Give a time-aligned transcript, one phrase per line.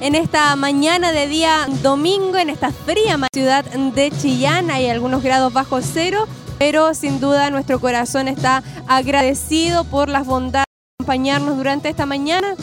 [0.00, 5.52] En esta mañana de día domingo, en esta fría ciudad de Chillán, hay algunos grados
[5.52, 6.26] bajo cero,
[6.58, 12.54] pero sin duda nuestro corazón está agradecido por las bondades de acompañarnos durante esta mañana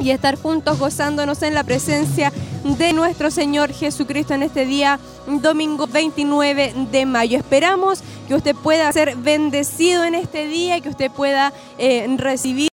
[0.00, 2.32] y estar juntos gozándonos en la presencia
[2.64, 7.38] de nuestro Señor Jesucristo en este día domingo 29 de mayo.
[7.38, 12.71] Esperamos que usted pueda ser bendecido en este día, que usted pueda eh, recibir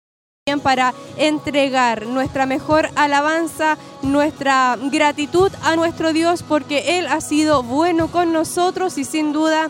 [0.57, 8.07] para entregar nuestra mejor alabanza, nuestra gratitud a nuestro Dios porque Él ha sido bueno
[8.07, 9.69] con nosotros y sin duda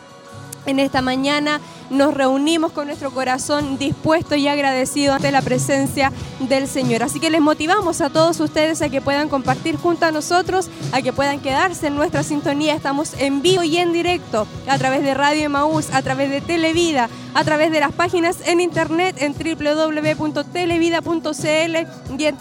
[0.65, 6.67] en esta mañana nos reunimos con nuestro corazón dispuesto y agradecido ante la presencia del
[6.67, 7.03] Señor.
[7.03, 11.01] Así que les motivamos a todos ustedes a que puedan compartir junto a nosotros, a
[11.01, 12.75] que puedan quedarse en nuestra sintonía.
[12.75, 17.09] Estamos en vivo y en directo a través de Radio Emaús, a través de Televida,
[17.33, 21.75] a través de las páginas en internet en www.televida.cl
[22.17, 22.37] y en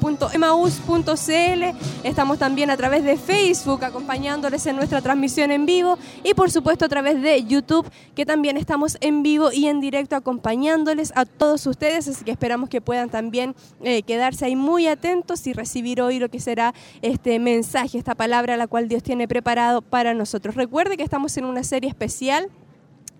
[0.00, 1.64] www.emaús.cl.
[2.04, 6.84] Estamos también a través de Facebook acompañándoles en nuestra transmisión en vivo y por supuesto
[6.84, 11.66] a través de YouTube que también estamos en vivo y en directo acompañándoles a todos
[11.66, 16.18] ustedes, así que esperamos que puedan también eh, quedarse ahí muy atentos y recibir hoy
[16.18, 20.54] lo que será este mensaje, esta palabra la cual Dios tiene preparado para nosotros.
[20.54, 22.50] Recuerde que estamos en una serie especial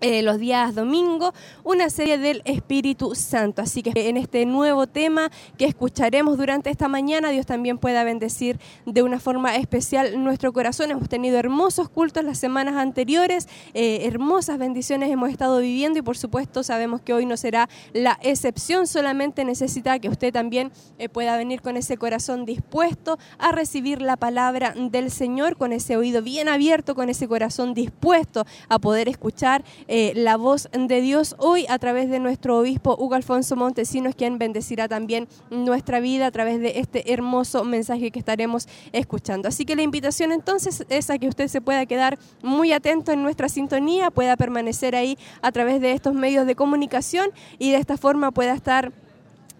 [0.01, 3.61] eh, los días domingo, una serie del Espíritu Santo.
[3.61, 8.59] Así que en este nuevo tema que escucharemos durante esta mañana, Dios también pueda bendecir
[8.85, 10.91] de una forma especial nuestro corazón.
[10.91, 16.17] Hemos tenido hermosos cultos las semanas anteriores, eh, hermosas bendiciones hemos estado viviendo y por
[16.17, 21.37] supuesto sabemos que hoy no será la excepción, solamente necesita que usted también eh, pueda
[21.37, 26.49] venir con ese corazón dispuesto a recibir la palabra del Señor, con ese oído bien
[26.49, 29.63] abierto, con ese corazón dispuesto a poder escuchar
[29.93, 34.37] eh, la voz de Dios hoy a través de nuestro obispo Hugo Alfonso Montesinos, quien
[34.37, 39.49] bendecirá también nuestra vida a través de este hermoso mensaje que estaremos escuchando.
[39.49, 43.21] Así que la invitación entonces es a que usted se pueda quedar muy atento en
[43.21, 47.29] nuestra sintonía, pueda permanecer ahí a través de estos medios de comunicación
[47.59, 48.93] y de esta forma pueda estar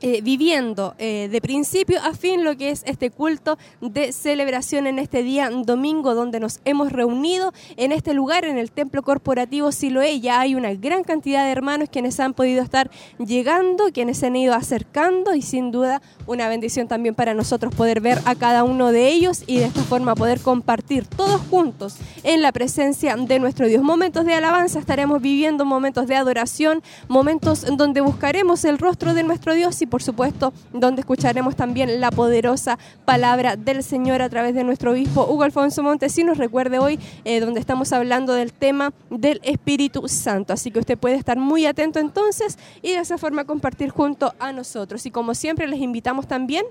[0.01, 4.97] eh, viviendo eh, de principio a fin lo que es este culto de celebración en
[4.97, 10.19] este día domingo donde nos hemos reunido en este lugar, en el templo corporativo Siloé.
[10.19, 14.35] Ya hay una gran cantidad de hermanos quienes han podido estar llegando, quienes se han
[14.35, 18.91] ido acercando y sin duda una bendición también para nosotros poder ver a cada uno
[18.91, 23.67] de ellos y de esta forma poder compartir todos juntos en la presencia de nuestro
[23.67, 23.83] Dios.
[23.83, 29.53] Momentos de alabanza estaremos viviendo, momentos de adoración, momentos donde buscaremos el rostro de nuestro
[29.53, 34.63] Dios y por supuesto, donde escucharemos también la poderosa palabra del Señor a través de
[34.63, 36.39] nuestro obispo Hugo Alfonso Montesinos.
[36.39, 40.53] Recuerde hoy, eh, donde estamos hablando del tema del Espíritu Santo.
[40.53, 44.51] Así que usted puede estar muy atento entonces y de esa forma compartir junto a
[44.51, 45.05] nosotros.
[45.05, 46.65] Y como siempre, les invitamos también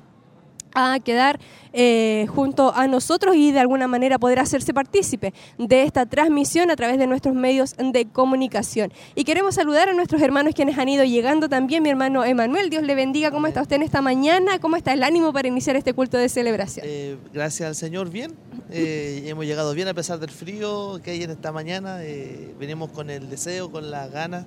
[0.75, 1.39] a quedar
[1.73, 6.77] eh, junto a nosotros y de alguna manera poder hacerse partícipe de esta transmisión a
[6.77, 8.93] través de nuestros medios de comunicación.
[9.15, 12.83] Y queremos saludar a nuestros hermanos quienes han ido llegando también, mi hermano Emanuel, Dios
[12.83, 14.59] le bendiga, ¿cómo está usted en esta mañana?
[14.59, 16.85] ¿Cómo está el ánimo para iniciar este culto de celebración?
[16.89, 18.35] Eh, gracias al Señor, bien,
[18.71, 21.99] eh, hemos llegado bien a pesar del frío que hay en esta mañana,
[22.59, 24.47] venimos con el deseo, con las ganas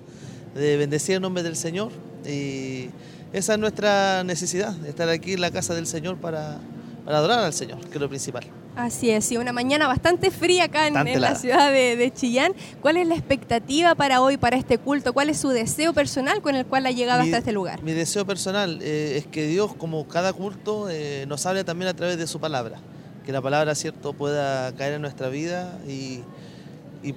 [0.55, 1.91] de bendecir el nombre del Señor.
[2.25, 2.89] Y
[3.33, 6.59] esa es nuestra necesidad, estar aquí en la casa del Señor para,
[7.07, 8.43] adorar al Señor, que es lo principal.
[8.75, 12.53] Así es, y una mañana bastante fría acá en, la ciudad de, Chillán.
[12.81, 15.13] ¿Cuál es la expectativa para hoy, para este culto?
[15.13, 17.81] ¿Cuál es su deseo personal con el cual ha llegado hasta este lugar?
[17.83, 21.95] Mi deseo personal eh, es que Dios, como cada culto, eh, nos hable también a
[21.95, 22.77] través de su palabra.
[23.25, 26.21] Que la palabra, cierto, pueda caer en nuestra vida y,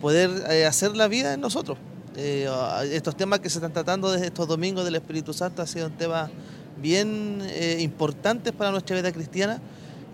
[0.01, 1.79] poder eh, hacer la vida en nosotros.
[2.17, 2.49] Eh,
[2.93, 5.93] estos temas que se están tratando desde estos domingos del Espíritu Santo han sido un
[5.93, 6.31] tema
[6.81, 9.61] bien eh, importantes para nuestra vida cristiana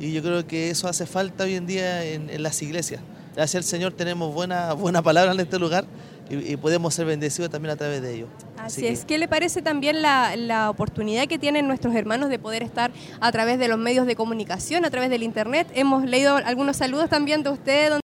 [0.01, 3.01] y yo creo que eso hace falta hoy en día en, las iglesias.
[3.37, 5.85] Gracias al Señor tenemos buena, buena palabra en este lugar
[6.29, 8.27] y, podemos ser bendecidos también a través de ello.
[8.57, 9.05] Así, es.
[9.05, 12.91] ¿Qué le parece también la, la, oportunidad que tienen nuestros hermanos de poder estar
[13.21, 15.69] a través de los medios de comunicación, a través del Internet?
[15.75, 18.01] Hemos leído algunos saludos también de usted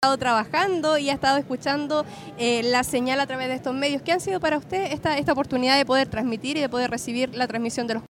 [0.00, 2.06] estado trabajando y ha estado escuchando
[2.38, 4.00] eh, la señal a través de estos medios.
[4.00, 7.34] ¿Qué han sido para usted esta, esta oportunidad de poder transmitir y de poder recibir
[7.34, 8.04] la transmisión de los...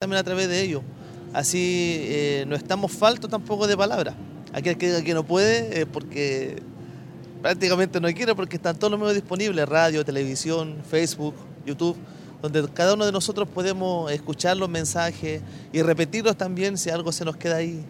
[0.00, 0.82] También a través de ellos.
[1.34, 4.14] Así eh, no estamos faltos tampoco de palabras.
[4.54, 6.62] Aquel que, que no puede, porque
[7.42, 11.34] prácticamente no quiere, porque están todos los medios disponibles, radio, televisión, Facebook,
[11.66, 11.98] YouTube,
[12.40, 17.26] donde cada uno de nosotros podemos escuchar los mensajes y repetirlos también si algo se
[17.26, 17.84] nos queda ahí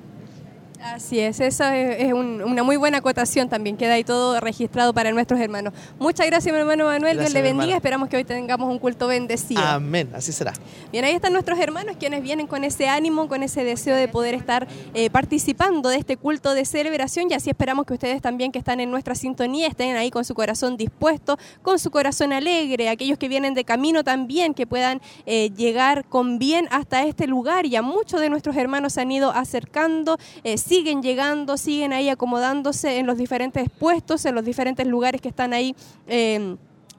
[0.82, 5.38] Así es, eso es, una muy buena acotación también, queda ahí todo registrado para nuestros
[5.40, 5.72] hermanos.
[5.98, 9.62] Muchas gracias, mi hermano Manuel, Dios le bendiga, esperamos que hoy tengamos un culto bendecido.
[9.62, 10.52] Amén, así será.
[10.90, 14.34] Bien, ahí están nuestros hermanos quienes vienen con ese ánimo, con ese deseo de poder
[14.34, 18.58] estar eh, participando de este culto de celebración y así esperamos que ustedes también que
[18.58, 23.18] están en nuestra sintonía estén ahí con su corazón dispuesto, con su corazón alegre, aquellos
[23.18, 27.66] que vienen de camino también, que puedan eh, llegar con bien hasta este lugar.
[27.66, 30.18] Ya muchos de nuestros hermanos se han ido acercando.
[30.42, 35.28] Eh, siguen llegando, siguen ahí acomodándose en los diferentes puestos, en los diferentes lugares que
[35.28, 35.76] están ahí.
[36.06, 36.56] Eh,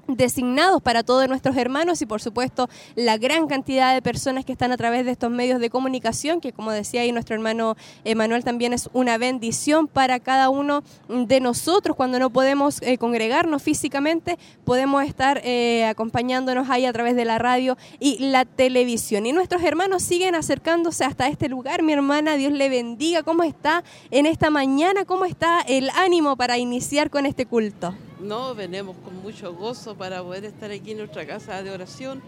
[0.08, 4.72] designados para todos nuestros hermanos y por supuesto la gran cantidad de personas que están
[4.72, 8.74] a través de estos medios de comunicación, que como decía ahí nuestro hermano Emanuel también
[8.74, 15.04] es una bendición para cada uno de nosotros cuando no podemos eh, congregarnos físicamente, podemos
[15.04, 19.26] estar eh, acompañándonos ahí a través de la radio y la televisión.
[19.26, 23.84] Y nuestros hermanos siguen acercándose hasta este lugar, mi hermana, Dios le bendiga, ¿cómo está
[24.12, 25.06] en esta mañana?
[25.06, 27.94] ¿Cómo está el ánimo para iniciar con este culto?
[28.24, 32.22] No, venimos con mucho gozo para poder estar aquí en nuestra casa de oración,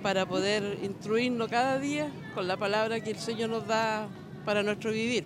[0.00, 4.06] para poder instruirnos cada día con la palabra que el Señor nos da
[4.44, 5.24] para nuestro vivir.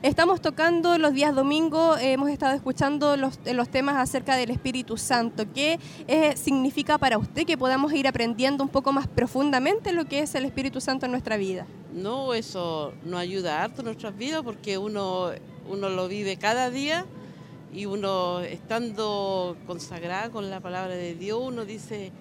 [0.00, 5.44] Estamos tocando los días domingo, hemos estado escuchando los, los, temas acerca del Espíritu Santo.
[5.52, 10.20] ¿Qué eh, significa para usted que podamos ir aprendiendo un poco más profundamente lo que
[10.20, 11.66] es el Espíritu Santo en nuestra vida?
[11.92, 15.32] No, eso nos ayuda harto en nuestras vidas porque uno,
[15.68, 17.04] uno lo vive cada día
[17.72, 22.12] y uno estando consagrado con la palabra de Dios, uno dice,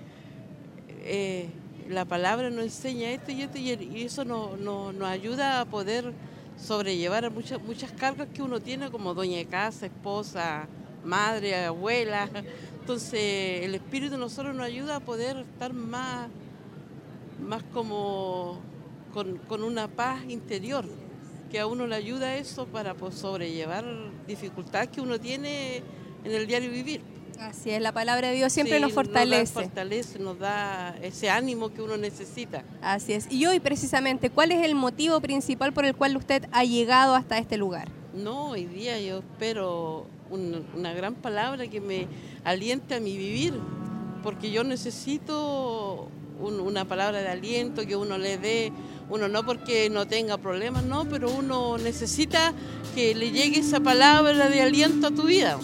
[1.04, 1.50] eh,
[1.90, 6.14] la palabra nos enseña esto y esto y eso nos ayuda a poder
[6.58, 10.68] sobrellevar muchas, muchas cargas que uno tiene como doña de casa, esposa,
[11.06, 12.30] madre, abuela.
[12.82, 16.30] Entonces el Espíritu de nosotros nos ayuda a poder estar más,
[17.48, 18.60] más como
[19.14, 20.86] con, con una paz interior
[21.48, 23.86] que a uno le ayuda eso para pues, sobrellevar
[24.28, 25.78] dificultades que uno tiene
[26.24, 27.02] en el diario vivir.
[27.40, 29.54] Así es, la palabra de Dios siempre nos fortalece.
[29.54, 32.64] Nos fortalece, nos da ese ánimo que uno necesita.
[32.82, 33.32] Así es.
[33.32, 37.38] Y hoy precisamente, ¿cuál es el motivo principal por el cual usted ha llegado hasta
[37.38, 37.90] este lugar?
[38.14, 42.08] No, hoy día yo espero una gran palabra que me
[42.44, 43.54] aliente a mi vivir,
[44.24, 48.72] porque yo necesito una palabra de aliento, que uno le dé
[49.10, 52.54] uno no porque no tenga problemas, no, pero uno necesita
[52.94, 55.58] que le llegue esa palabra de aliento a tu vida.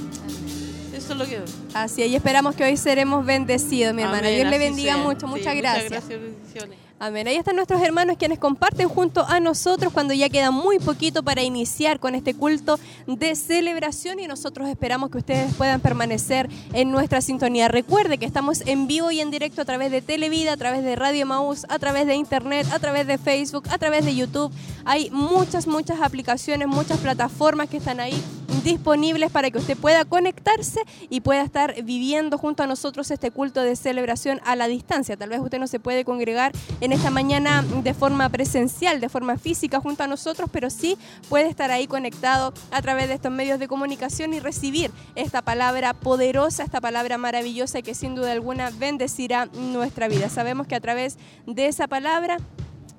[0.93, 1.41] Eso es lo que...
[1.73, 4.29] Así es, y esperamos que hoy seremos bendecidos, mi hermana.
[4.29, 5.91] Dios le bendiga mucho, muchas gracias.
[5.91, 6.82] Muchas gracias, bendiciones.
[6.99, 7.27] Amén.
[7.27, 11.43] Ahí están nuestros hermanos quienes comparten junto a nosotros cuando ya queda muy poquito para
[11.43, 17.19] iniciar con este culto de celebración y nosotros esperamos que ustedes puedan permanecer en nuestra
[17.19, 17.67] sintonía.
[17.67, 20.95] Recuerde que estamos en vivo y en directo a través de Televida, a través de
[20.95, 24.53] Radio Maús, a través de Internet, a través de Facebook, a través de YouTube.
[24.85, 28.23] Hay muchas, muchas aplicaciones, muchas plataformas que están ahí
[28.63, 33.61] disponibles para que usted pueda conectarse y pueda estar viviendo junto a nosotros este culto
[33.61, 35.17] de celebración a la distancia.
[35.17, 39.37] Tal vez usted no se puede congregar en esta mañana de forma presencial, de forma
[39.37, 40.95] física junto a nosotros, pero sí
[41.27, 45.95] puede estar ahí conectado a través de estos medios de comunicación y recibir esta palabra
[45.95, 50.29] poderosa, esta palabra maravillosa que sin duda alguna bendecirá nuestra vida.
[50.29, 51.17] Sabemos que a través
[51.47, 52.37] de esa palabra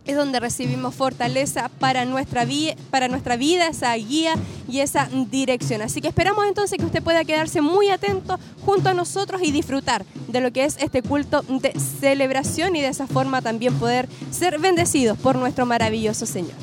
[0.07, 2.47] es donde recibimos fortaleza para nuestra,
[2.91, 4.35] para nuestra vida, esa guía
[4.69, 5.83] y esa dirección.
[5.83, 10.05] Así que esperamos entonces que usted pueda quedarse muy atento junto a nosotros y disfrutar
[10.29, 14.59] de lo que es este culto de celebración y de esa forma también poder ser
[14.59, 16.55] bendecidos por nuestro maravilloso Señor.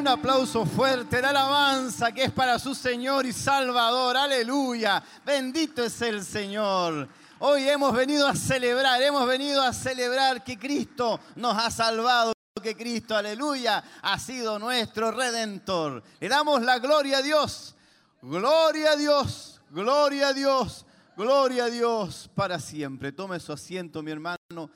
[0.00, 4.16] Un aplauso fuerte de alabanza que es para su Señor y Salvador.
[4.16, 5.02] Aleluya.
[5.26, 7.06] Bendito es el Señor.
[7.38, 12.74] Hoy hemos venido a celebrar, hemos venido a celebrar que Cristo nos ha salvado que
[12.74, 16.02] Cristo, aleluya, ha sido nuestro redentor.
[16.18, 17.74] Le damos la gloria a Dios,
[18.22, 23.12] gloria a Dios, gloria a Dios, gloria a Dios para siempre.
[23.12, 24.70] Tome su asiento, mi hermano.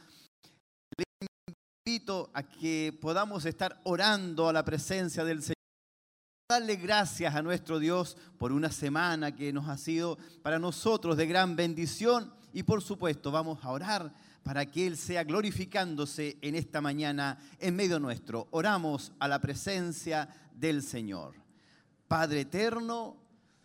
[1.87, 5.53] Invito a que podamos estar orando a la presencia del Señor.
[6.49, 11.27] Darle gracias a nuestro Dios por una semana que nos ha sido para nosotros de
[11.27, 16.81] gran bendición y por supuesto vamos a orar para que Él sea glorificándose en esta
[16.81, 18.49] mañana en medio nuestro.
[18.53, 21.35] Oramos a la presencia del Señor.
[22.09, 23.19] Padre eterno,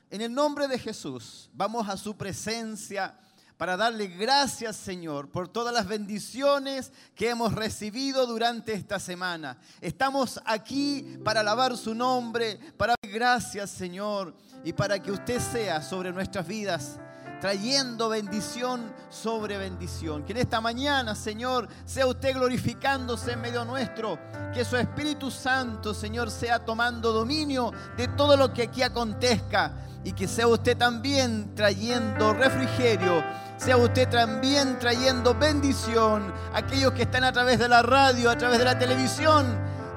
[0.10, 3.18] en el nombre de Jesús, vamos a su presencia
[3.60, 9.58] para darle gracias, Señor, por todas las bendiciones que hemos recibido durante esta semana.
[9.82, 15.82] Estamos aquí para alabar su nombre, para dar gracias, Señor, y para que usted sea
[15.82, 17.01] sobre nuestras vidas
[17.42, 20.24] trayendo bendición sobre bendición.
[20.24, 24.20] Que en esta mañana, Señor, sea usted glorificándose en medio nuestro.
[24.54, 29.74] Que su Espíritu Santo, Señor, sea tomando dominio de todo lo que aquí acontezca.
[30.04, 33.24] Y que sea usted también trayendo refrigerio.
[33.60, 38.38] Sea usted también trayendo bendición a aquellos que están a través de la radio, a
[38.38, 39.46] través de la televisión.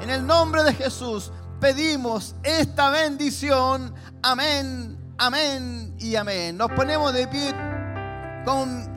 [0.03, 3.95] En el nombre de Jesús pedimos esta bendición.
[4.23, 6.57] Amén Amén y amén.
[6.57, 7.55] Nos ponemos de pie
[8.45, 8.89] con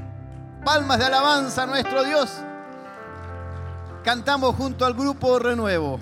[0.63, 2.31] palmas de alabanza a nuestro Dios.
[4.03, 5.99] Cantamos junto al grupo Renuevo.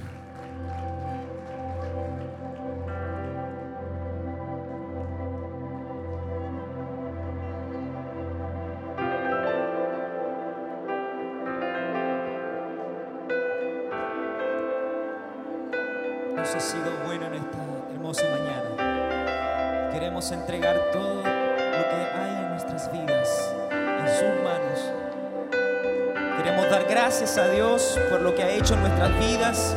[16.55, 17.57] Ha sido bueno en esta
[17.91, 19.89] hermosa mañana.
[19.91, 26.38] Queremos entregar todo lo que hay en nuestras vidas en sus manos.
[26.38, 29.75] Queremos dar gracias a Dios por lo que ha hecho en nuestras vidas,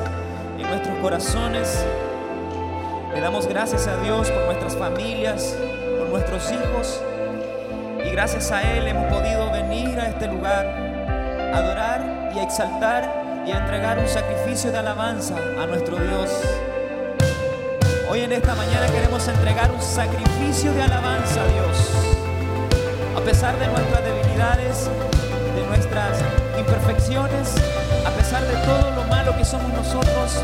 [0.59, 1.83] en nuestros corazones.
[3.15, 5.57] Le damos gracias a Dios por nuestras familias,
[5.99, 7.03] por nuestros hijos.
[8.05, 13.26] Y gracias a Él hemos podido venir a este lugar, a adorar y a exaltar
[13.47, 16.31] y a entregar un sacrificio de alabanza a nuestro Dios.
[18.11, 21.91] Hoy en esta mañana queremos entregar un sacrificio de alabanza a Dios.
[23.17, 24.91] A pesar de nuestras debilidades,
[25.55, 26.19] de nuestras
[26.59, 27.55] imperfecciones,
[28.05, 30.43] a pesar de todo lo malo que somos nosotros,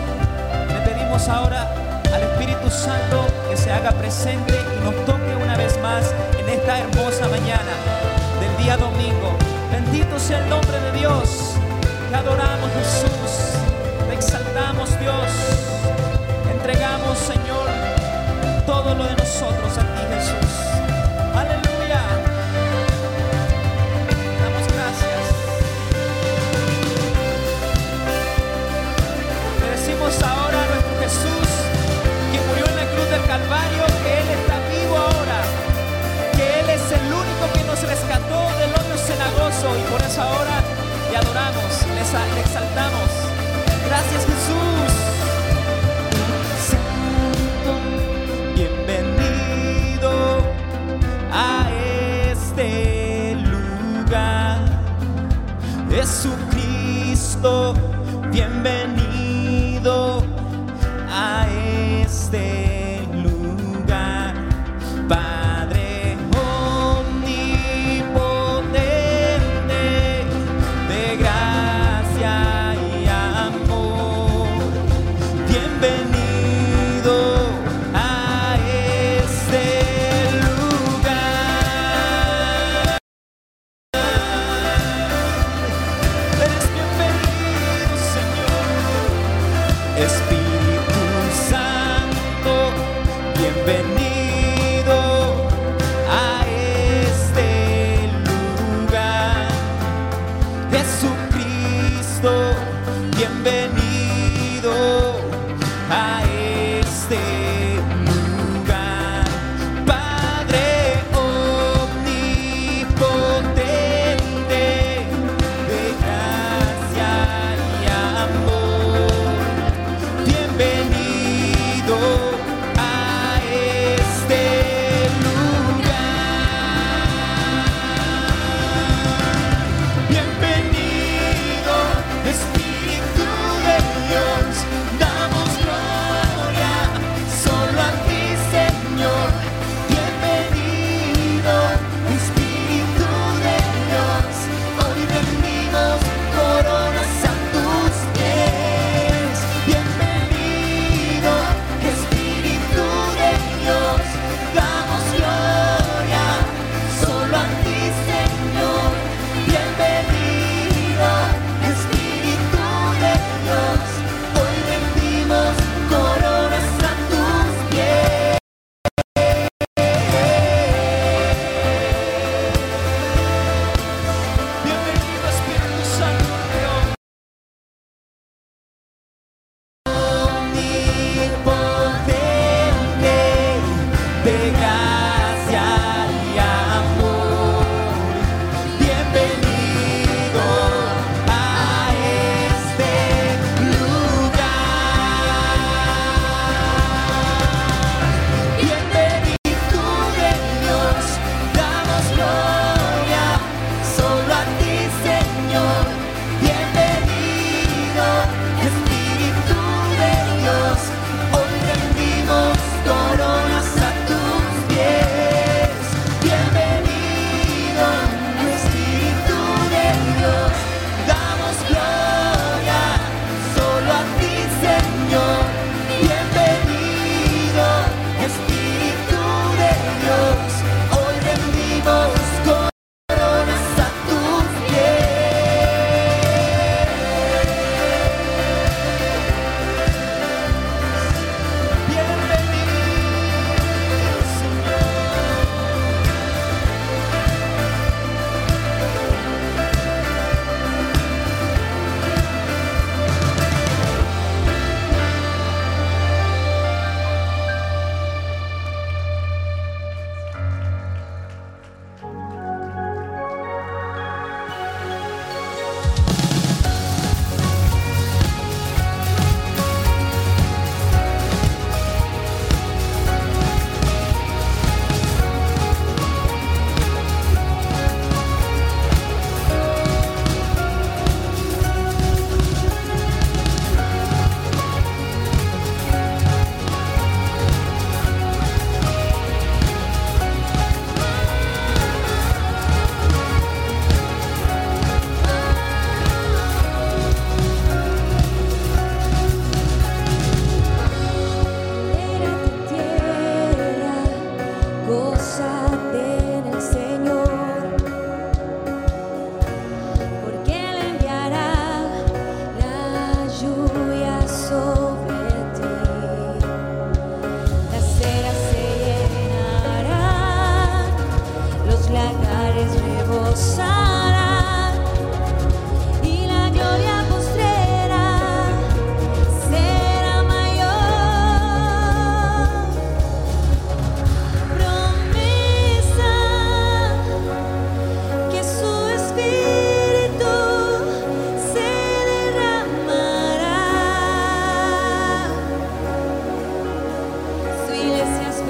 [0.69, 1.75] le pedimos ahora
[2.15, 6.79] al Espíritu Santo que se haga presente y nos toque una vez más en esta
[6.79, 7.73] hermosa mañana
[8.41, 9.37] del día domingo.
[9.73, 11.52] Bendito sea el nombre de Dios.
[12.13, 13.57] Te adoramos Jesús.
[14.07, 15.31] Te exaltamos Dios.
[16.53, 17.71] Entregamos Señor
[18.67, 20.53] todo lo de nosotros a ti Jesús.
[21.35, 21.72] Aleluya.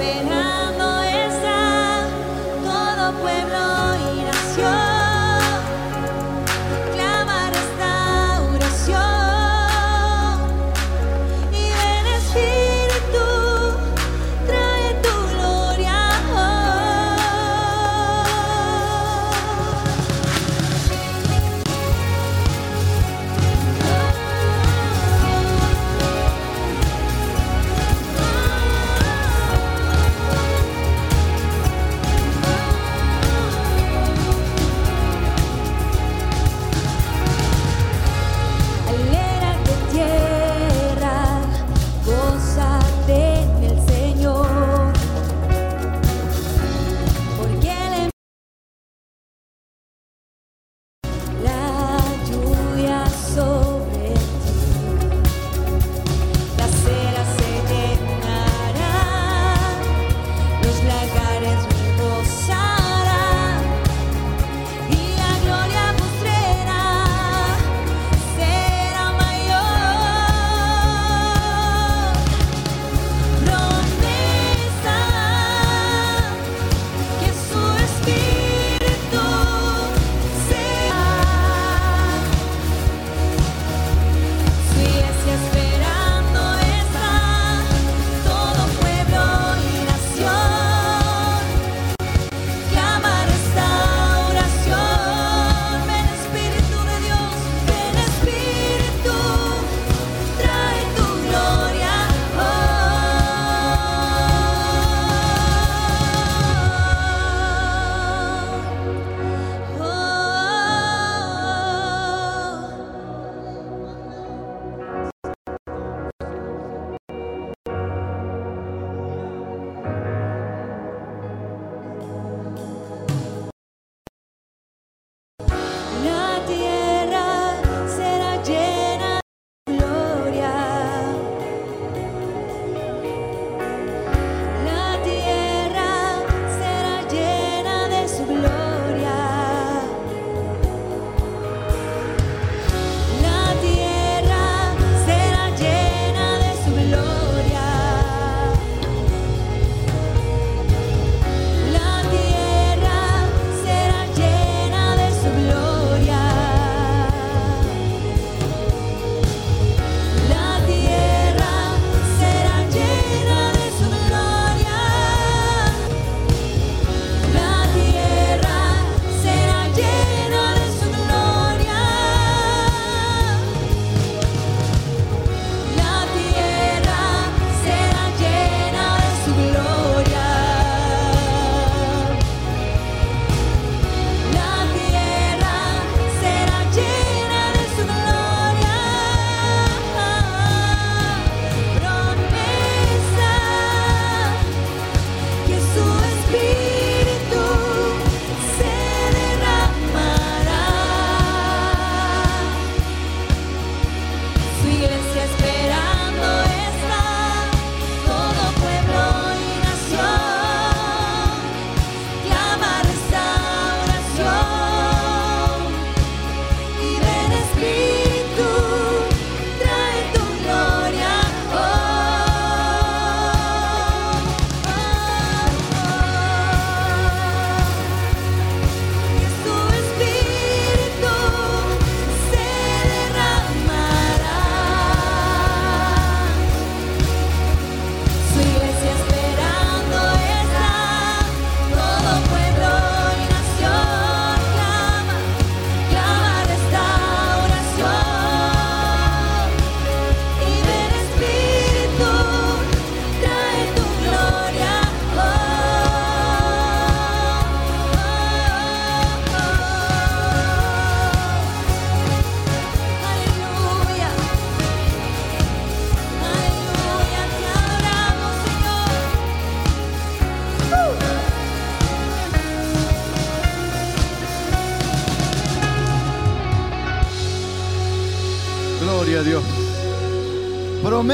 [0.03, 0.42] been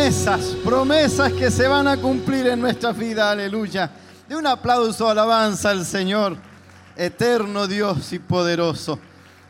[0.09, 3.91] Promesas, promesas que se van a cumplir en nuestra vida, aleluya.
[4.27, 6.35] De un aplauso, alabanza al Señor,
[6.95, 8.97] eterno Dios y poderoso.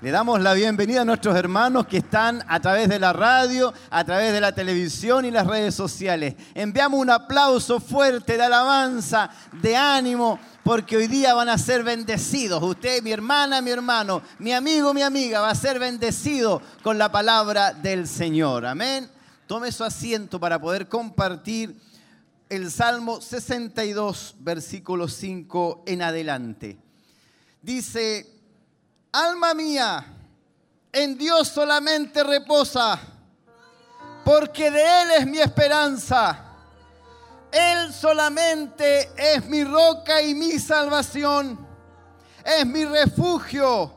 [0.01, 4.03] Le damos la bienvenida a nuestros hermanos que están a través de la radio, a
[4.03, 6.35] través de la televisión y las redes sociales.
[6.53, 9.29] Enviamos un aplauso fuerte de alabanza,
[9.61, 12.61] de ánimo, porque hoy día van a ser bendecidos.
[12.61, 17.09] Usted, mi hermana, mi hermano, mi amigo, mi amiga, va a ser bendecido con la
[17.09, 18.65] palabra del Señor.
[18.65, 19.09] Amén.
[19.49, 21.75] Tome su asiento para poder compartir
[22.49, 26.77] el Salmo 62, versículo 5 en adelante.
[27.59, 28.31] Dice,
[29.11, 30.05] Alma mía,
[30.91, 32.99] en Dios solamente reposa,
[34.23, 36.45] porque de Él es mi esperanza.
[37.51, 41.57] Él solamente es mi roca y mi salvación,
[42.45, 43.95] es mi refugio,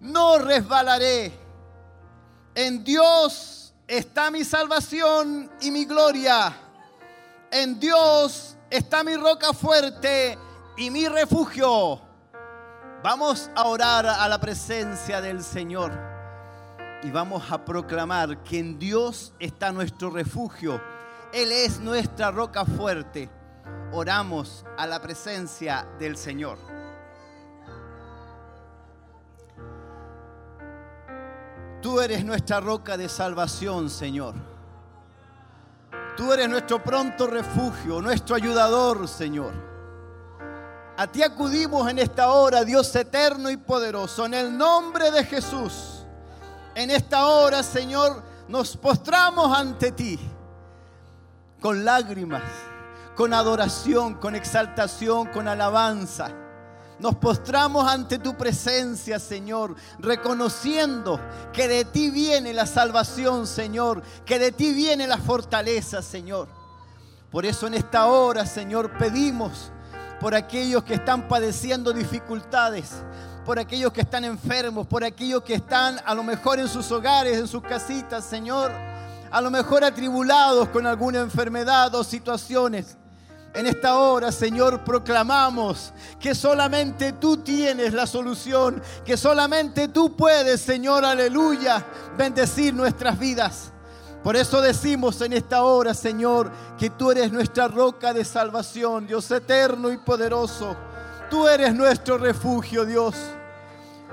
[0.00, 1.38] no resbalaré.
[2.54, 6.54] En Dios está mi salvación y mi gloria.
[7.50, 10.38] En Dios está mi roca fuerte
[10.76, 12.00] y mi refugio.
[13.02, 15.92] Vamos a orar a la presencia del Señor
[17.02, 20.80] y vamos a proclamar que en Dios está nuestro refugio.
[21.32, 23.30] Él es nuestra roca fuerte.
[23.92, 26.75] Oramos a la presencia del Señor.
[31.86, 34.34] Tú eres nuestra roca de salvación, Señor.
[36.16, 39.52] Tú eres nuestro pronto refugio, nuestro ayudador, Señor.
[40.96, 46.04] A ti acudimos en esta hora, Dios eterno y poderoso, en el nombre de Jesús.
[46.74, 50.18] En esta hora, Señor, nos postramos ante ti
[51.60, 52.42] con lágrimas,
[53.14, 56.32] con adoración, con exaltación, con alabanza.
[56.98, 61.20] Nos postramos ante tu presencia, Señor, reconociendo
[61.52, 66.48] que de ti viene la salvación, Señor, que de ti viene la fortaleza, Señor.
[67.30, 69.70] Por eso en esta hora, Señor, pedimos
[70.20, 73.02] por aquellos que están padeciendo dificultades,
[73.44, 77.36] por aquellos que están enfermos, por aquellos que están a lo mejor en sus hogares,
[77.36, 78.72] en sus casitas, Señor,
[79.30, 82.96] a lo mejor atribulados con alguna enfermedad o situaciones.
[83.56, 90.60] En esta hora, Señor, proclamamos que solamente tú tienes la solución, que solamente tú puedes,
[90.60, 91.82] Señor, aleluya,
[92.18, 93.72] bendecir nuestras vidas.
[94.22, 99.30] Por eso decimos en esta hora, Señor, que tú eres nuestra roca de salvación, Dios
[99.30, 100.76] eterno y poderoso.
[101.30, 103.14] Tú eres nuestro refugio, Dios.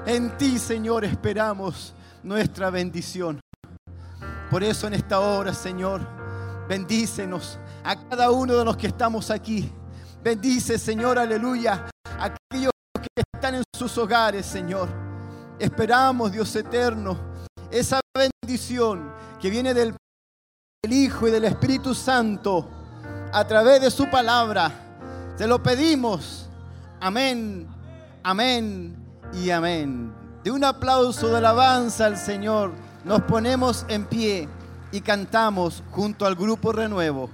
[0.06, 3.42] En ti, Señor, esperamos nuestra bendición.
[4.50, 6.00] Por eso en esta hora, Señor,
[6.70, 9.72] bendícenos a cada uno de los que estamos aquí.
[10.24, 14.88] Bendice, Señor, aleluya, a aquellos que están en sus hogares, Señor.
[15.60, 17.17] Esperamos, Dios eterno,
[17.69, 19.96] esa bendición que viene del
[20.86, 22.67] el Hijo y del Espíritu Santo
[23.32, 24.69] a través de su palabra.
[25.38, 26.50] Se lo pedimos.
[27.00, 27.69] Amén,
[28.22, 28.96] amén
[29.32, 30.13] y amén.
[30.43, 32.74] De un aplauso de alabanza al Señor,
[33.06, 34.50] nos ponemos en pie
[34.91, 37.30] y cantamos junto al grupo Renuevo.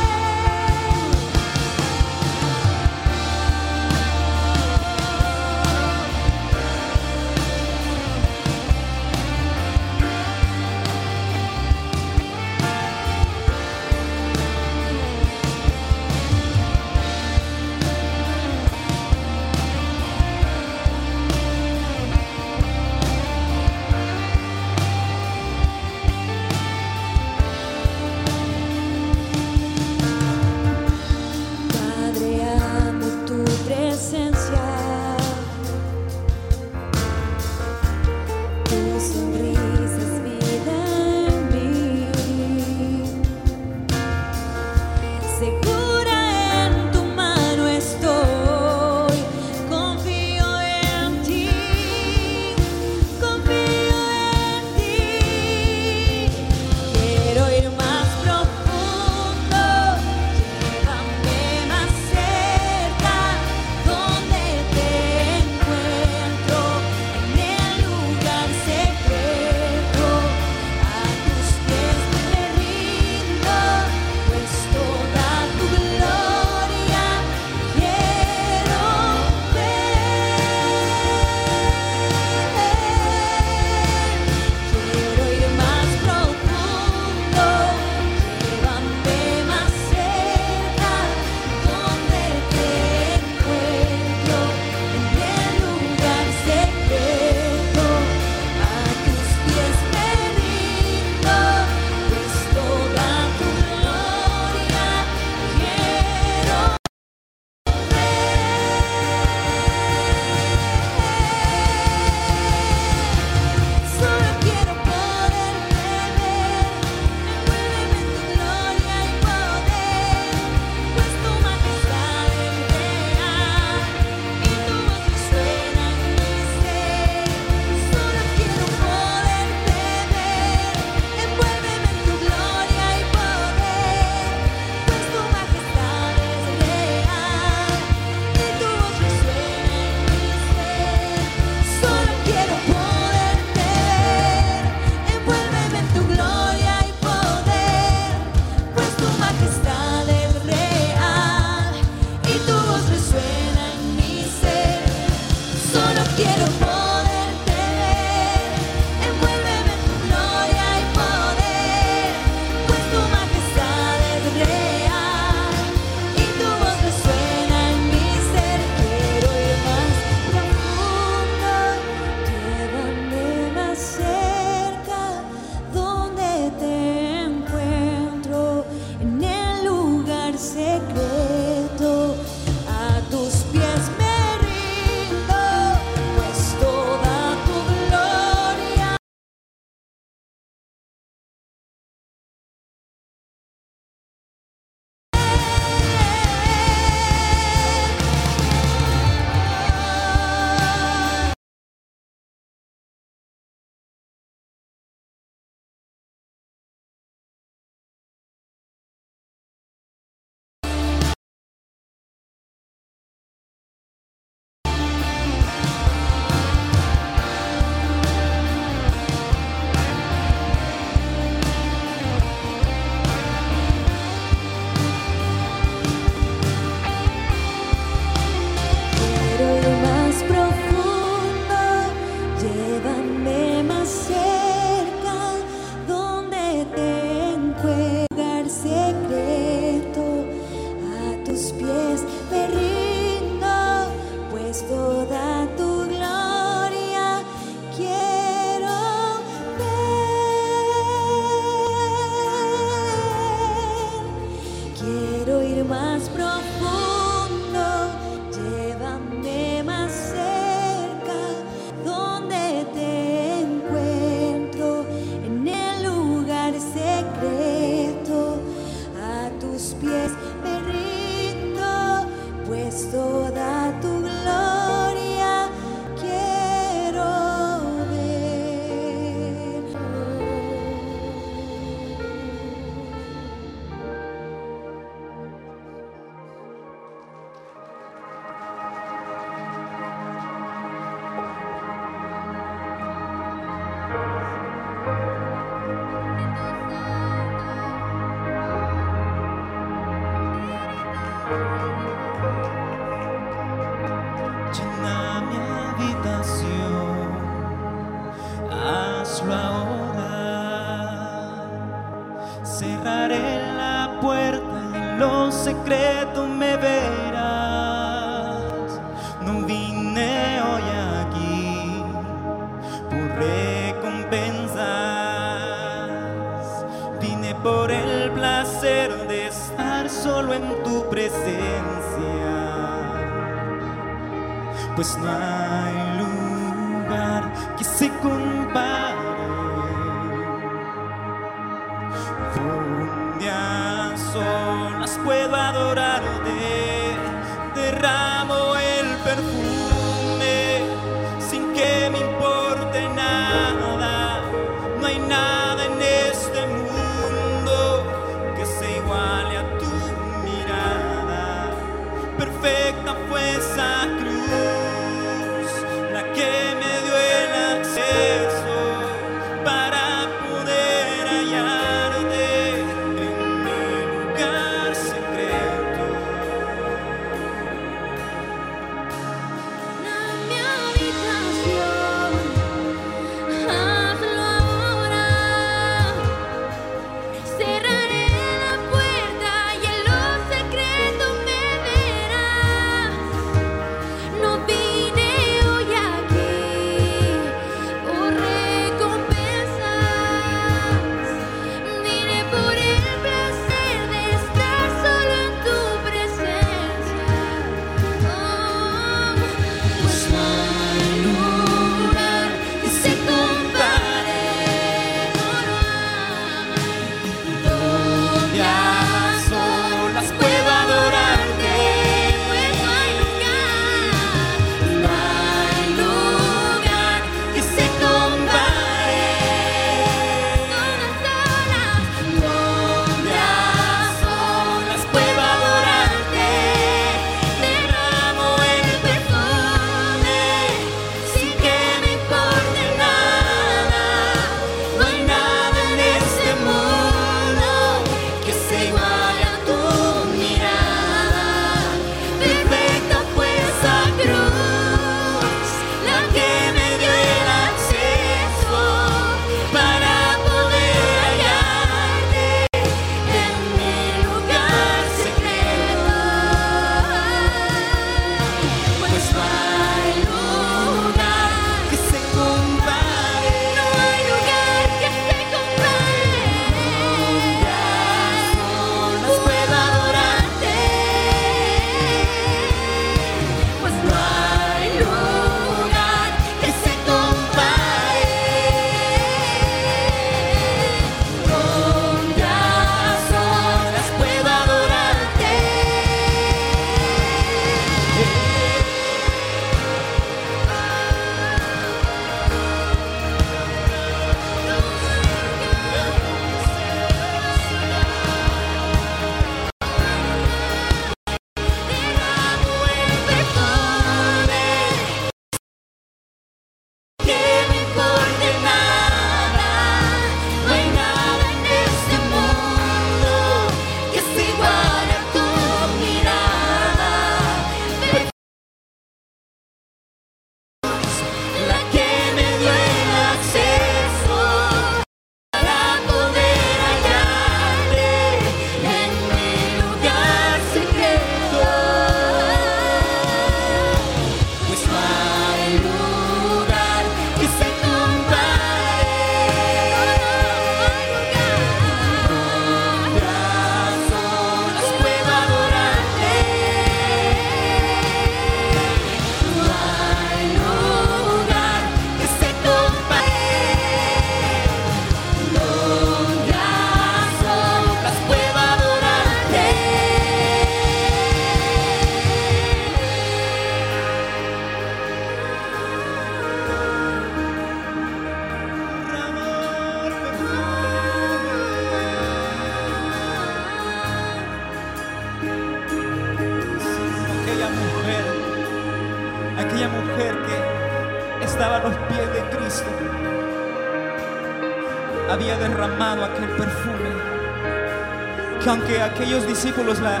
[599.46, 600.00] discípulos la,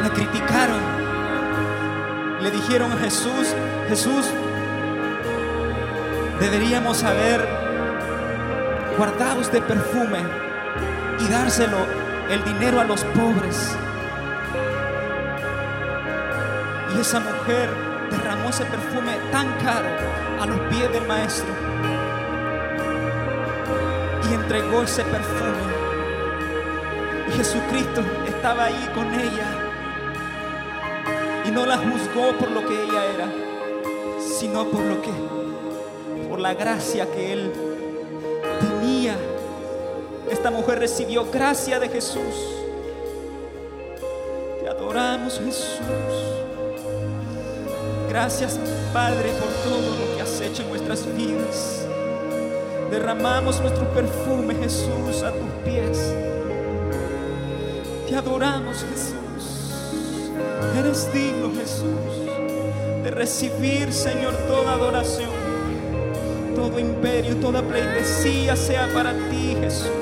[0.00, 0.78] la criticaron.
[2.40, 3.52] Le dijeron a Jesús,
[3.88, 4.26] Jesús,
[6.38, 7.44] deberíamos haber
[8.96, 10.20] guardado este perfume
[11.18, 11.78] y dárselo
[12.30, 13.76] el dinero a los pobres.
[16.94, 17.70] Y esa mujer
[18.12, 19.88] derramó ese perfume tan caro
[20.40, 21.52] a los pies del maestro
[24.30, 25.79] y entregó ese perfume
[27.40, 29.46] Jesucristo estaba ahí con ella
[31.46, 33.32] y no la juzgó por lo que ella era,
[34.20, 35.08] sino por lo que,
[36.28, 37.50] por la gracia que él
[38.60, 39.16] tenía.
[40.30, 42.34] Esta mujer recibió gracia de Jesús.
[44.60, 45.80] Te adoramos, Jesús.
[48.10, 48.60] Gracias,
[48.92, 51.86] Padre, por todo lo que has hecho en nuestras vidas.
[52.90, 56.29] Derramamos nuestro perfume, Jesús, a tus pies.
[58.10, 59.70] Te adoramos, Jesús.
[60.76, 62.26] Eres digno, Jesús,
[63.04, 65.30] de recibir, Señor, toda adoración.
[66.56, 69.99] Todo imperio, toda pleitesía sea para ti, Jesús.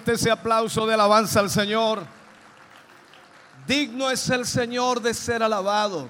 [0.00, 2.02] Fuerte ese aplauso de alabanza al Señor.
[3.66, 6.08] Digno es el Señor de ser alabado.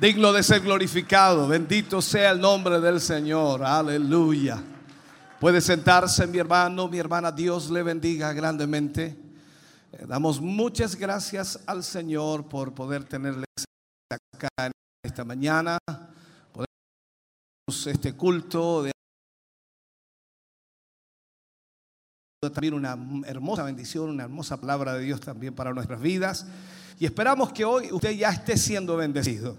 [0.00, 1.46] Digno de ser glorificado.
[1.46, 3.62] Bendito sea el nombre del Señor.
[3.62, 4.58] Aleluya.
[5.38, 7.30] Puede sentarse mi hermano, mi hermana.
[7.30, 9.18] Dios le bendiga grandemente.
[9.92, 13.44] Eh, Damos muchas gracias al Señor por poder tenerles
[14.10, 14.70] acá
[15.04, 15.76] esta mañana.
[17.68, 18.93] Este culto de
[22.52, 26.46] también una hermosa bendición, una hermosa palabra de Dios también para nuestras vidas.
[26.98, 29.56] Y esperamos que hoy usted ya esté siendo bendecido.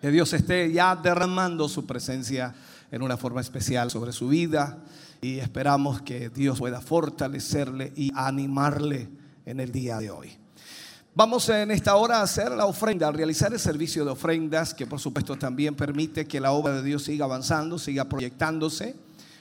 [0.00, 2.54] Que Dios esté ya derramando su presencia
[2.90, 4.78] en una forma especial sobre su vida.
[5.20, 9.08] Y esperamos que Dios pueda fortalecerle y animarle
[9.46, 10.44] en el día de hoy.
[11.16, 14.84] Vamos en esta hora a hacer la ofrenda, a realizar el servicio de ofrendas, que
[14.84, 18.96] por supuesto también permite que la obra de Dios siga avanzando, siga proyectándose.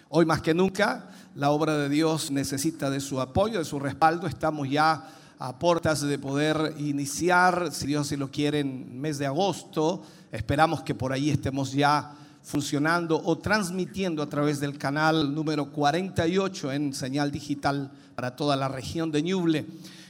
[0.10, 4.28] Hoy más que nunca, la obra de Dios necesita de su apoyo, de su respaldo.
[4.28, 5.08] Estamos ya
[5.40, 10.04] a puertas de poder iniciar, si Dios lo quiere, en mes de agosto.
[10.32, 12.14] Esperamos que por ahí estemos ya
[12.44, 18.68] funcionando o transmitiendo a través del canal número 48 en señal digital para toda la
[18.68, 19.66] región de Ñuble.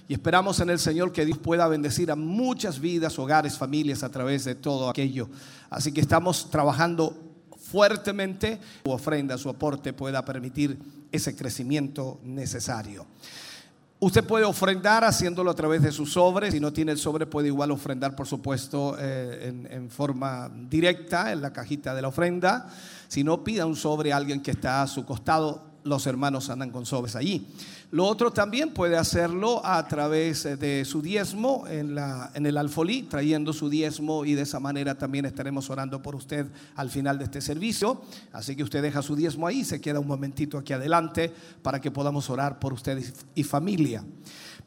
[0.10, 4.10] Y esperamos en el Señor que Dios pueda bendecir a muchas vidas, hogares, familias a
[4.10, 5.30] través de todo aquello.
[5.70, 7.33] Así que estamos trabajando
[7.74, 8.60] fuertemente.
[8.86, 10.78] Su ofrenda, su aporte pueda permitir
[11.12, 13.08] ese crecimiento necesario.
[14.00, 16.52] Usted puede ofrendar haciéndolo a través de su sobre.
[16.52, 21.32] Si no tiene el sobre, puede igual ofrendar, por supuesto, eh, en, en forma directa
[21.32, 22.70] en la cajita de la ofrenda.
[23.08, 25.73] Si no, pida un sobre a alguien que está a su costado.
[25.84, 27.46] Los hermanos andan con sobres allí.
[27.92, 32.58] Lo otro también puede hacerlo a través eh, de su diezmo en, la, en el
[32.58, 37.20] alfolí, trayendo su diezmo y de esa manera también estaremos orando por usted al final
[37.20, 38.02] de este servicio.
[38.32, 41.32] Así que usted deja su diezmo ahí, se queda un momentito aquí adelante
[41.62, 42.98] para que podamos orar por usted
[43.36, 44.04] y y familia.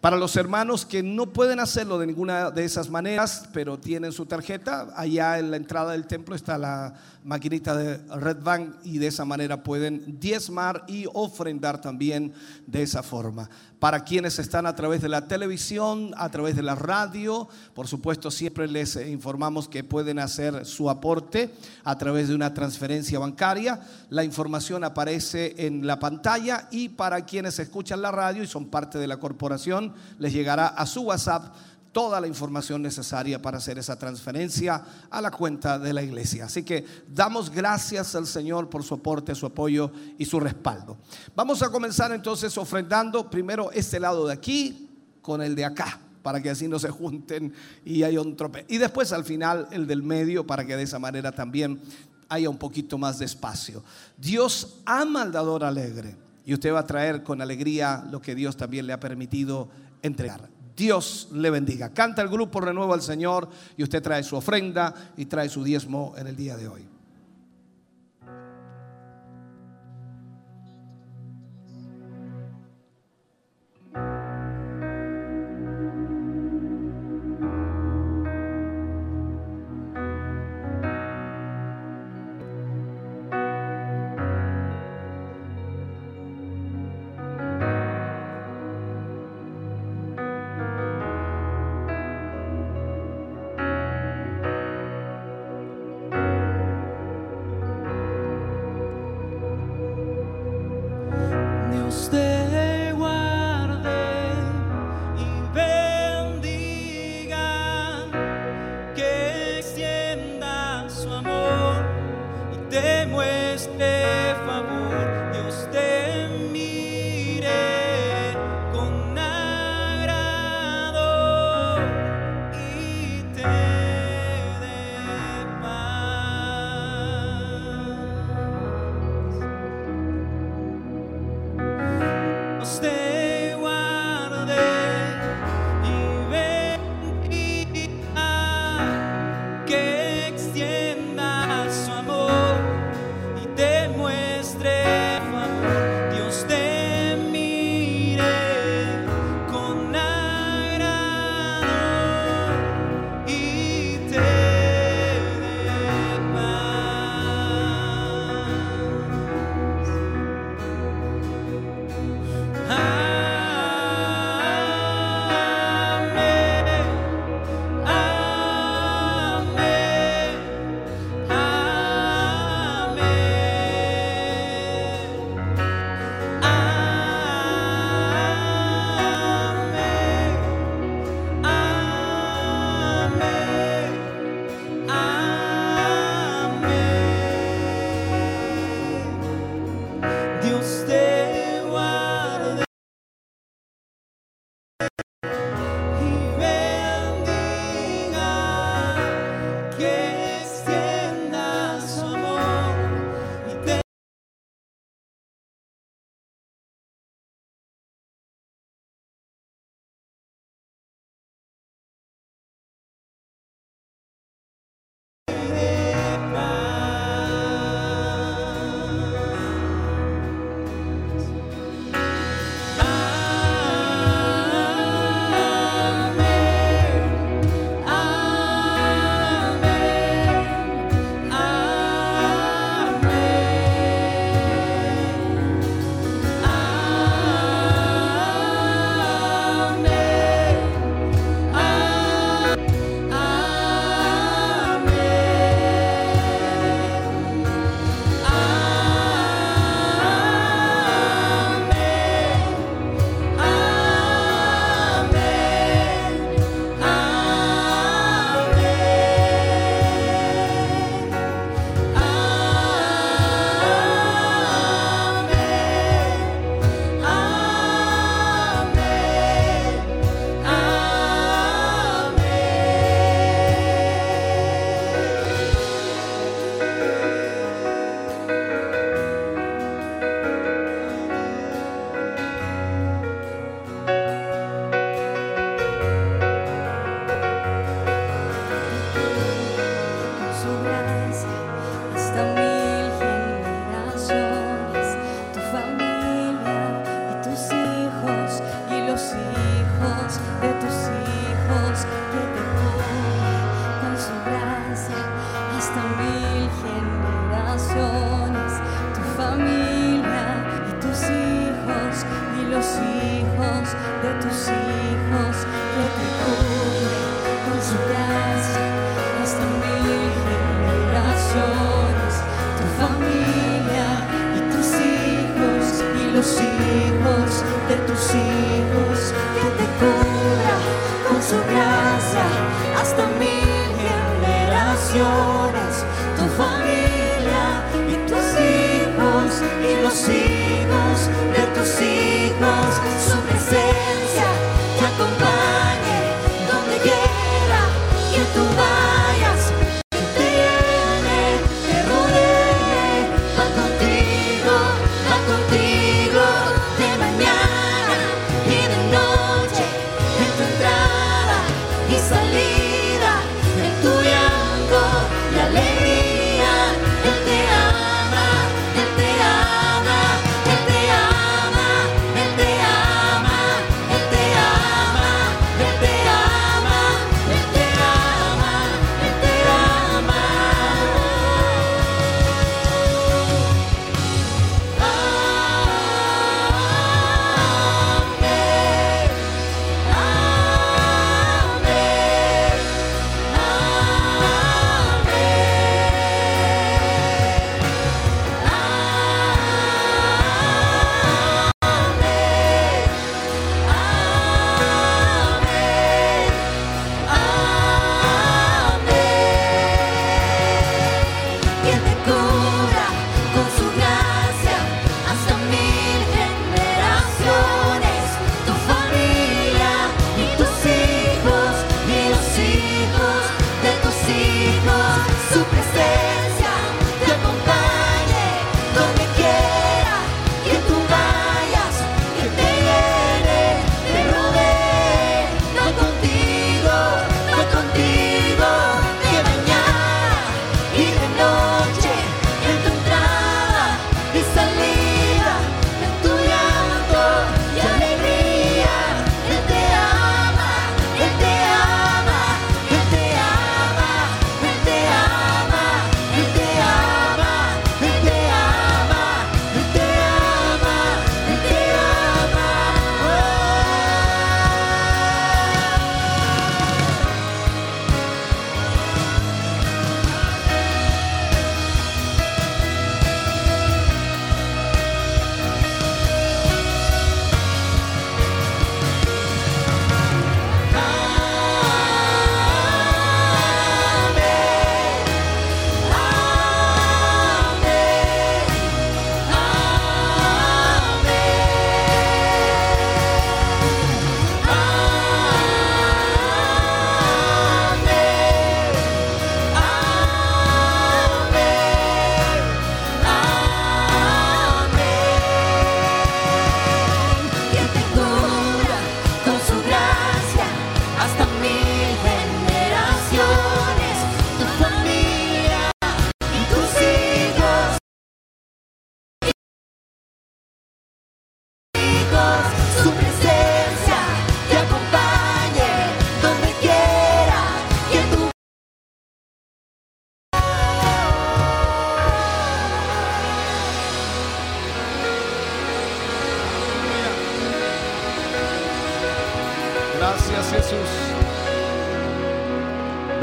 [0.00, 4.26] Para los hermanos que no pueden hacerlo de ninguna de esas maneras, pero tienen su
[4.26, 6.94] tarjeta, allá en la entrada del templo está la
[7.26, 12.32] maquinita de Red Bank y de esa manera pueden diezmar y ofrendar también
[12.66, 13.50] de esa forma.
[13.80, 18.30] Para quienes están a través de la televisión, a través de la radio, por supuesto
[18.30, 21.52] siempre les informamos que pueden hacer su aporte
[21.84, 23.80] a través de una transferencia bancaria.
[24.08, 28.98] La información aparece en la pantalla y para quienes escuchan la radio y son parte
[28.98, 31.54] de la corporación, les llegará a su WhatsApp
[31.96, 36.44] toda la información necesaria para hacer esa transferencia a la cuenta de la iglesia.
[36.44, 40.98] Así que damos gracias al Señor por su aporte, su apoyo y su respaldo.
[41.34, 44.90] Vamos a comenzar entonces ofrendando primero este lado de aquí
[45.22, 48.66] con el de acá para que así no se junten y haya un trope.
[48.68, 51.80] Y después al final el del medio para que de esa manera también
[52.28, 53.82] haya un poquito más de espacio.
[54.18, 58.54] Dios ama al dador alegre y usted va a traer con alegría lo que Dios
[58.54, 59.70] también le ha permitido
[60.02, 60.55] entregar.
[60.76, 61.90] Dios le bendiga.
[61.94, 66.14] Canta el grupo Renuevo al Señor y usted trae su ofrenda y trae su diezmo
[66.18, 66.95] en el día de hoy.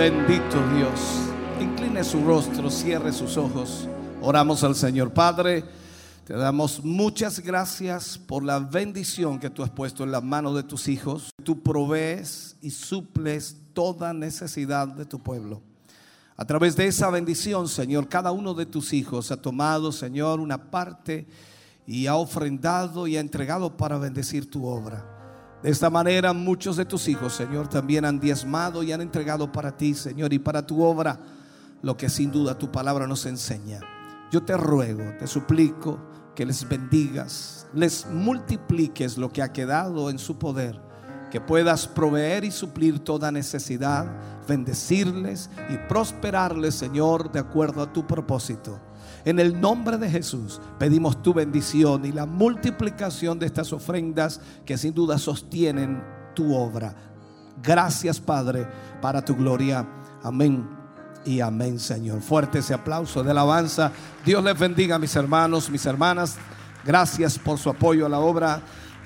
[0.03, 0.99] Bendito Dios.
[1.61, 3.87] Incline su rostro, cierre sus ojos.
[4.21, 5.13] Oramos al Señor.
[5.13, 5.63] Padre,
[6.25, 10.63] te damos muchas gracias por la bendición que tú has puesto en las manos de
[10.63, 11.29] tus hijos.
[11.41, 15.61] Tú provees y suples toda necesidad de tu pueblo.
[16.35, 20.69] A través de esa bendición, Señor, cada uno de tus hijos ha tomado, Señor, una
[20.69, 21.25] parte
[21.87, 25.12] y ha ofrendado y ha entregado para bendecir tu obra.
[25.63, 29.71] De esta manera muchos de tus hijos, Señor, también han diezmado y han entregado para
[29.71, 31.17] ti, Señor, y para tu obra
[31.81, 33.79] lo que sin duda tu palabra nos enseña.
[34.29, 35.99] Yo te ruego, te suplico
[36.35, 40.81] que les bendigas, les multipliques lo que ha quedado en su poder,
[41.31, 44.05] que puedas proveer y suplir toda necesidad,
[44.45, 48.81] bendecirles y prosperarles, Señor, de acuerdo a tu propósito.
[49.25, 54.77] En el nombre de Jesús pedimos tu bendición y la multiplicación de estas ofrendas que
[54.77, 56.03] sin duda sostienen
[56.35, 56.93] tu obra.
[57.61, 58.67] Gracias Padre,
[59.01, 59.87] para tu gloria.
[60.23, 60.67] Amén
[61.25, 62.19] y amén Señor.
[62.21, 63.91] Fuerte ese aplauso de alabanza.
[64.25, 66.35] Dios les bendiga mis hermanos, mis hermanas.
[66.83, 68.61] Gracias por su apoyo a la obra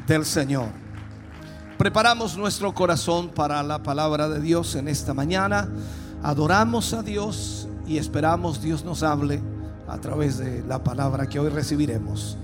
[0.07, 0.69] del Señor.
[1.77, 5.69] Preparamos nuestro corazón para la palabra de Dios en esta mañana.
[6.23, 9.56] Adoramos a Dios y esperamos Dios nos hable
[9.87, 12.37] a través de la palabra que hoy recibiremos.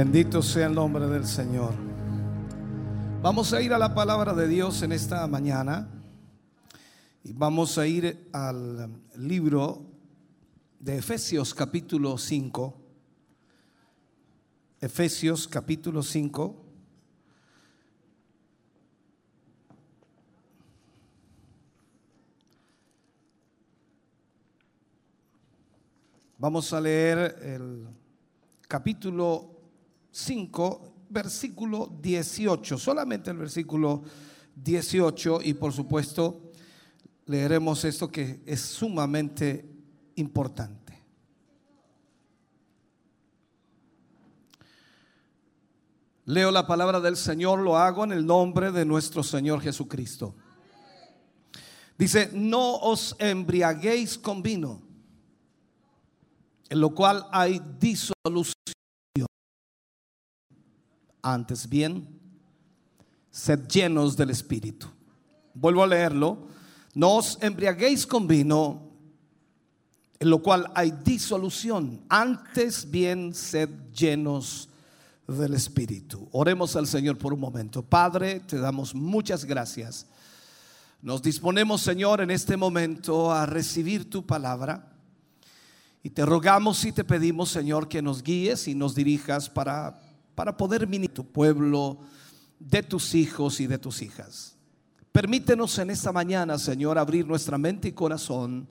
[0.00, 1.74] Bendito sea el nombre del Señor.
[3.20, 5.90] Vamos a ir a la palabra de Dios en esta mañana
[7.22, 9.84] y vamos a ir al libro
[10.78, 12.80] de Efesios capítulo 5.
[14.80, 16.64] Efesios capítulo 5.
[26.38, 27.86] Vamos a leer el
[28.66, 29.59] capítulo
[30.10, 34.02] 5, versículo 18, solamente el versículo
[34.56, 36.52] 18 y por supuesto
[37.26, 39.68] leeremos esto que es sumamente
[40.16, 40.80] importante.
[46.26, 50.36] Leo la palabra del Señor, lo hago en el nombre de nuestro Señor Jesucristo.
[51.98, 54.80] Dice, no os embriaguéis con vino,
[56.68, 58.59] en lo cual hay disolución
[61.22, 62.08] antes bien,
[63.30, 64.86] sed llenos del Espíritu.
[65.54, 66.48] Vuelvo a leerlo.
[66.94, 68.82] No os embriaguéis con vino,
[70.18, 72.00] en lo cual hay disolución.
[72.08, 74.68] Antes bien, sed llenos
[75.26, 76.28] del Espíritu.
[76.32, 77.82] Oremos al Señor por un momento.
[77.82, 80.06] Padre, te damos muchas gracias.
[81.02, 84.92] Nos disponemos, Señor, en este momento a recibir tu palabra.
[86.02, 90.00] Y te rogamos y te pedimos, Señor, que nos guíes y nos dirijas para
[90.40, 91.98] para poder ministrar tu pueblo,
[92.58, 94.56] de tus hijos y de tus hijas.
[95.12, 98.66] Permítenos en esta mañana, Señor, abrir nuestra mente y corazón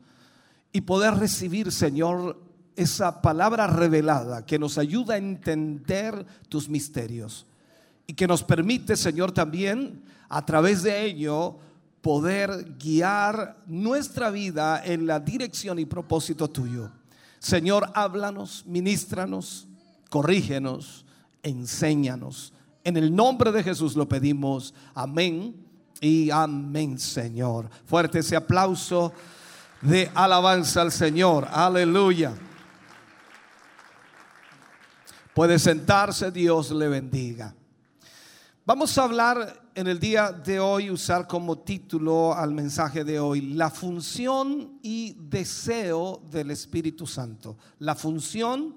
[0.74, 2.42] y poder recibir, Señor,
[2.76, 7.46] esa palabra revelada que nos ayuda a entender tus misterios
[8.08, 11.60] y que nos permite, Señor, también a través de ello
[12.02, 16.90] poder guiar nuestra vida en la dirección y propósito tuyo.
[17.38, 19.68] Señor, háblanos, ministranos,
[20.10, 21.06] corrígenos
[21.44, 22.54] enséñanos.
[22.84, 24.74] En el nombre de Jesús lo pedimos.
[24.94, 25.56] Amén
[26.02, 27.70] y amén, Señor.
[27.86, 29.14] Fuerte ese aplauso
[29.82, 31.48] de alabanza al Señor.
[31.52, 32.34] Aleluya.
[35.34, 37.56] Puede sentarse, Dios le bendiga.
[38.66, 43.42] Vamos a hablar en el día de hoy, usar como título al mensaje de hoy,
[43.42, 47.58] la función y deseo del Espíritu Santo.
[47.80, 48.76] La función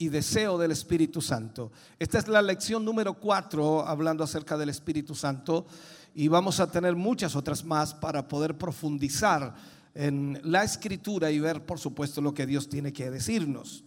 [0.00, 1.72] y deseo del Espíritu Santo.
[1.98, 5.66] Esta es la lección número cuatro hablando acerca del Espíritu Santo
[6.14, 9.54] y vamos a tener muchas otras más para poder profundizar
[9.94, 13.84] en la escritura y ver, por supuesto, lo que Dios tiene que decirnos.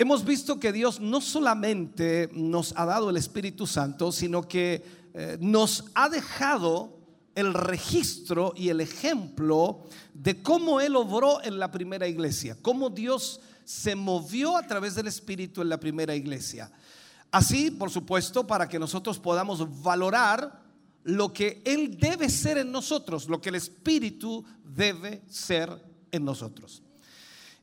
[0.00, 4.82] Hemos visto que Dios no solamente nos ha dado el Espíritu Santo, sino que
[5.14, 6.98] eh, nos ha dejado
[7.36, 13.40] el registro y el ejemplo de cómo Él obró en la primera iglesia, cómo Dios
[13.64, 16.70] se movió a través del Espíritu en la primera iglesia.
[17.30, 20.62] Así, por supuesto, para que nosotros podamos valorar
[21.04, 25.70] lo que Él debe ser en nosotros, lo que el Espíritu debe ser
[26.10, 26.82] en nosotros.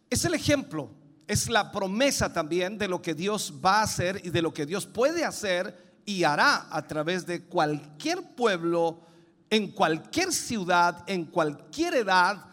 [0.10, 0.90] Es el ejemplo,
[1.28, 4.66] es la promesa también de lo que Dios va a hacer y de lo que
[4.66, 9.02] Dios puede hacer y hará a través de cualquier pueblo,
[9.50, 12.46] en cualquier ciudad, en cualquier edad,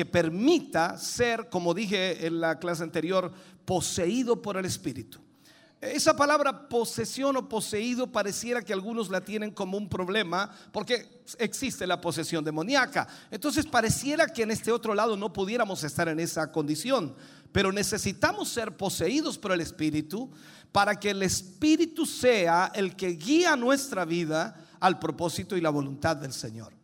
[0.00, 3.30] que permita ser, como dije en la clase anterior,
[3.66, 5.18] poseído por el Espíritu.
[5.78, 11.86] Esa palabra posesión o poseído pareciera que algunos la tienen como un problema porque existe
[11.86, 13.06] la posesión demoníaca.
[13.30, 17.14] Entonces pareciera que en este otro lado no pudiéramos estar en esa condición.
[17.52, 20.30] Pero necesitamos ser poseídos por el Espíritu
[20.72, 26.16] para que el Espíritu sea el que guía nuestra vida al propósito y la voluntad
[26.16, 26.79] del Señor.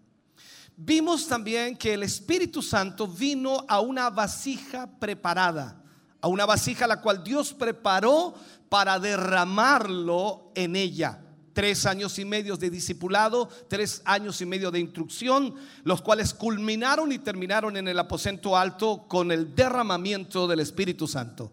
[0.78, 5.82] Vimos también que el Espíritu Santo vino a una vasija preparada,
[6.20, 8.34] a una vasija la cual Dios preparó
[8.68, 11.22] para derramarlo en ella.
[11.54, 17.10] Tres años y medio de discipulado, tres años y medio de instrucción, los cuales culminaron
[17.10, 21.50] y terminaron en el aposento alto con el derramamiento del Espíritu Santo.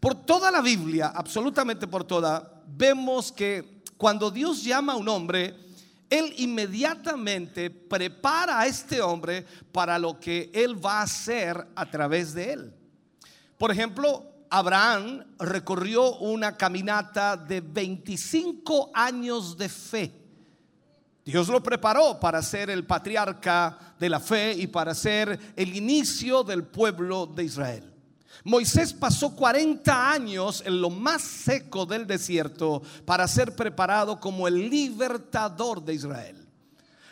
[0.00, 5.54] Por toda la Biblia, absolutamente por toda, vemos que cuando Dios llama a un hombre,
[6.12, 12.34] él inmediatamente prepara a este hombre para lo que Él va a hacer a través
[12.34, 12.74] de él.
[13.56, 20.12] Por ejemplo, Abraham recorrió una caminata de 25 años de fe.
[21.24, 26.42] Dios lo preparó para ser el patriarca de la fe y para ser el inicio
[26.42, 27.91] del pueblo de Israel.
[28.44, 34.68] Moisés pasó 40 años en lo más seco del desierto para ser preparado como el
[34.68, 36.48] libertador de Israel.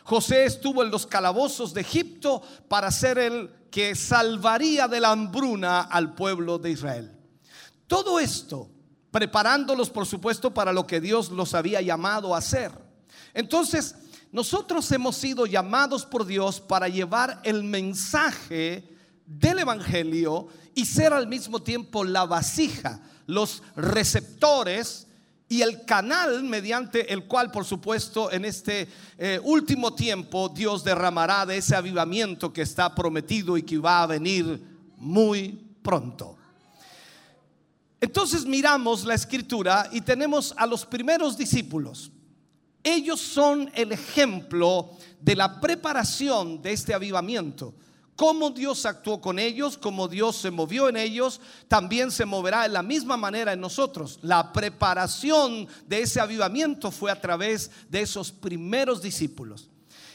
[0.02, 5.82] José estuvo en los calabozos de Egipto para ser el que salvaría de la hambruna
[5.82, 7.12] al pueblo de Israel.
[7.86, 8.68] Todo esto
[9.10, 12.72] preparándolos, por supuesto, para lo que Dios los había llamado a hacer.
[13.34, 13.94] Entonces,
[14.32, 18.96] nosotros hemos sido llamados por Dios para llevar el mensaje
[19.38, 25.06] del Evangelio y ser al mismo tiempo la vasija, los receptores
[25.48, 28.88] y el canal mediante el cual, por supuesto, en este
[29.18, 34.06] eh, último tiempo Dios derramará de ese avivamiento que está prometido y que va a
[34.06, 34.60] venir
[34.96, 36.36] muy pronto.
[38.00, 42.10] Entonces miramos la escritura y tenemos a los primeros discípulos.
[42.82, 44.90] Ellos son el ejemplo
[45.20, 47.74] de la preparación de este avivamiento.
[48.20, 52.68] Cómo Dios actuó con ellos, cómo Dios se movió en ellos, también se moverá de
[52.68, 54.18] la misma manera en nosotros.
[54.20, 59.70] La preparación de ese avivamiento fue a través de esos primeros discípulos.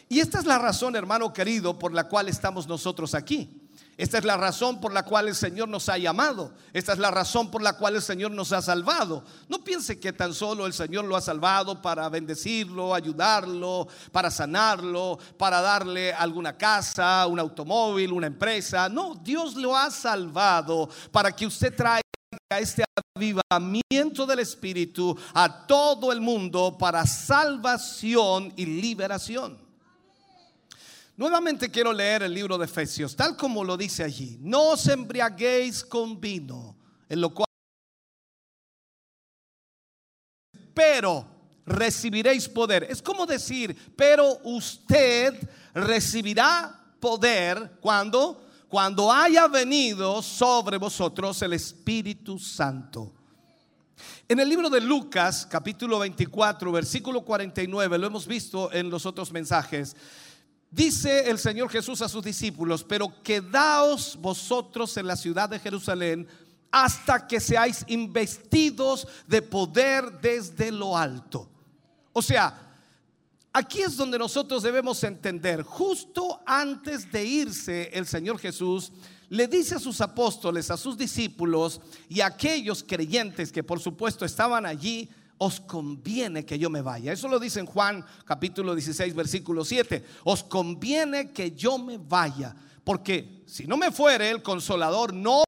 [0.07, 3.64] Y esta es la razón, hermano querido, por la cual estamos nosotros aquí.
[3.97, 6.51] Esta es la razón por la cual el Señor nos ha llamado.
[6.73, 9.23] Esta es la razón por la cual el Señor nos ha salvado.
[9.47, 15.17] No piense que tan solo el Señor lo ha salvado para bendecirlo, ayudarlo, para sanarlo,
[15.37, 18.89] para darle alguna casa, un automóvil, una empresa.
[18.89, 22.01] No, Dios lo ha salvado para que usted traiga
[22.49, 22.83] este
[23.15, 29.64] avivamiento del Espíritu a todo el mundo para salvación y liberación.
[31.17, 34.37] Nuevamente quiero leer el libro de Efesios, tal como lo dice allí.
[34.41, 36.77] No os embriaguéis con vino,
[37.07, 37.45] en lo cual...
[40.73, 41.25] Pero
[41.65, 42.85] recibiréis poder.
[42.89, 52.37] Es como decir, pero usted recibirá poder cuando cuando haya venido sobre vosotros el Espíritu
[52.37, 53.13] Santo.
[54.27, 59.31] En el libro de Lucas, capítulo 24, versículo 49, lo hemos visto en los otros
[59.31, 59.95] mensajes.
[60.75, 66.27] Dice el Señor Jesús a sus discípulos, pero quedaos vosotros en la ciudad de Jerusalén
[66.69, 71.49] hasta que seáis investidos de poder desde lo alto.
[72.11, 72.75] O sea,
[73.53, 78.91] aquí es donde nosotros debemos entender, justo antes de irse el Señor Jesús,
[79.29, 81.79] le dice a sus apóstoles, a sus discípulos
[82.09, 87.11] y a aquellos creyentes que por supuesto estaban allí, os conviene que yo me vaya.
[87.11, 90.05] Eso lo dice en Juan capítulo 16, versículo 7.
[90.23, 95.43] Os conviene que yo me vaya, porque si no me fuere el consolador, no.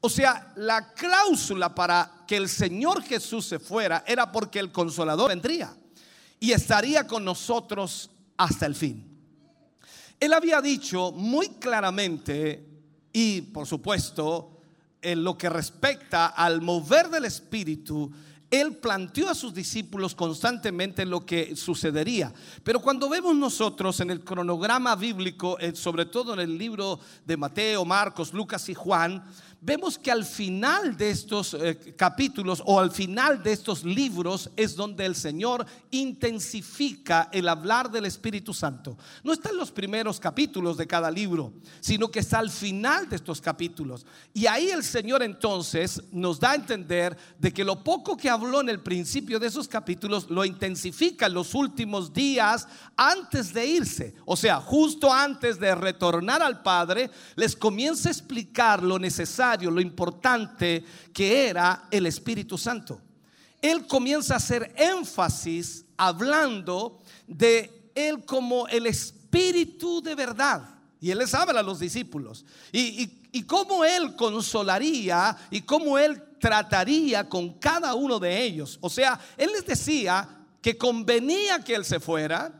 [0.00, 5.28] O sea, la cláusula para que el Señor Jesús se fuera era porque el consolador
[5.28, 5.74] vendría
[6.40, 9.04] y estaría con nosotros hasta el fin.
[10.20, 12.66] Él había dicho muy claramente
[13.12, 14.60] y por supuesto
[15.00, 18.10] en lo que respecta al mover del Espíritu,
[18.50, 22.32] él planteó a sus discípulos constantemente lo que sucedería.
[22.64, 27.36] Pero cuando vemos nosotros en el cronograma bíblico, eh, sobre todo en el libro de
[27.36, 29.22] Mateo, Marcos, Lucas y Juan,
[29.60, 34.76] vemos que al final de estos eh, capítulos o al final de estos libros es
[34.76, 38.96] donde el Señor intensifica el hablar del Espíritu Santo.
[39.24, 43.16] No está en los primeros capítulos de cada libro, sino que está al final de
[43.16, 44.06] estos capítulos.
[44.32, 48.60] Y ahí el Señor entonces nos da a entender de que lo poco que habló
[48.60, 54.14] en el principio de esos capítulos lo intensifica en los últimos días antes de irse.
[54.24, 59.80] O sea, justo antes de retornar al Padre, les comienza a explicar lo necesario lo
[59.80, 63.00] importante que era el Espíritu Santo.
[63.60, 70.78] Él comienza a hacer énfasis hablando de Él como el Espíritu de verdad.
[71.00, 72.44] Y Él les habla a los discípulos.
[72.72, 73.14] Y,
[73.46, 78.78] cómo Él consolaría y cómo Él trataría con cada uno de ellos.
[78.80, 80.28] O sea, Él les decía
[80.60, 82.52] que convenía que Él se fuera,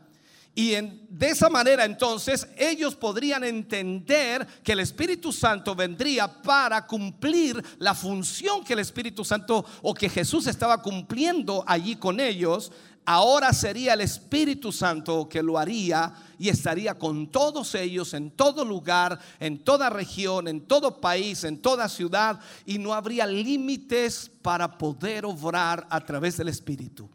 [0.59, 0.71] y
[1.09, 7.95] de esa manera entonces ellos podrían entender que el Espíritu Santo vendría para cumplir la
[7.95, 12.73] función que el Espíritu Santo o que Jesús estaba cumpliendo allí con ellos.
[13.05, 18.65] Ahora sería el Espíritu Santo que lo haría y estaría con todos ellos en todo
[18.65, 24.77] lugar, en toda región, en todo país, en toda ciudad y no habría límites para
[24.77, 27.09] poder obrar a través del Espíritu.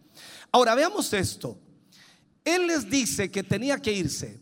[0.51, 1.59] Ahora veamos esto.
[2.45, 4.41] Él les dice que tenía que irse.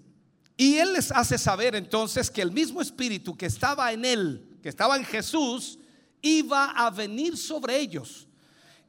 [0.57, 4.69] Y Él les hace saber entonces que el mismo espíritu que estaba en Él, que
[4.69, 5.79] estaba en Jesús,
[6.20, 8.27] iba a venir sobre ellos.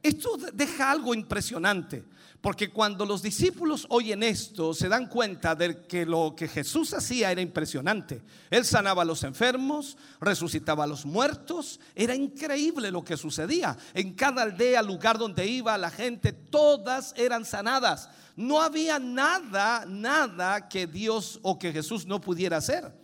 [0.02, 2.04] Esto deja algo impresionante.
[2.44, 7.32] Porque cuando los discípulos oyen esto, se dan cuenta de que lo que Jesús hacía
[7.32, 8.20] era impresionante.
[8.50, 11.80] Él sanaba a los enfermos, resucitaba a los muertos.
[11.94, 13.78] Era increíble lo que sucedía.
[13.94, 18.10] En cada aldea, lugar donde iba la gente, todas eran sanadas.
[18.36, 22.94] No había nada, nada que Dios o que Jesús no pudiera hacer.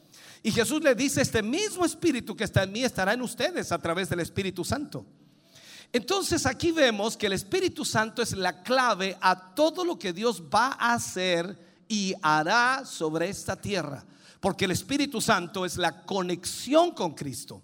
[0.42, 3.78] Y Jesús le dice, este mismo espíritu que está en mí estará en ustedes a
[3.78, 5.06] través del Espíritu Santo.
[5.92, 10.42] Entonces aquí vemos que el Espíritu Santo es la clave a todo lo que Dios
[10.42, 11.58] va a hacer
[11.88, 14.04] y hará sobre esta tierra.
[14.38, 17.60] Porque el Espíritu Santo es la conexión con Cristo.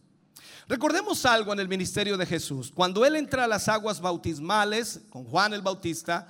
[0.68, 2.72] Recordemos algo en el ministerio de Jesús.
[2.74, 6.28] Cuando Él entra a las aguas bautismales con Juan el Bautista,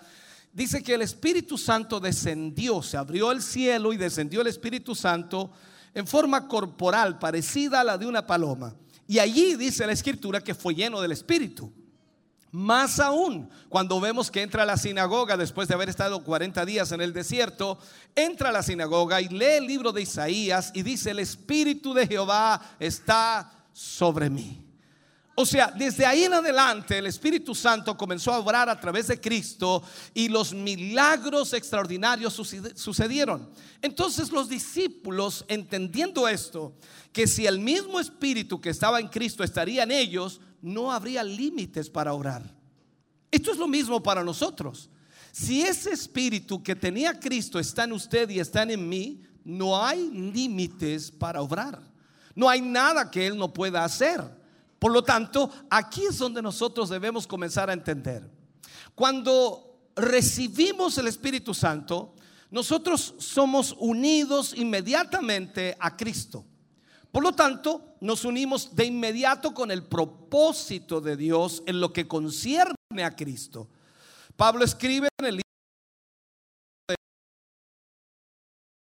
[0.52, 5.50] dice que el Espíritu Santo descendió, se abrió el cielo y descendió el Espíritu Santo
[5.94, 8.74] en forma corporal, parecida a la de una paloma.
[9.08, 11.72] Y allí dice la Escritura que fue lleno del Espíritu.
[12.52, 16.92] Más aún, cuando vemos que entra a la sinagoga después de haber estado 40 días
[16.92, 17.78] en el desierto,
[18.14, 22.06] entra a la sinagoga y lee el libro de Isaías y dice, el Espíritu de
[22.06, 24.66] Jehová está sobre mí.
[25.38, 29.20] O sea, desde ahí en adelante el Espíritu Santo comenzó a obrar a través de
[29.20, 29.82] Cristo
[30.14, 32.32] y los milagros extraordinarios
[32.74, 33.50] sucedieron.
[33.82, 36.72] Entonces los discípulos, entendiendo esto,
[37.12, 41.90] que si el mismo Espíritu que estaba en Cristo estaría en ellos, no habría límites
[41.90, 42.42] para orar.
[43.30, 44.88] Esto es lo mismo para nosotros.
[45.32, 50.10] Si ese Espíritu que tenía Cristo está en usted y está en mí, no hay
[50.10, 51.80] límites para obrar.
[52.34, 54.22] No hay nada que Él no pueda hacer.
[54.78, 58.30] Por lo tanto, aquí es donde nosotros debemos comenzar a entender.
[58.94, 62.14] Cuando recibimos el Espíritu Santo,
[62.50, 66.44] nosotros somos unidos inmediatamente a Cristo.
[67.16, 72.06] Por lo tanto, nos unimos de inmediato con el propósito de Dios en lo que
[72.06, 73.70] concierne a Cristo.
[74.36, 75.40] Pablo escribe en el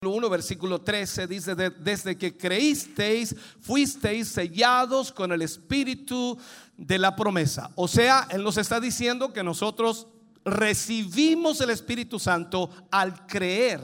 [0.01, 6.39] libro 1, versículo 13, dice, desde que creísteis, fuisteis sellados con el espíritu
[6.77, 7.73] de la promesa.
[7.74, 10.07] O sea, Él nos está diciendo que nosotros
[10.44, 13.81] recibimos el Espíritu Santo al creer.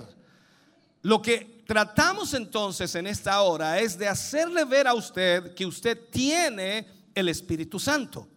[1.03, 5.99] Lo que tratamos entonces en esta hora es de hacerle ver a usted que usted
[6.11, 8.29] tiene el Espíritu Santo.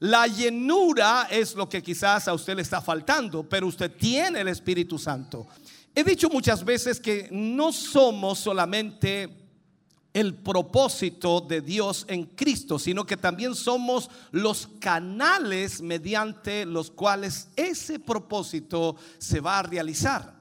[0.00, 4.48] La llenura es lo que quizás a usted le está faltando, pero usted tiene el
[4.48, 5.48] Espíritu Santo.
[5.92, 9.28] He dicho muchas veces que no somos solamente
[10.12, 17.48] el propósito de Dios en Cristo, sino que también somos los canales mediante los cuales
[17.56, 20.37] ese propósito se va a realizar.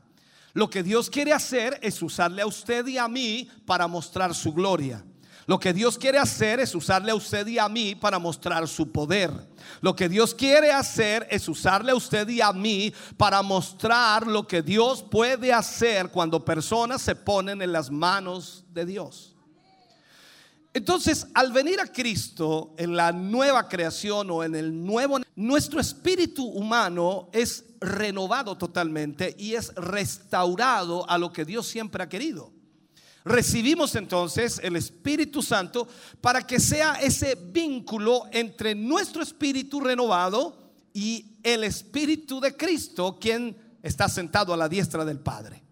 [0.57, 4.51] Lo que Dios quiere hacer es usarle a usted y a mí para mostrar su
[4.51, 5.05] gloria.
[5.45, 8.91] Lo que Dios quiere hacer es usarle a usted y a mí para mostrar su
[8.91, 9.29] poder.
[9.81, 14.47] Lo que Dios quiere hacer es usarle a usted y a mí para mostrar lo
[14.47, 19.36] que Dios puede hacer cuando personas se ponen en las manos de Dios.
[20.77, 26.45] Entonces, al venir a Cristo en la nueva creación o en el nuevo, nuestro espíritu
[26.45, 32.53] humano es renovado totalmente y es restaurado a lo que Dios siempre ha querido.
[33.25, 35.87] Recibimos entonces el Espíritu Santo
[36.21, 43.57] para que sea ese vínculo entre nuestro espíritu renovado y el Espíritu de Cristo, quien
[43.81, 45.66] está sentado a la diestra del Padre.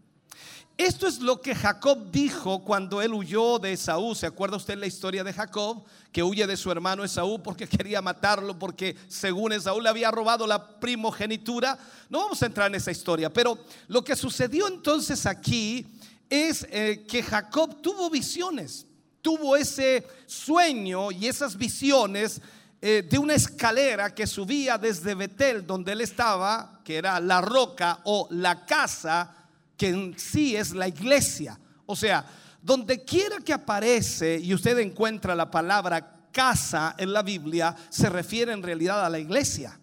[0.77, 4.13] Esto es lo que Jacob dijo cuando él huyó de Esaú.
[4.13, 5.85] ¿Se acuerda usted la historia de Jacob?
[6.11, 10.45] Que huye de su hermano Esaú porque quería matarlo, porque según Esaú le había robado
[10.45, 11.79] la primogenitura.
[12.09, 13.57] No vamos a entrar en esa historia, pero
[13.87, 15.85] lo que sucedió entonces aquí
[16.29, 18.85] es eh, que Jacob tuvo visiones,
[19.21, 22.41] tuvo ese sueño y esas visiones
[22.81, 28.01] eh, de una escalera que subía desde Betel, donde él estaba, que era la roca
[28.03, 29.44] o la casa,
[29.77, 31.59] que en sí es la iglesia.
[31.85, 32.25] O sea,
[32.61, 38.51] donde quiera que aparece y usted encuentra la palabra casa en la Biblia, se refiere
[38.51, 39.79] en realidad a la iglesia.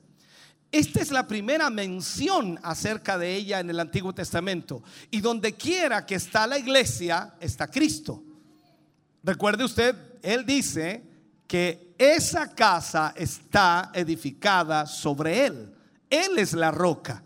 [0.71, 4.83] Esta es la primera mención acerca de ella en el Antiguo Testamento.
[5.11, 8.23] Y donde quiera que está la iglesia, está Cristo.
[9.23, 11.03] Recuerde usted, él dice
[11.47, 15.75] que esa casa está edificada sobre él.
[16.09, 17.23] Él es la roca.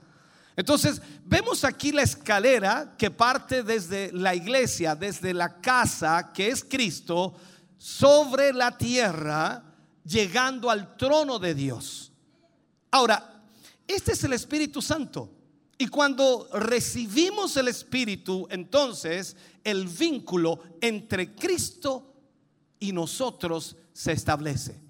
[0.57, 6.65] Entonces, vemos aquí la escalera que parte desde la iglesia, desde la casa que es
[6.65, 7.35] Cristo,
[7.77, 9.63] sobre la tierra,
[10.03, 12.11] llegando al trono de Dios.
[12.91, 13.43] Ahora,
[13.87, 15.31] este es el Espíritu Santo.
[15.79, 22.15] Y cuando recibimos el Espíritu, entonces el vínculo entre Cristo
[22.81, 24.81] y nosotros se establece.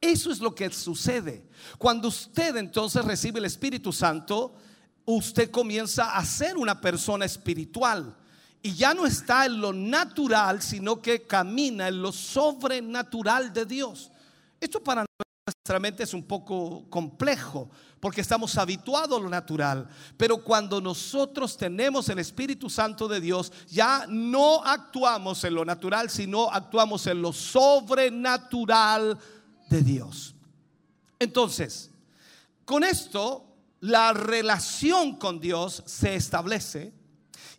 [0.00, 1.46] Eso es lo que sucede.
[1.78, 4.54] Cuando usted entonces recibe el Espíritu Santo,
[5.16, 8.16] usted comienza a ser una persona espiritual.
[8.62, 14.10] Y ya no está en lo natural, sino que camina en lo sobrenatural de Dios.
[14.60, 15.06] Esto para
[15.46, 17.70] nuestra mente es un poco complejo
[18.00, 19.88] porque estamos habituados a lo natural.
[20.16, 26.10] Pero cuando nosotros tenemos el Espíritu Santo de Dios, ya no actuamos en lo natural,
[26.10, 29.18] sino actuamos en lo sobrenatural
[29.68, 30.34] de Dios.
[31.18, 31.90] Entonces,
[32.64, 33.49] con esto,
[33.80, 36.92] la relación con Dios se establece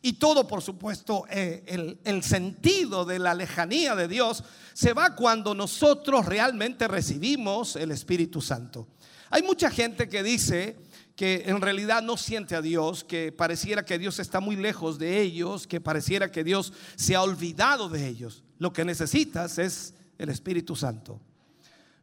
[0.04, 4.44] y todo, por supuesto, eh, el, el sentido de la lejanía de Dios
[4.74, 8.88] se va cuando nosotros realmente recibimos el Espíritu Santo.
[9.30, 10.78] Hay mucha gente que dice
[11.16, 15.22] que en realidad no siente a Dios, que pareciera que Dios está muy lejos de
[15.22, 18.44] ellos, que pareciera que Dios se ha olvidado de ellos.
[18.58, 21.22] Lo que necesitas es el Espíritu Santo.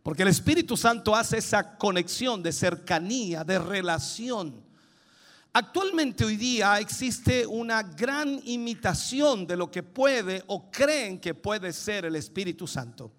[0.08, 4.64] Porque el Espíritu Santo hace esa conexión de cercanía, de relación.
[5.52, 11.74] Actualmente hoy día existe una gran imitación de lo que puede o creen que puede
[11.74, 13.12] ser el Espíritu Santo.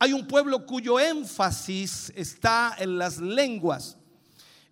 [0.00, 3.96] Hay un pueblo cuyo énfasis está en las lenguas.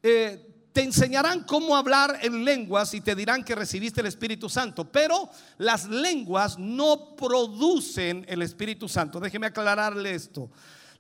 [0.02, 4.90] Eh, te enseñarán cómo hablar en lenguas y te dirán que recibiste el Espíritu Santo,
[4.90, 9.20] pero las lenguas no producen el Espíritu Santo.
[9.20, 10.50] Déjeme aclararle esto.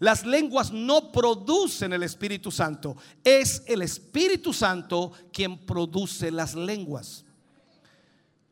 [0.02, 2.96] Las lenguas no producen el Espíritu Santo.
[3.22, 7.24] Es el Espíritu Santo quien produce las lenguas.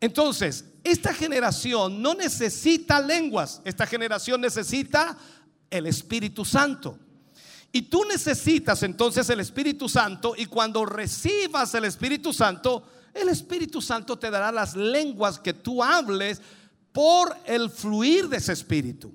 [0.00, 3.62] Entonces, esta generación no necesita lenguas.
[3.64, 5.18] Esta generación necesita
[5.68, 6.96] el Espíritu Santo.
[7.72, 13.82] Y tú necesitas entonces el Espíritu Santo y cuando recibas el Espíritu Santo, el Espíritu
[13.82, 16.40] Santo te dará las lenguas que tú hables
[16.92, 19.12] por el fluir de ese Espíritu.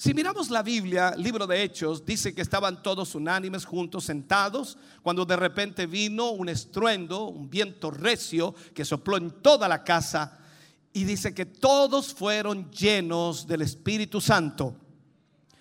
[0.00, 5.24] Si miramos la Biblia, libro de Hechos, dice que estaban todos unánimes juntos sentados, cuando
[5.24, 10.38] de repente vino un estruendo, un viento recio que sopló en toda la casa
[10.92, 14.76] y dice que todos fueron llenos del Espíritu Santo.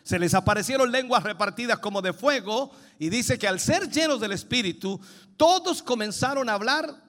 [0.04, 2.70] Se les aparecieron lenguas repartidas como de fuego
[3.00, 5.02] y dice que al ser llenos del Espíritu,
[5.36, 7.04] todos comenzaron a hablar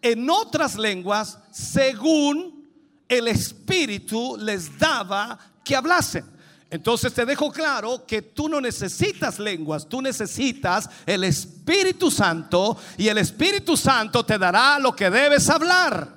[0.00, 2.66] en otras lenguas según
[3.10, 6.35] el Espíritu les daba que hablasen.
[6.68, 13.08] Entonces te dejo claro que tú no necesitas lenguas, tú necesitas el Espíritu Santo y
[13.08, 16.16] el Espíritu Santo te dará lo que debes hablar.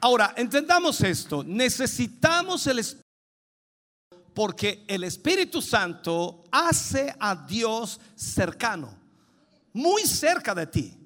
[0.00, 3.06] Ahora, entendamos esto, necesitamos el Espíritu
[4.36, 8.94] porque el Espíritu Santo hace a Dios cercano,
[9.72, 11.05] muy cerca de ti.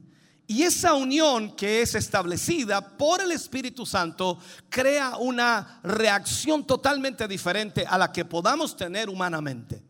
[0.50, 4.36] Y esa unión que es establecida por el Espíritu Santo
[4.68, 9.80] crea una reacción totalmente diferente a la que podamos tener humanamente.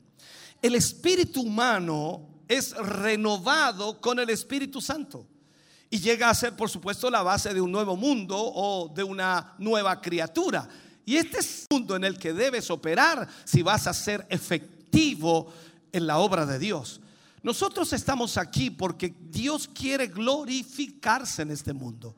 [0.61, 5.27] El espíritu humano es renovado con el Espíritu Santo
[5.89, 9.55] y llega a ser, por supuesto, la base de un nuevo mundo o de una
[9.57, 10.69] nueva criatura.
[11.07, 15.55] Y este es el mundo en el que debes operar si vas a ser efectivo
[15.91, 17.00] en la obra de Dios.
[17.43, 22.15] Nosotros estamos aquí porque Dios quiere glorificarse en este mundo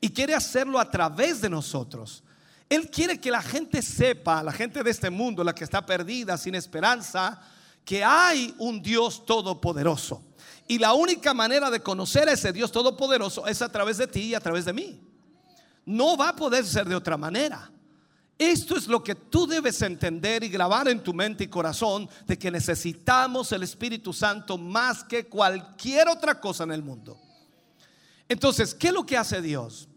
[0.00, 2.22] y quiere hacerlo a través de nosotros.
[2.68, 6.38] Él quiere que la gente sepa, la gente de este mundo, la que está perdida,
[6.38, 7.40] sin esperanza,
[7.84, 10.22] que hay un Dios todopoderoso.
[10.68, 14.20] Y la única manera de conocer a ese Dios todopoderoso es a través de ti
[14.20, 15.00] y a través de mí.
[15.84, 17.70] No va a poder ser de otra manera.
[18.38, 22.38] Esto es lo que tú debes entender y grabar en tu mente y corazón de
[22.38, 27.20] que necesitamos el Espíritu Santo más que cualquier otra cosa en el mundo.
[28.28, 29.88] Entonces, ¿qué es lo que hace Dios?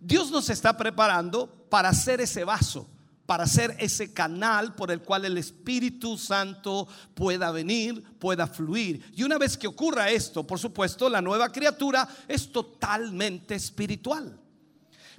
[0.00, 2.88] Dios nos está preparando para hacer ese vaso,
[3.26, 9.12] para ser ese canal por el cual el Espíritu Santo pueda venir, pueda fluir.
[9.16, 14.38] Y una vez que ocurra esto, por supuesto, la nueva criatura es totalmente espiritual.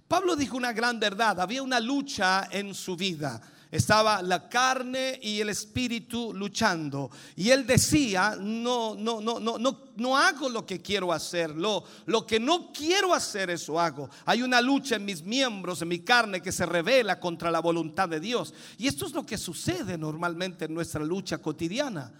[0.10, 3.40] Pablo dijo una gran verdad, había una lucha en su vida.
[3.70, 7.12] Estaba la carne y el espíritu luchando.
[7.36, 11.52] Y él decía, no, no, no, no, no, no hago lo que quiero hacer.
[11.52, 14.10] Lo, lo que no quiero hacer, eso hago.
[14.26, 18.10] Hay una lucha en mis miembros, en mi carne, que se revela contra la voluntad
[18.10, 18.52] de Dios.
[18.80, 22.12] Y esto es lo que sucede normalmente en nuestra lucha cotidiana.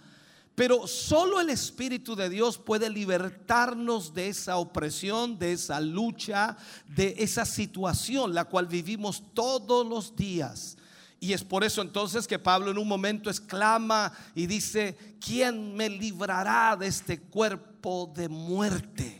[0.60, 6.54] Pero solo el Espíritu de Dios puede libertarnos de esa opresión, de esa lucha,
[6.86, 10.76] de esa situación la cual vivimos todos los días.
[11.18, 15.88] Y es por eso entonces que Pablo en un momento exclama y dice, ¿quién me
[15.88, 19.19] librará de este cuerpo de muerte?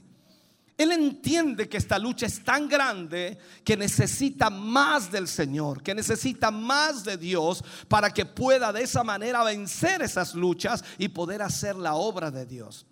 [0.81, 6.51] Él entiende que esta lucha es tan grande que necesita más del Señor, que necesita
[6.51, 11.77] más de Dios para que pueda de esa manera vencer esas luchas y poder hacer
[11.77, 12.86] la obra de Dios.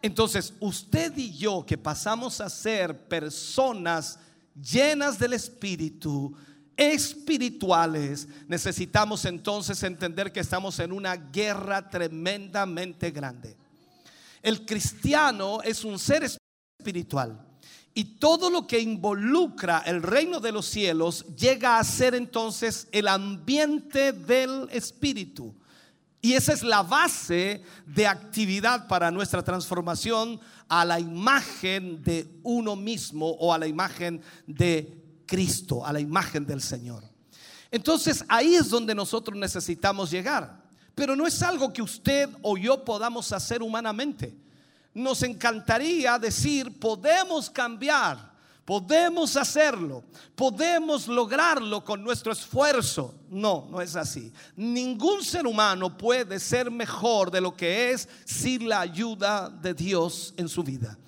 [0.00, 4.20] Entonces, usted y yo que pasamos a ser personas
[4.54, 6.36] llenas del Espíritu,
[6.76, 13.56] espirituales, necesitamos entonces entender que estamos en una guerra tremendamente grande.
[14.42, 16.41] El cristiano es un ser espiritual
[16.82, 17.40] espiritual.
[17.94, 23.06] Y todo lo que involucra el reino de los cielos llega a ser entonces el
[23.06, 25.54] ambiente del Espíritu.
[26.20, 32.76] Y esa es la base de actividad para nuestra transformación a la imagen de uno
[32.76, 37.04] mismo o a la imagen de Cristo, a la imagen del Señor.
[37.70, 40.62] Entonces ahí es donde nosotros necesitamos llegar.
[40.94, 44.41] Pero no es algo que usted o yo podamos hacer humanamente.
[44.94, 48.32] Nos encantaría decir, podemos cambiar,
[48.64, 50.04] podemos hacerlo,
[50.34, 53.14] podemos lograrlo con nuestro esfuerzo.
[53.30, 54.32] No, no es así.
[54.54, 60.34] Ningún ser humano puede ser mejor de lo que es sin la ayuda de Dios
[60.36, 60.98] en su vida.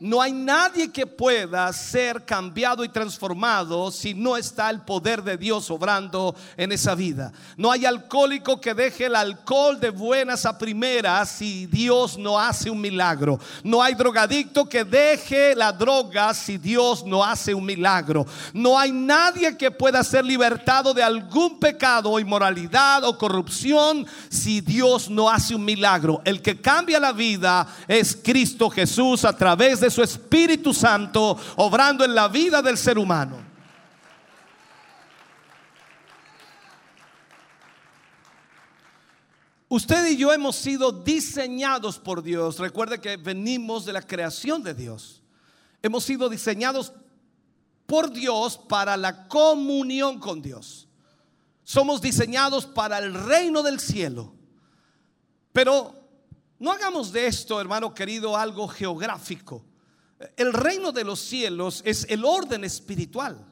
[0.00, 5.36] No hay nadie que pueda ser cambiado y transformado si no está el poder de
[5.36, 7.32] Dios obrando en esa vida.
[7.56, 12.70] No hay alcohólico que deje el alcohol de buenas a primeras si Dios no hace
[12.70, 13.38] un milagro.
[13.62, 18.26] No hay drogadicto que deje la droga si Dios no hace un milagro.
[18.52, 24.60] No hay nadie que pueda ser libertado de algún pecado o inmoralidad o corrupción si
[24.60, 26.20] Dios no hace un milagro.
[26.24, 32.04] El que cambia la vida es Cristo Jesús a través de su Espíritu Santo obrando
[32.04, 33.54] en la vida del ser humano.
[39.68, 42.60] Usted y yo hemos sido diseñados por Dios.
[42.60, 45.20] Recuerde que venimos de la creación de Dios.
[45.82, 46.92] Hemos sido diseñados
[47.86, 50.86] por Dios para la comunión con Dios.
[51.64, 54.32] Somos diseñados para el reino del cielo.
[55.52, 55.94] Pero
[56.58, 59.64] no hagamos de esto, hermano querido, algo geográfico.
[60.36, 63.44] El reino de los cielos es el orden espiritual.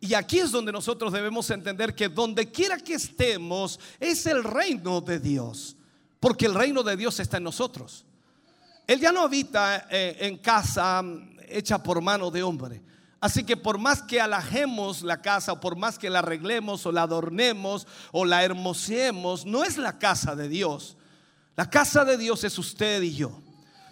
[0.00, 5.00] Y aquí es donde nosotros debemos entender que donde quiera que estemos es el reino
[5.00, 5.76] de Dios.
[6.18, 8.04] Porque el reino de Dios está en nosotros.
[8.86, 12.82] Él ya no habita eh, en casa mm, hecha por mano de hombre.
[13.20, 16.90] Así que por más que alajemos la casa, o por más que la arreglemos, o
[16.90, 20.96] la adornemos, o la hermoseemos, no es la casa de Dios.
[21.54, 23.40] La casa de Dios es usted y yo.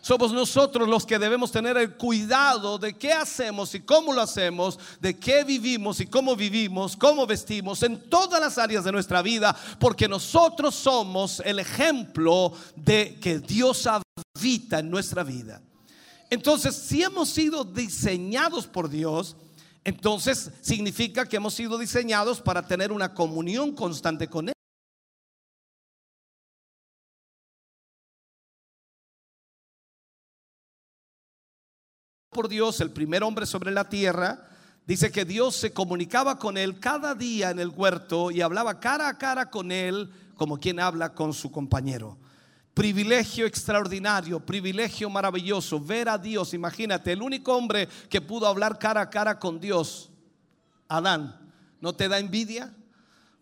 [0.01, 4.79] Somos nosotros los que debemos tener el cuidado de qué hacemos y cómo lo hacemos,
[5.01, 9.55] de qué vivimos y cómo vivimos, cómo vestimos en todas las áreas de nuestra vida,
[9.79, 15.61] porque nosotros somos el ejemplo de que Dios habita en nuestra vida.
[16.31, 19.37] Entonces, si hemos sido diseñados por Dios,
[19.85, 24.55] entonces significa que hemos sido diseñados para tener una comunión constante con Él.
[32.31, 34.47] Por Dios, el primer hombre sobre la tierra,
[34.87, 39.09] dice que Dios se comunicaba con él cada día en el huerto y hablaba cara
[39.09, 42.17] a cara con él como quien habla con su compañero.
[42.73, 46.55] Privilegio extraordinario, privilegio maravilloso, ver a Dios.
[46.55, 50.09] Imagínate, el único hombre que pudo hablar cara a cara con Dios,
[50.87, 51.37] Adán,
[51.81, 52.73] ¿no te da envidia?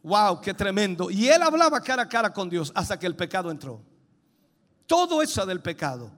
[0.02, 1.10] Wow, qué tremendo.
[1.10, 3.82] Y él hablaba cara a cara con Dios hasta que el pecado entró.
[4.86, 6.17] Todo eso del pecado.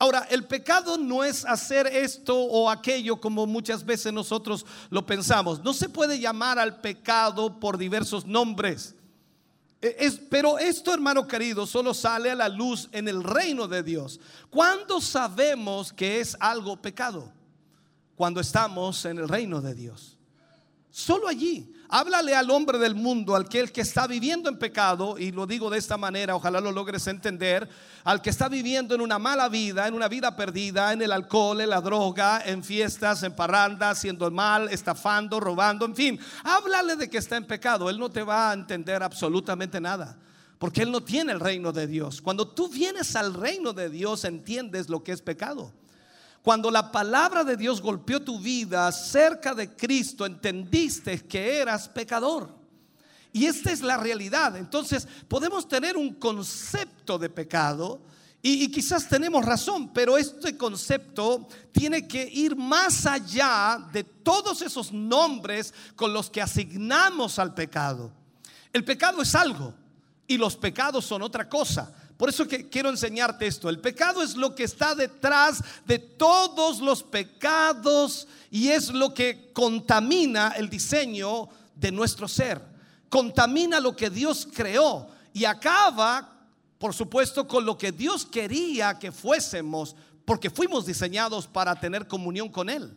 [0.00, 5.62] Ahora, el pecado no es hacer esto o aquello como muchas veces nosotros lo pensamos.
[5.64, 8.94] No se puede llamar al pecado por diversos nombres.
[9.82, 13.82] E, es, pero esto, hermano querido, solo sale a la luz en el reino de
[13.82, 14.20] Dios.
[14.50, 17.32] ¿Cuándo sabemos que es algo pecado?
[18.14, 20.16] Cuando estamos en el reino de Dios.
[20.90, 21.72] Solo allí.
[21.90, 25.46] Háblale al hombre del mundo, al que, el que está viviendo en pecado, y lo
[25.46, 27.66] digo de esta manera, ojalá lo logres entender,
[28.04, 31.62] al que está viviendo en una mala vida, en una vida perdida, en el alcohol,
[31.62, 36.20] en la droga, en fiestas, en parrandas, siendo el mal, estafando, robando, en fin.
[36.44, 40.18] Háblale de que está en pecado, él no te va a entender absolutamente nada.
[40.58, 42.20] Porque Él no tiene el reino de Dios.
[42.20, 45.72] Cuando tú vienes al reino de Dios, entiendes lo que es pecado.
[46.48, 52.48] Cuando la palabra de Dios golpeó tu vida cerca de Cristo, entendiste que eras pecador.
[53.34, 54.56] Y esta es la realidad.
[54.56, 58.00] Entonces, podemos tener un concepto de pecado
[58.40, 64.90] y, quizás tenemos razón, pero este concepto tiene que ir más allá de todos esos
[64.90, 68.10] nombres con los que asignamos al pecado.
[68.72, 69.74] El pecado es algo
[70.26, 71.92] y los pecados son otra cosa.
[72.18, 73.68] Por eso que quiero enseñarte esto.
[73.68, 79.52] El pecado es lo que está detrás de todos los pecados y es lo que
[79.52, 82.60] contamina el diseño de nuestro ser.
[83.08, 86.28] Contamina lo que Dios creó y acaba,
[86.78, 92.48] por supuesto, con lo que Dios quería que fuésemos, porque fuimos diseñados para tener comunión
[92.48, 92.96] con Él.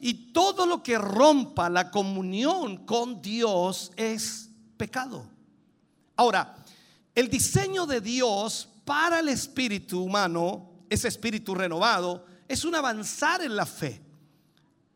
[0.00, 5.24] Y todo lo que rompa la comunión con Dios es pecado.
[6.16, 6.57] Ahora,
[7.18, 13.56] el diseño de Dios para el espíritu humano, ese espíritu renovado, es un avanzar en
[13.56, 14.00] la fe.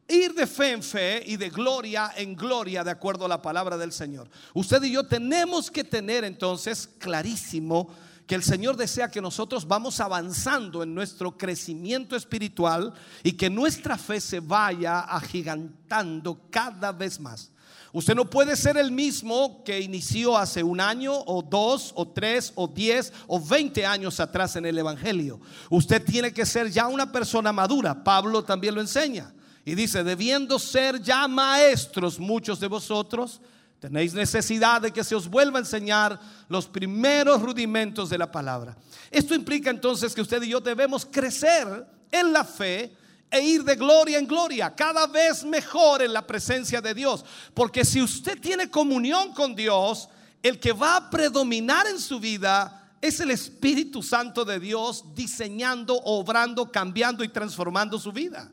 [0.07, 3.77] ir de fe en fe y de gloria en gloria de acuerdo a la palabra
[3.77, 4.31] del Señor.
[4.55, 7.89] Usted y yo tenemos que tener entonces clarísimo
[8.25, 12.95] que el Señor desea que nosotros vamos avanzando en nuestro crecimiento espiritual
[13.25, 17.51] y que nuestra fe se vaya agigantando cada vez más.
[17.95, 22.53] Usted no puede ser el mismo que inició hace un año o dos o tres
[22.55, 25.41] o diez o veinte años atrás en el Evangelio.
[25.69, 28.03] Usted tiene que ser ya una persona madura.
[28.03, 29.35] Pablo también lo enseña.
[29.65, 33.43] Y dice, debiendo ser ya maestros muchos de vosotros,
[33.79, 38.75] tenéis necesidad de que se os vuelva a enseñar los primeros rudimentos de la palabra.
[39.11, 42.97] Esto implica entonces que usted y yo debemos crecer en la fe
[43.33, 47.25] e ir de gloria en gloria, cada vez mejor en la presencia de Dios.
[47.55, 50.11] Porque si usted tiene comunión con Dios,
[50.43, 55.97] el que va a predominar en su vida es el Espíritu Santo de Dios diseñando,
[56.05, 58.53] obrando, cambiando y transformando su vida.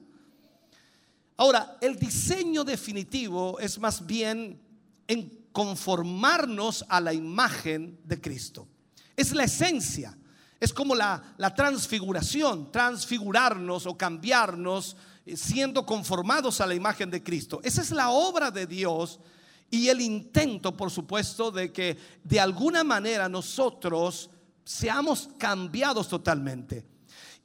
[1.36, 4.62] Ahora, el diseño definitivo es más bien
[5.08, 8.68] en conformarnos a la imagen de Cristo.
[9.16, 10.18] Es la esencia.
[10.60, 17.62] Es como la, transfiguración, transfigurarnos o cambiarnos eh, siendo conformados a la imagen de Cristo.
[17.64, 19.20] Esa es la obra de Dios
[19.72, 24.30] y el intento, por supuesto, de que de alguna manera nosotros
[24.66, 26.86] seamos cambiados totalmente.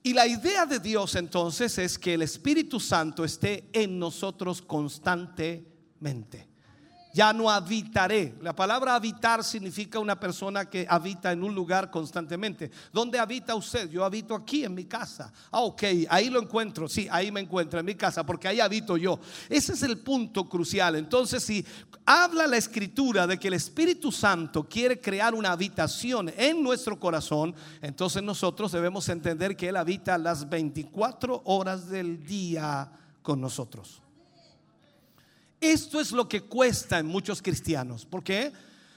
[0.02, 6.53] Y la idea de Dios entonces es que el Espíritu Santo esté en nosotros constantemente
[7.14, 8.34] ya no habitaré.
[8.42, 12.72] La palabra habitar significa una persona que habita en un lugar constantemente.
[12.92, 13.88] ¿Dónde habita usted?
[13.88, 15.32] Yo habito aquí en mi casa.
[15.52, 16.88] Ah, ok, ahí lo encuentro.
[16.88, 19.20] Sí, ahí me encuentro en mi casa porque ahí habito yo.
[19.48, 20.96] Ese es el punto crucial.
[20.96, 21.64] Entonces, si
[22.04, 27.54] habla la escritura de que el Espíritu Santo quiere crear una habitación en nuestro corazón,
[27.80, 32.90] entonces nosotros debemos entender que Él habita las 24 horas del día
[33.22, 34.03] con nosotros.
[35.72, 38.04] Esto es lo que cuesta en muchos cristianos.
[38.04, 38.52] ¿Por qué?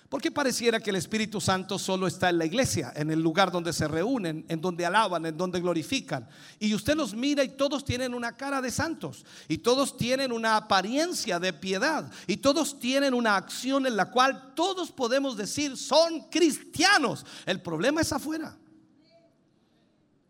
[0.09, 3.71] Porque pareciera que el Espíritu Santo solo está en la iglesia, en el lugar donde
[3.71, 6.27] se reúnen, en donde alaban, en donde glorifican.
[6.59, 10.57] Y usted los mira y todos tienen una cara de santos, y todos tienen una
[10.57, 16.29] apariencia de piedad, y todos tienen una acción en la cual todos podemos decir son
[16.29, 17.25] cristianos.
[17.45, 18.57] El problema es afuera.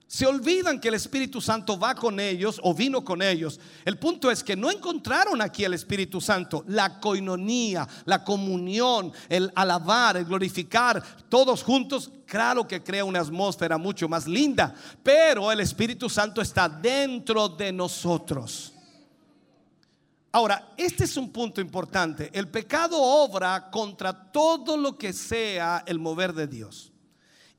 [0.07, 3.59] Se olvidan que el Espíritu Santo va con ellos o vino con ellos.
[3.83, 9.51] El punto es que no encontraron aquí el Espíritu Santo, la coinonía, la comunión, el
[9.53, 14.73] alabar, el glorificar, todos juntos, claro que crea una atmósfera mucho más linda,
[15.03, 18.73] pero el Espíritu Santo está dentro de nosotros.
[20.31, 22.29] Ahora, este es un punto importante.
[22.31, 26.93] El pecado obra contra todo lo que sea el mover de Dios.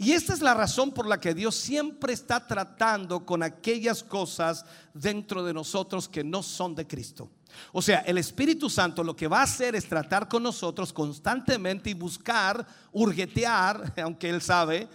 [0.00, 4.64] Y esta es la razón por la que Dios siempre está tratando con aquellas cosas
[4.94, 7.28] dentro de nosotros que no son de Cristo.
[7.72, 11.90] O sea, el Espíritu Santo lo que va a hacer es tratar con nosotros constantemente
[11.90, 14.88] y buscar, hurguetear, aunque Él sabe,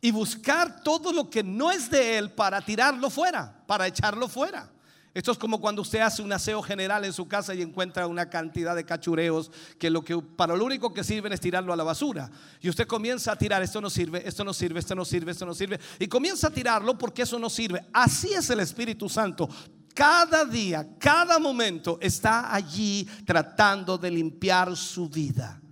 [0.00, 4.70] y buscar todo lo que no es de Él para tirarlo fuera, para echarlo fuera.
[5.14, 8.28] Esto es como cuando usted hace un aseo general en su casa y encuentra una
[8.28, 11.84] cantidad de cachureos que lo que para lo único que sirven es tirarlo a la
[11.84, 12.28] basura.
[12.60, 15.46] Y usted comienza a tirar, esto no sirve, esto no sirve, esto no sirve, esto
[15.46, 15.78] no sirve.
[16.00, 17.86] Y comienza a tirarlo porque eso no sirve.
[17.92, 19.48] Así es el Espíritu Santo.
[19.94, 25.62] Cada día, cada momento está allí tratando de limpiar su vida.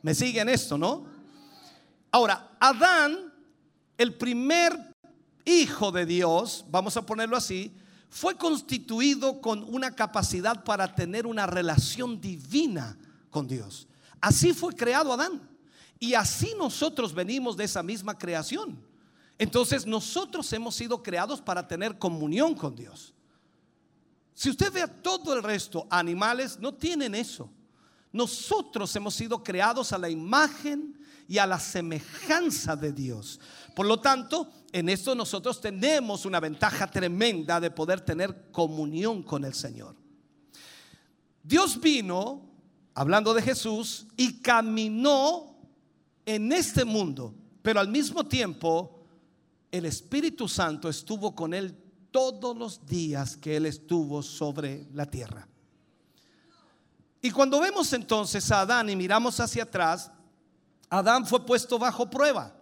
[0.00, 1.04] ¿Me siguen esto, no?
[2.10, 3.34] Ahora, Adán,
[3.98, 4.72] el primer
[5.44, 7.76] hijo de Dios, vamos a ponerlo así,
[8.10, 12.96] fue constituido con una capacidad para tener una relación divina
[13.30, 13.86] con Dios.
[14.20, 15.48] Así fue creado Adán.
[16.00, 18.78] Y así nosotros venimos de esa misma creación.
[19.38, 23.14] Entonces nosotros hemos sido creados para tener comunión con Dios.
[24.34, 27.50] Si usted ve a todo el resto, animales no tienen eso.
[28.12, 30.98] Nosotros hemos sido creados a la imagen
[31.28, 33.38] y a la semejanza de Dios.
[33.74, 39.44] Por lo tanto, en esto nosotros tenemos una ventaja tremenda de poder tener comunión con
[39.44, 39.96] el Señor.
[41.42, 42.42] Dios vino,
[42.94, 45.56] hablando de Jesús, y caminó
[46.26, 49.06] en este mundo, pero al mismo tiempo
[49.70, 51.74] el Espíritu Santo estuvo con él
[52.10, 55.46] todos los días que él estuvo sobre la tierra.
[57.20, 60.10] Y cuando vemos entonces a Adán y miramos hacia atrás,
[60.88, 62.54] Adán fue puesto bajo prueba,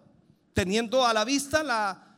[0.57, 2.15] teniendo a la vista la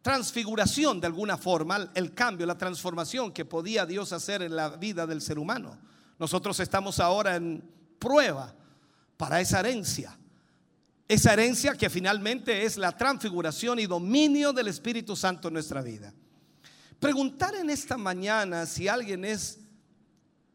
[0.00, 5.08] transfiguración de alguna forma, el cambio, la transformación que podía Dios hacer en la vida
[5.08, 5.76] del ser humano.
[6.20, 8.54] Nosotros estamos ahora en prueba
[9.16, 10.16] para esa herencia.
[11.08, 16.14] Esa herencia que finalmente es la transfiguración y dominio del Espíritu Santo en nuestra vida.
[17.00, 19.58] Preguntar en esta mañana si alguien es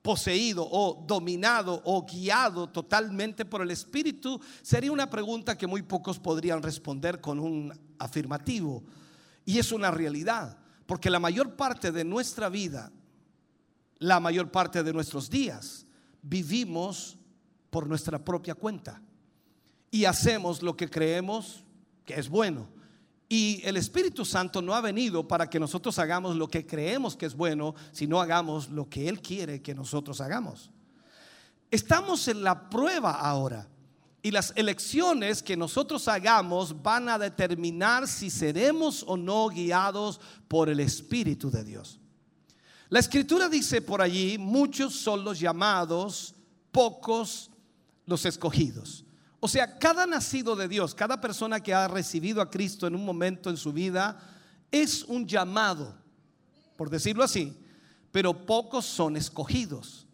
[0.02, 6.19] poseído o dominado o guiado totalmente por el Espíritu sería una pregunta que muy pocos
[6.19, 8.84] podrían responder con un afirmativo.
[9.45, 12.91] Y es una realidad, porque la mayor parte de nuestra vida,
[13.99, 15.86] la mayor parte de nuestros días,
[16.22, 17.18] vivimos
[17.69, 19.02] por nuestra propia cuenta
[19.91, 21.64] y hacemos lo que creemos
[22.06, 22.68] que es bueno.
[23.34, 27.26] Y el Espíritu Santo no ha venido para que nosotros hagamos lo que creemos que
[27.26, 30.70] es bueno, sino hagamos lo que Él quiere que nosotros hagamos.
[31.72, 33.70] Estamos en la prueba ahora.
[34.22, 40.68] Y las elecciones que nosotros hagamos van a determinar si seremos o no guiados por
[40.68, 42.02] el Espíritu de Dios.
[42.90, 46.36] La escritura dice por allí, muchos son los llamados,
[46.74, 47.49] pocos
[48.06, 49.06] los escogidos.
[49.43, 53.03] O sea, cada nacido de Dios, cada persona que ha recibido a Cristo en un
[53.03, 54.19] momento en su vida,
[54.69, 55.95] es un llamado,
[56.77, 57.57] por decirlo así,
[58.11, 60.05] pero pocos son escogidos.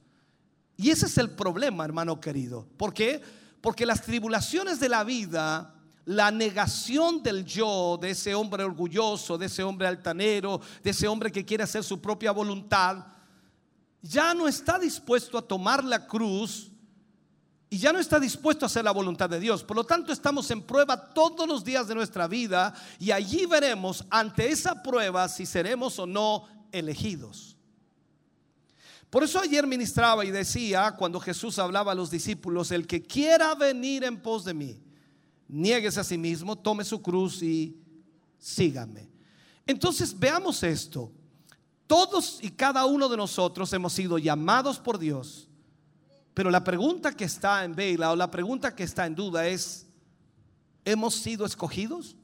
[0.77, 2.65] Y ese es el problema, hermano querido.
[2.77, 3.21] ¿Por qué?
[3.59, 5.75] Porque las tribulaciones de la vida,
[6.05, 11.33] la negación del yo, de ese hombre orgulloso, de ese hombre altanero, de ese hombre
[11.33, 13.05] que quiere hacer su propia voluntad,
[14.01, 16.71] ya no está dispuesto a tomar la cruz
[17.69, 19.63] y ya no está dispuesto a hacer la voluntad de Dios.
[19.63, 24.05] Por lo tanto, estamos en prueba todos los días de nuestra vida y allí veremos
[24.09, 27.57] ante esa prueba si seremos o no elegidos.
[29.09, 33.53] Por eso ayer ministraba y decía, cuando Jesús hablaba a los discípulos, el que quiera
[33.55, 34.81] venir en pos de mí,
[35.47, 37.77] nieguese a sí mismo, tome su cruz y
[38.37, 39.09] sígame.
[39.65, 41.11] Entonces veamos esto.
[41.85, 45.46] Todos y cada uno de nosotros hemos sido llamados por Dios
[46.37, 49.87] pero la pregunta que está en vela o la pregunta que está en duda es,
[50.85, 52.15] ¿hemos sido escogidos?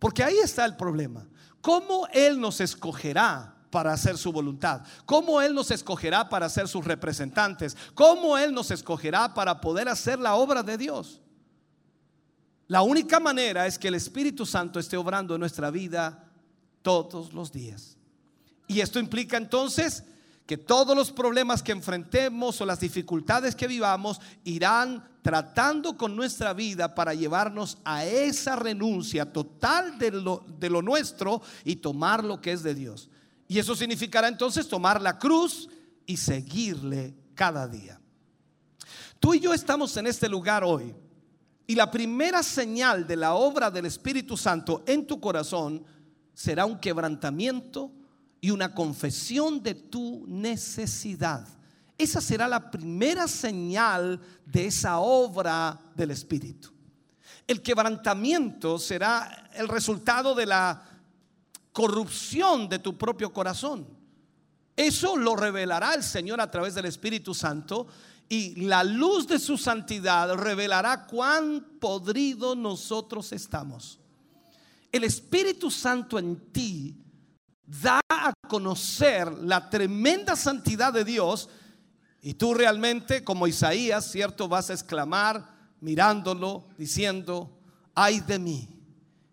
[0.00, 1.24] Porque ahí está el problema.
[1.60, 4.82] ¿Cómo Él nos escogerá para hacer su voluntad?
[5.06, 7.76] ¿Cómo Él nos escogerá para ser sus representantes?
[7.94, 11.20] ¿Cómo Él nos escogerá para poder hacer la obra de Dios?
[12.66, 16.28] La única manera es que el Espíritu Santo esté obrando en nuestra vida
[16.82, 17.96] todos los días.
[18.66, 20.02] Y esto implica entonces
[20.48, 26.54] que todos los problemas que enfrentemos o las dificultades que vivamos irán tratando con nuestra
[26.54, 32.52] vida para llevarnos a esa renuncia total de lo, de nuestro y tomar lo que
[32.52, 33.10] es de Dios.
[33.46, 35.68] Y eso significará entonces tomar la cruz
[36.06, 38.00] y seguirle cada día.
[39.20, 40.94] Tú y yo estamos en este lugar hoy
[41.66, 45.84] y la primera señal de la obra del Espíritu Santo en tu corazón
[46.32, 47.92] será un quebrantamiento
[48.40, 51.46] y una confesión de tu necesidad.
[51.96, 56.70] Esa será la primera señal de esa obra del Espíritu.
[57.46, 60.82] El quebrantamiento será el resultado de la
[61.72, 63.86] corrupción de tu propio corazón.
[64.76, 67.88] Eso lo revelará el Señor a través del Espíritu Santo
[68.28, 73.98] y la luz de su santidad revelará cuán podrido nosotros estamos.
[74.92, 76.94] El Espíritu Santo en ti
[77.64, 78.00] da
[78.48, 81.48] conocer la tremenda santidad de Dios
[82.20, 87.58] y tú realmente, como Isaías, cierto, vas a exclamar mirándolo, diciendo,
[87.94, 88.68] ay de mí,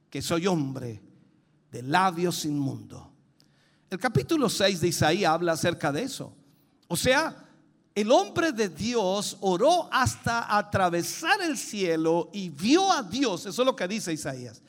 [0.09, 1.01] que soy hombre
[1.71, 3.11] de labios inmundo.
[3.89, 6.35] El capítulo 6 de Isaías habla acerca de eso.
[6.87, 7.45] O sea,
[7.95, 13.45] el hombre de Dios oró hasta atravesar el cielo y vio a Dios.
[13.45, 14.61] Eso es lo que dice Isaías.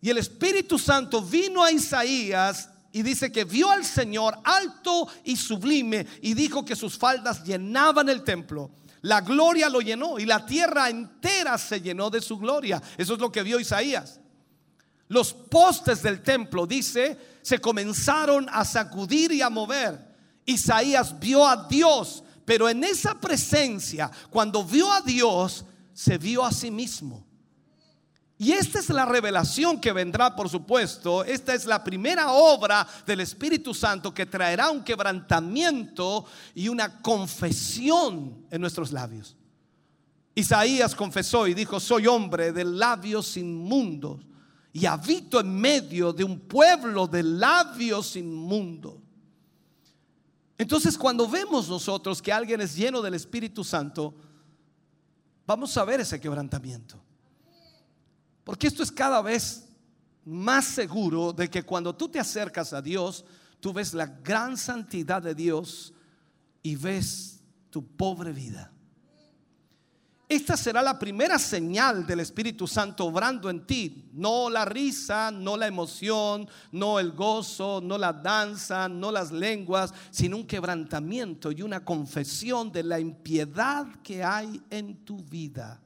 [0.00, 5.36] Y el Espíritu Santo vino a Isaías y dice que vio al Señor alto y
[5.36, 8.70] sublime y dijo que sus faldas llenaban el templo.
[9.02, 12.82] La gloria lo llenó y la tierra entera se llenó de su gloria.
[12.96, 14.20] Eso es lo que vio Isaías.
[15.08, 20.16] Los postes del templo, dice, se comenzaron a sacudir y a mover.
[20.44, 26.52] Isaías vio a Dios, pero en esa presencia, cuando vio a Dios, se vio a
[26.52, 27.25] sí mismo.
[28.38, 31.24] Y esta es la revelación que vendrá, por supuesto.
[31.24, 38.46] Esta es la primera obra del Espíritu Santo que traerá un quebrantamiento y una confesión
[38.50, 39.36] en nuestros labios.
[40.34, 44.20] Isaías confesó y dijo, soy hombre de labios inmundos
[44.70, 48.96] y habito en medio de un pueblo de labios inmundos.
[50.58, 54.14] Entonces cuando vemos nosotros que alguien es lleno del Espíritu Santo,
[55.46, 57.05] vamos a ver ese quebrantamiento.
[58.46, 59.66] Porque esto es cada vez
[60.24, 63.24] más seguro de que cuando tú te acercas a Dios,
[63.58, 65.92] tú ves la gran santidad de Dios
[66.62, 67.40] y ves
[67.70, 68.70] tu pobre vida.
[70.28, 74.10] esta será la primera señal del Espíritu Santo obrando en ti.
[74.12, 79.92] No la risa, no la emoción, no el gozo, no la danza, no las lenguas,
[80.12, 85.80] sino un quebrantamiento y una confesión de la impiedad que hay en tu vida.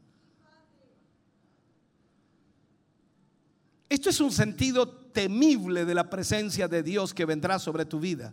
[3.91, 8.33] Esto es un sentido temible de la presencia de Dios que vendrá sobre tu vida.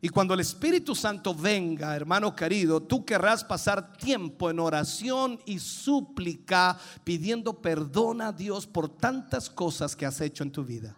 [0.00, 5.58] Y cuando el Espíritu Santo venga, hermano querido, tú querrás pasar tiempo en oración y
[5.58, 10.94] súplica pidiendo perdón a Dios por tantas cosas que has hecho en tu vida.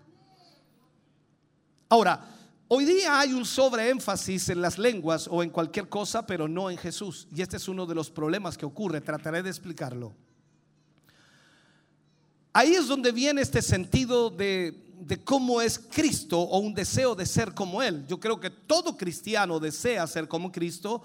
[1.89, 2.23] Ahora,
[2.69, 6.77] hoy día hay un sobreénfasis en las lenguas o en cualquier cosa, pero no en
[6.77, 7.27] Jesús.
[7.35, 9.01] Y este es uno de los problemas que ocurre.
[9.01, 10.13] Trataré de explicarlo.
[12.53, 17.55] Ahí es donde viene este sentido de cómo es Cristo o un deseo de ser
[17.55, 18.07] como Él.
[18.09, 21.03] Yo creo que todo cristiano desea ser como Cristo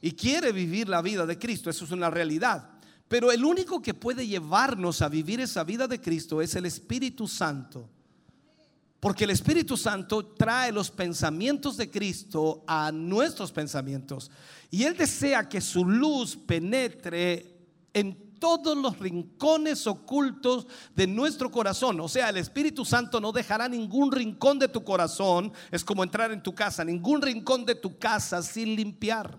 [0.00, 1.70] y quiere vivir la vida de Cristo.
[1.70, 2.70] Eso es una realidad.
[3.08, 7.28] Pero el único que puede llevarnos a vivir esa vida de Cristo es el Espíritu
[7.28, 7.88] Santo.
[8.98, 14.30] Porque el Espíritu Santo trae los pensamientos de Cristo a nuestros pensamientos.
[14.70, 17.54] Y Él desea que su luz penetre
[17.92, 22.00] en todos los rincones ocultos de nuestro corazón.
[22.00, 25.52] O sea, el Espíritu Santo no dejará ningún rincón de tu corazón.
[25.70, 29.38] Es como entrar en tu casa, ningún rincón de tu casa sin limpiar.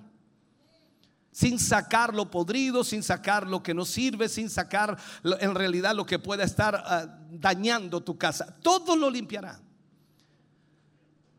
[1.31, 6.05] Sin sacar lo podrido, sin sacar lo que no sirve, sin sacar en realidad lo
[6.05, 8.55] que pueda estar ah, dañando tu casa.
[8.61, 9.61] Todo lo limpiará.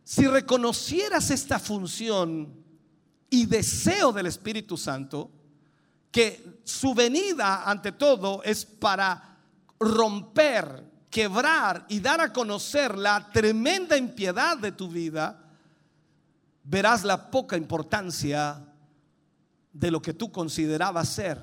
[0.05, 2.65] Si reconocieras esta función
[3.29, 5.31] y deseo del Espíritu Santo,
[6.11, 9.39] que su venida ante todo es para
[9.79, 15.45] romper, quebrar y dar a conocer la tremenda impiedad de tu vida,
[16.65, 18.65] verás la poca importancia
[19.73, 21.43] de lo que tú considerabas ser.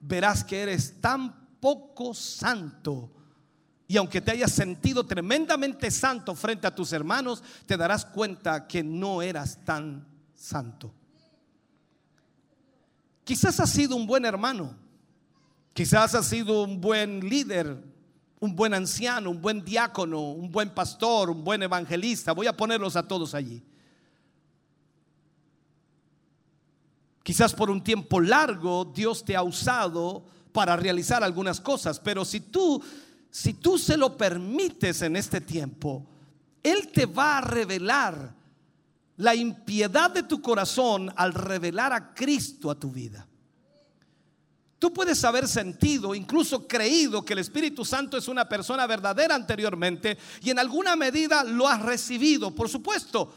[0.00, 3.10] Verás que eres tan poco santo.
[3.88, 8.82] Y aunque te hayas sentido tremendamente santo frente a tus hermanos, te darás cuenta que
[8.82, 10.92] no eras tan santo.
[13.26, 14.72] Quizás has sido un buen hermano,
[15.74, 17.76] quizás has sido un buen líder,
[18.38, 22.30] un buen anciano, un buen diácono, un buen pastor, un buen evangelista.
[22.30, 23.64] Voy a ponerlos a todos allí.
[27.24, 32.38] Quizás por un tiempo largo Dios te ha usado para realizar algunas cosas, pero si
[32.38, 32.80] tú
[33.28, 36.06] si tú se lo permites en este tiempo,
[36.62, 38.36] él te va a revelar
[39.16, 43.26] la impiedad de tu corazón al revelar a Cristo a tu vida.
[44.78, 50.18] Tú puedes haber sentido, incluso creído que el Espíritu Santo es una persona verdadera anteriormente
[50.42, 53.32] y en alguna medida lo has recibido, por supuesto.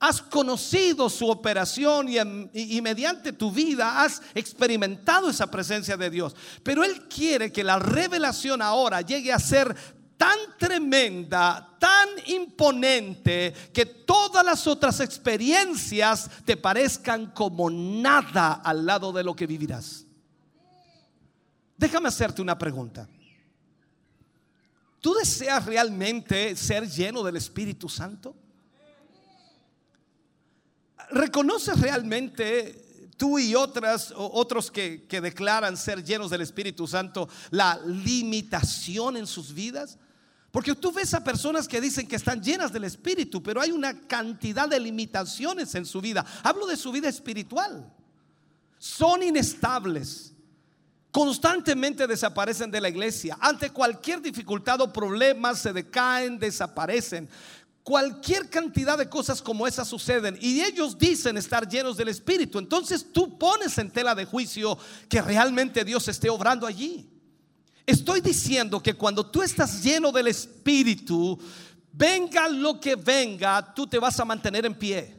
[0.00, 6.36] Has conocido su operación y, mediante tu vida has experimentado esa presencia de Dios.
[6.62, 9.74] Pero Él quiere que la revelación ahora llegue a ser
[10.18, 19.12] tan tremenda, tan imponente, que todas las otras experiencias te parezcan como nada al lado
[19.12, 20.04] de lo que vivirás.
[21.76, 23.08] Déjame hacerte una pregunta.
[25.00, 28.34] ¿Tú deseas realmente ser lleno del Espíritu Santo?
[31.10, 37.80] ¿Reconoces realmente tú y otras, otros que, que declaran ser llenos del Espíritu Santo la
[37.86, 39.96] limitación en sus vidas?
[40.50, 44.00] Porque tú ves a personas que dicen que están llenas del Espíritu, pero hay una
[44.00, 46.24] cantidad de limitaciones en su vida.
[46.42, 47.92] Hablo de su vida espiritual.
[48.78, 50.32] Son inestables.
[51.10, 53.36] Constantemente desaparecen de la iglesia.
[53.40, 57.28] Ante cualquier dificultad o problema se decaen, desaparecen.
[57.82, 62.58] Cualquier cantidad de cosas como esas suceden y ellos dicen estar llenos del Espíritu.
[62.58, 67.08] Entonces tú pones en tela de juicio que realmente Dios esté obrando allí.
[67.88, 71.38] Estoy diciendo que cuando tú estás lleno del Espíritu,
[71.90, 75.16] venga lo que venga, tú te vas a mantener en pie.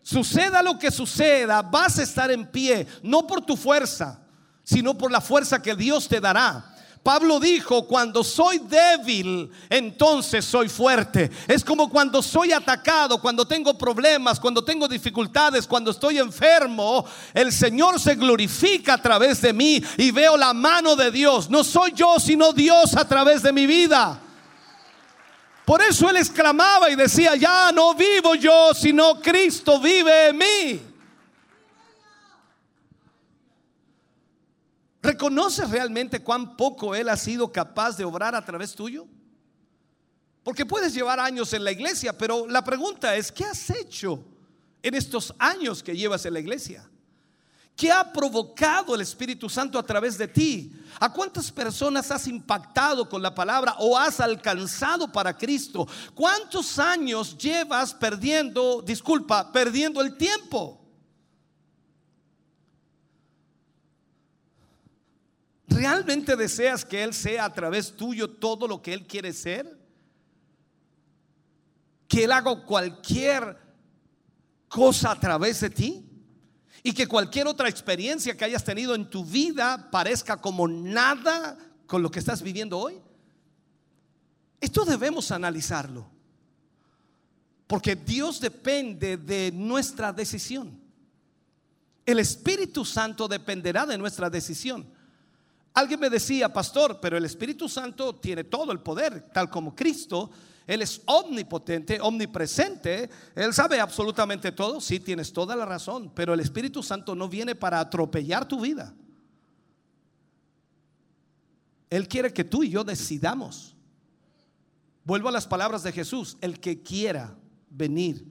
[0.00, 4.24] Suceda lo que suceda, vas a estar en pie, no por tu fuerza,
[4.62, 6.69] sino por la fuerza que Dios te dará.
[7.02, 11.30] Pablo dijo, cuando soy débil, entonces soy fuerte.
[11.48, 17.52] Es como cuando soy atacado, cuando tengo problemas, cuando tengo dificultades, cuando estoy enfermo, el
[17.52, 21.48] Señor se glorifica a través de mí y veo la mano de Dios.
[21.48, 24.20] No soy yo, sino Dios a través de mi vida.
[25.64, 30.89] Por eso él exclamaba y decía, ya no vivo yo, sino Cristo vive en mí.
[35.02, 39.06] ¿Reconoces realmente cuán poco Él ha sido capaz de obrar a través tuyo?
[40.42, 44.22] Porque puedes llevar años en la iglesia, pero la pregunta es, ¿qué has hecho
[44.82, 46.88] en estos años que llevas en la iglesia?
[47.76, 50.70] ¿Qué ha provocado el Espíritu Santo a través de ti?
[50.98, 55.88] ¿A cuántas personas has impactado con la palabra o has alcanzado para Cristo?
[56.14, 60.79] ¿Cuántos años llevas perdiendo, disculpa, perdiendo el tiempo?
[65.70, 69.78] ¿Realmente deseas que Él sea a través tuyo todo lo que Él quiere ser?
[72.08, 73.56] ¿Que Él haga cualquier
[74.68, 76.04] cosa a través de ti?
[76.82, 81.56] Y que cualquier otra experiencia que hayas tenido en tu vida parezca como nada
[81.86, 83.00] con lo que estás viviendo hoy.
[84.60, 86.10] Esto debemos analizarlo.
[87.68, 90.80] Porque Dios depende de nuestra decisión.
[92.04, 94.98] El Espíritu Santo dependerá de nuestra decisión.
[95.72, 100.30] Alguien me decía, pastor, pero el Espíritu Santo tiene todo el poder, tal como Cristo.
[100.66, 103.08] Él es omnipotente, omnipresente.
[103.34, 104.80] Él sabe absolutamente todo.
[104.80, 106.12] Sí, tienes toda la razón.
[106.14, 108.94] Pero el Espíritu Santo no viene para atropellar tu vida.
[111.88, 113.74] Él quiere que tú y yo decidamos.
[115.04, 116.36] Vuelvo a las palabras de Jesús.
[116.40, 117.36] El que quiera
[117.68, 118.24] venir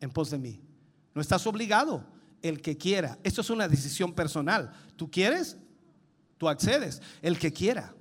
[0.00, 0.60] en pos de mí.
[1.14, 2.06] No estás obligado.
[2.40, 3.18] El que quiera.
[3.22, 4.72] Esto es una decisión personal.
[4.96, 5.58] ¿Tú quieres?
[6.42, 7.94] Tú accedes, el que quiera.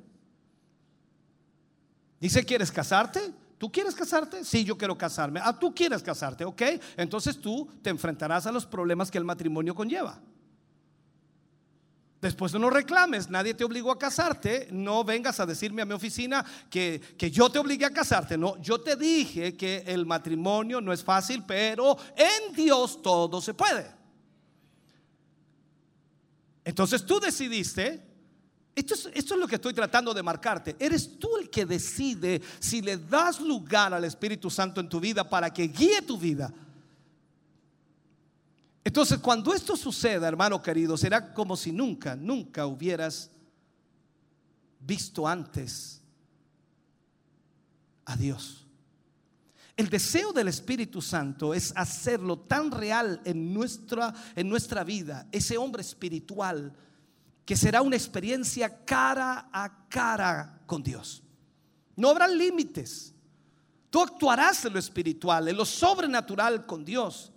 [2.20, 3.32] Dice, ¿quieres casarte?
[3.60, 4.44] ¿Tú quieres casarte?
[4.44, 5.40] Sí, yo quiero casarme.
[5.44, 6.64] Ah, tú quieres casarte, ok.
[6.98, 10.20] Entonces tú te enfrentarás a los problemas que el matrimonio conlleva.
[12.20, 16.44] Después no reclames, nadie te obligó a casarte, no vengas a decirme a mi oficina
[16.68, 20.92] que, que, yo te obligué a casarte, no, yo te dije que el matrimonio no
[20.92, 24.02] es fácil, pero en Dios todo se puede.
[26.64, 28.11] Entonces tú decidiste
[28.74, 30.76] esto es, lo que estoy tratando de marcarte.
[30.80, 35.30] Eres tú el que decide si le das lugar al Espíritu Santo en tu vida
[35.30, 36.54] para que guíe tu vida.
[38.84, 43.30] Entonces, cuando esto suceda, hermano querido, será como si nunca, nunca hubieras
[44.80, 46.02] visto antes
[48.06, 48.66] a Dios.
[49.76, 55.58] El deseo del Espíritu Santo es hacerlo tan real en nuestra, en nuestra vida, ese
[55.58, 56.74] hombre espiritual
[57.46, 61.24] que será una experiencia cara a cara con Dios.
[61.96, 63.14] No habrá límites.
[63.90, 67.32] Tú actuarás en lo espiritual, en lo sobrenatural con Dios.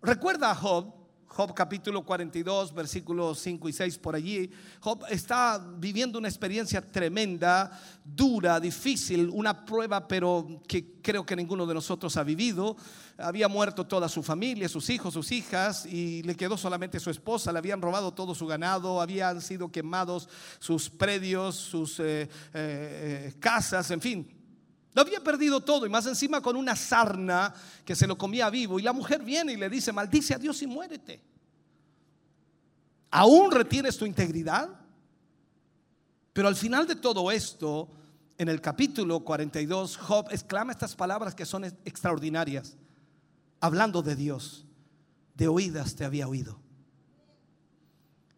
[0.00, 0.94] Recuerda a Job,
[1.34, 4.50] Job capítulo 42, versículos 5 y 6 por allí.
[4.80, 7.70] Job está viviendo una experiencia tremenda,
[8.04, 12.76] dura, difícil, una prueba, pero que creo que ninguno de nosotros ha vivido.
[13.16, 17.50] Había muerto toda su familia, sus hijos, sus hijas, y le quedó solamente su esposa.
[17.50, 20.28] Le habían robado todo su ganado, habían sido quemados
[20.58, 24.41] sus predios, sus eh, eh, casas, en fin.
[24.94, 27.54] Lo había perdido todo y más encima con una sarna
[27.84, 28.78] que se lo comía vivo.
[28.78, 31.22] Y la mujer viene y le dice, maldice a Dios y muérete.
[33.10, 34.68] ¿Aún retienes tu integridad?
[36.32, 37.88] Pero al final de todo esto,
[38.38, 42.76] en el capítulo 42, Job exclama estas palabras que son extraordinarias,
[43.60, 44.66] hablando de Dios.
[45.34, 46.58] De oídas te había oído,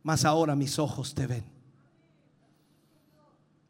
[0.04, 1.53] mas ahora mis ojos te ven.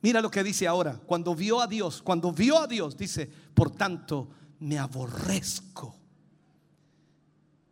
[0.04, 1.00] Mira lo que dice ahora.
[1.06, 4.28] Cuando vio a Dios, cuando vio a Dios, dice, por tanto,
[4.60, 5.96] me aborrezco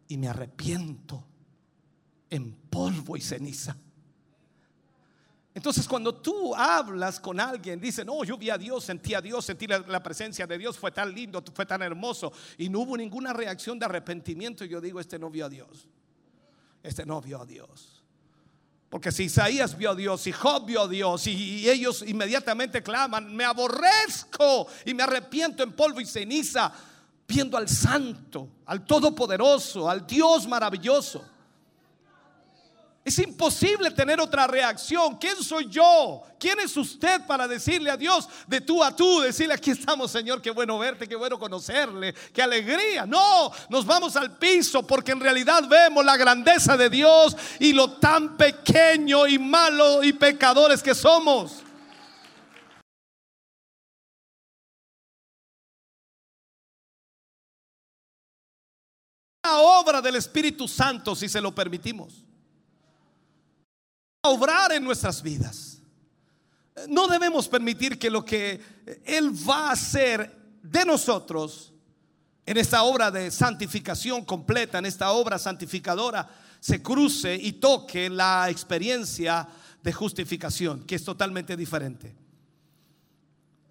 [0.08, 1.22] y me arrepiento
[2.30, 3.76] en polvo y ceniza.
[5.52, 9.44] Entonces cuando tú hablas con alguien, dice, no, yo vi a Dios, sentí a Dios,
[9.44, 12.96] sentí la, la, presencia de Dios, fue tan lindo, fue tan hermoso, y no hubo
[12.96, 15.86] ninguna reacción de arrepentimiento, yo digo, este no vio a Dios,
[16.82, 17.91] este no vio a Dios.
[18.92, 23.34] Porque si Isaías vio a Dios, y Job vio a Dios, y, ellos inmediatamente claman,
[23.34, 26.70] me aborrezco y me arrepiento en polvo y ceniza,
[27.26, 31.24] viendo al santo, al todopoderoso, al Dios maravilloso.
[33.04, 35.16] Es imposible tener otra reacción.
[35.18, 36.22] ¿Quién soy yo?
[36.38, 39.20] ¿Quién es usted para decirle a Dios de tú a tú?
[39.20, 43.04] Decirle, aquí estamos, Señor, qué bueno verte, qué bueno conocerle, qué alegría.
[43.04, 47.94] No, nos vamos al piso porque en realidad vemos la grandeza de Dios y lo
[47.94, 51.56] tan pequeño y malo y pecadores que somos.
[59.42, 62.22] La obra del Espíritu Santo, si se lo permitimos
[64.22, 65.78] obrar en nuestras vidas.
[66.88, 68.60] No debemos permitir que lo que
[69.04, 71.72] Él va a hacer de nosotros
[72.46, 76.28] en esta obra de santificación completa, en esta obra santificadora,
[76.60, 79.48] se cruce y toque la experiencia
[79.82, 82.14] de justificación, que es totalmente diferente.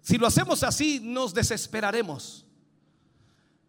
[0.02, 2.44] Si lo hacemos así, nos desesperaremos.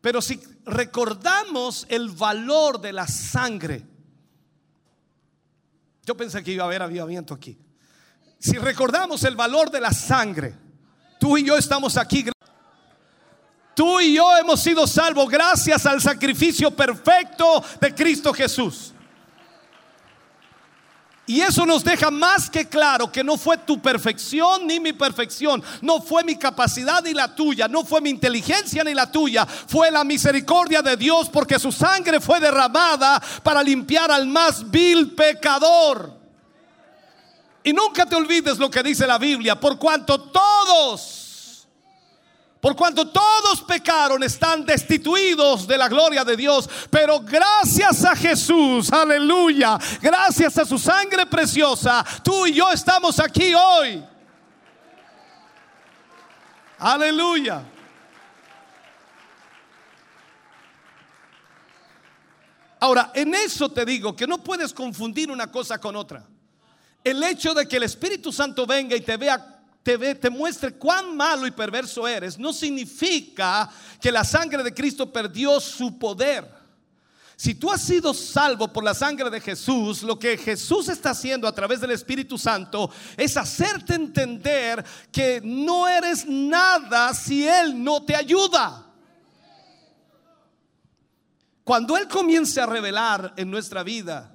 [0.01, 3.85] Pero si recordamos el valor de la sangre,
[6.05, 7.57] Yo pensé que iba a haber avivamiento aquí.
[8.39, 10.53] Si recordamos el valor de la sangre,
[11.19, 12.25] tú y yo estamos aquí.
[13.73, 18.93] Tú y yo hemos sido salvos gracias al sacrificio perfecto de Cristo Jesús.
[21.25, 25.63] Y eso nos deja más que claro que no fue tu perfección ni mi perfección,
[25.81, 29.89] no fue mi capacidad ni la tuya, no fue mi inteligencia ni la tuya, fue
[29.89, 36.11] la misericordia de Dios porque su sangre fue derramada para limpiar al más vil pecador.
[37.63, 41.22] Y nunca te olvides lo que dice la Biblia, por cuanto todos
[42.63, 46.69] por cuanto todos pecaron, están destituidos de la gloria de Dios.
[46.89, 53.53] Pero gracias a Jesús, aleluya, gracias a su sangre preciosa, tú y yo estamos aquí
[53.53, 54.01] hoy.
[56.79, 57.65] Aleluya.
[62.79, 66.25] Ahora, en eso te digo que no puedes confundir una cosa con otra.
[67.03, 69.52] El hecho de que el Espíritu Santo venga y te vea
[69.83, 73.69] te, muestre cuán malo y perverso eres, no significa
[73.99, 76.63] que la sangre de Cristo perdió su poder.
[77.35, 81.47] Si tú has sido salvo por la sangre de Jesús, lo que Jesús está haciendo
[81.47, 88.03] a través del Espíritu Santo es hacerte entender que no eres nada si Él no
[88.03, 88.85] te ayuda.
[91.65, 94.31] Cuando Él comience a revelar en nuestra vida,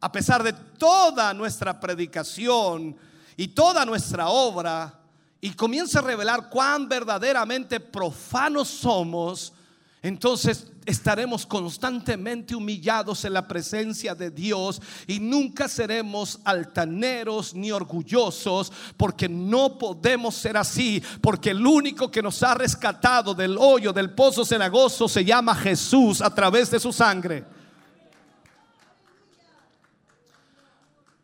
[0.00, 2.96] a pesar de toda nuestra predicación,
[3.40, 5.00] y toda nuestra obra
[5.40, 9.54] y comienza a revelar cuán verdaderamente profanos somos,
[10.02, 18.70] entonces estaremos constantemente humillados en la presencia de Dios y nunca seremos altaneros ni orgullosos
[18.98, 24.10] porque no podemos ser así, porque el único que nos ha rescatado del hoyo, del
[24.10, 27.59] pozo cenagoso, se llama Jesús a través de su sangre.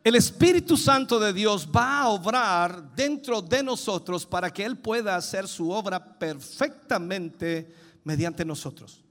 [0.07, 5.17] El Espíritu Santo de Dios va a obrar dentro de nosotros para que Él pueda
[5.17, 7.75] hacer su obra perfectamente
[8.05, 9.03] mediante nosotros.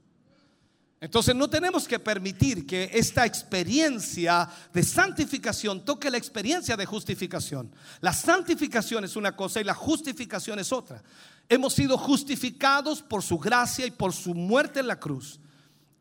[0.98, 7.70] Entonces no tenemos que permitir que esta experiencia de santificación toque la experiencia de justificación.
[8.00, 11.02] La santificación es una cosa y la justificación es otra.
[11.46, 15.40] Hemos sido justificados por su gracia y por su muerte en la cruz.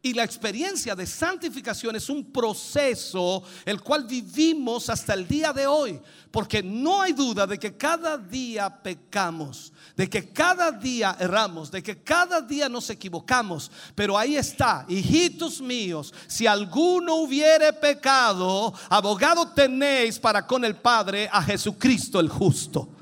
[0.06, 5.66] Y la experiencia de santificación es un proceso el cual vivimos hasta el día de
[5.66, 6.00] hoy,
[6.30, 11.82] porque no hay duda de que cada día pecamos, de que cada día erramos, de
[11.82, 13.72] que cada día nos equivocamos.
[13.96, 21.28] Pero ahí está, hijitos míos, si alguno hubiere pecado, abogado tenéis para con el Padre
[21.32, 22.95] a Jesucristo el justo.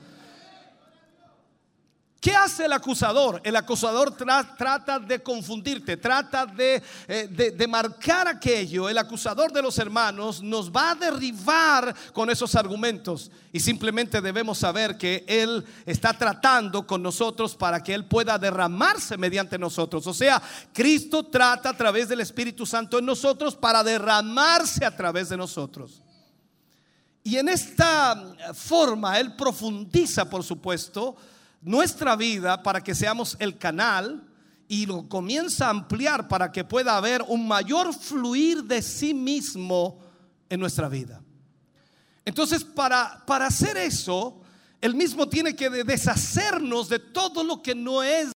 [2.23, 3.41] ¿Qué hace el acusador?
[3.43, 6.81] El acusador trata de confundirte, trata eh,
[7.29, 8.87] de, de, marcar aquello.
[8.87, 14.57] El acusador de los hermanos nos va a derribar con esos argumentos y simplemente debemos
[14.57, 20.07] saber que Él está tratando con nosotros para que Él pueda derramarse mediante nosotros.
[20.07, 20.41] O sea,
[20.71, 26.01] Cristo trata a través del Espíritu Santo en nosotros para derramarse a través de nosotros.
[27.21, 31.17] Y en esta forma Él profundiza, por supuesto,
[31.63, 34.27] nuestra vida para que seamos el canal
[34.67, 39.99] y lo comienza a ampliar para que pueda haber un mayor fluir de sí mismo
[40.49, 41.21] en nuestra vida.
[42.25, 44.41] Entonces, para, para hacer eso,
[44.81, 48.31] Él mismo tiene que deshacernos de todo lo que no es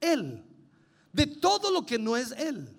[0.00, 0.44] Él,
[1.12, 2.74] de todo lo que no es Él.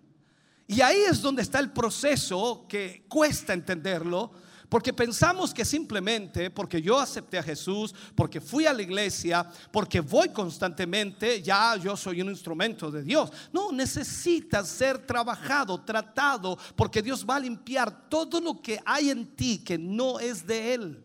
[0.68, 4.32] Y ahí es donde está el proceso que cuesta entenderlo,
[4.70, 10.00] porque pensamos que simplemente porque yo acepté a Jesús, porque fui a la iglesia, porque
[10.00, 13.32] voy constantemente, ya yo soy un instrumento de Dios.
[13.52, 19.36] No, necesitas ser trabajado, tratado, porque Dios va a limpiar todo lo que hay en
[19.36, 21.04] ti que no es de Él.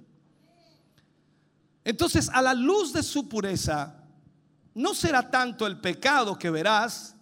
[1.82, 4.04] Entonces, a la luz de su pureza,
[4.74, 7.16] no será tanto el pecado que verás,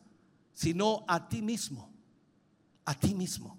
[0.53, 1.89] sino a ti mismo.
[2.85, 3.57] A ti mismo.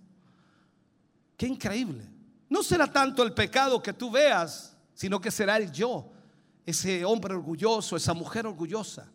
[1.38, 2.13] Qué increíble.
[2.54, 6.12] No será tanto el pecado que tú veas, sino que será el yo,
[6.64, 9.12] ese hombre orgulloso, esa mujer orgullosa.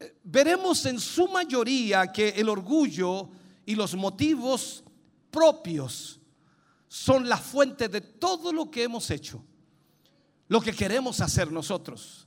[0.00, 3.28] Eh, veremos en su mayoría que el orgullo
[3.64, 4.82] y los motivos
[5.30, 6.18] propios
[6.88, 9.40] son la fuente de todo lo que hemos hecho,
[10.48, 12.26] lo que queremos hacer nosotros,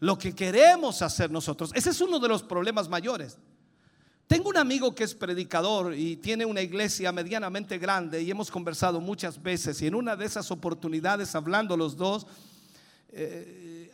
[0.00, 1.70] lo que queremos hacer nosotros.
[1.72, 3.38] Ese es uno de los problemas mayores.
[4.32, 8.98] Tengo un amigo que es predicador y tiene una iglesia medianamente grande y hemos conversado
[8.98, 12.26] muchas veces y en una de esas oportunidades hablando los dos,
[13.10, 13.92] eh,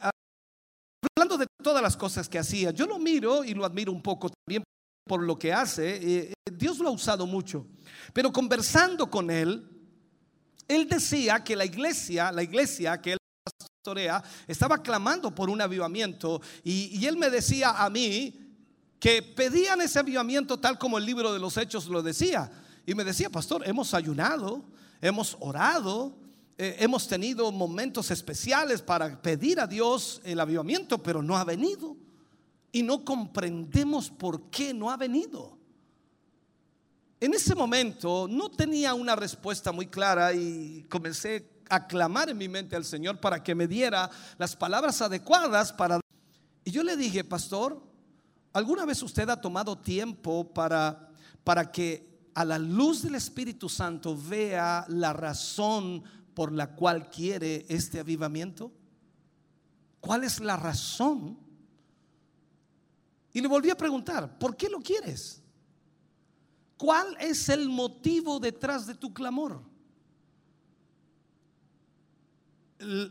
[1.17, 4.31] hablando de todas las cosas que hacía, yo lo miro y lo admiro un poco
[4.31, 4.63] también
[5.09, 7.67] por lo que hace, eh, Dios lo ha usado mucho,
[8.13, 9.69] pero conversando con él,
[10.69, 16.41] él decía que la iglesia, la iglesia que él pastorea, estaba clamando por un avivamiento
[16.63, 18.48] y, y él me decía a mí
[19.01, 22.51] que pedían ese avivamiento tal como el libro de los hechos lo decía.
[22.87, 24.65] Y me decía, pastor, hemos ayunado,
[25.01, 26.17] hemos orado,
[26.57, 31.97] eh, hemos tenido momentos especiales para pedir a Dios el avivamiento, pero no ha venido.
[32.73, 35.57] Y no comprendemos por qué no ha venido.
[37.21, 42.49] En ese momento no tenía una respuesta muy clara y comencé a clamar en mi
[42.49, 46.01] mente al Señor para que me diera las palabras adecuadas para...
[46.65, 47.88] Y yo le dije, pastor,
[48.59, 51.11] ¿alguna vez usted ha tomado tiempo para,
[51.45, 56.03] para que a la luz del Espíritu Santo vea la razón
[56.35, 58.71] por la cual quiere este avivamiento?
[60.01, 61.39] ¿Cuál es la razón?
[63.33, 65.43] Y le volví a preguntar, ¿por qué lo quieres?
[66.77, 69.63] ¿Cuál es el motivo detrás de tu clamor?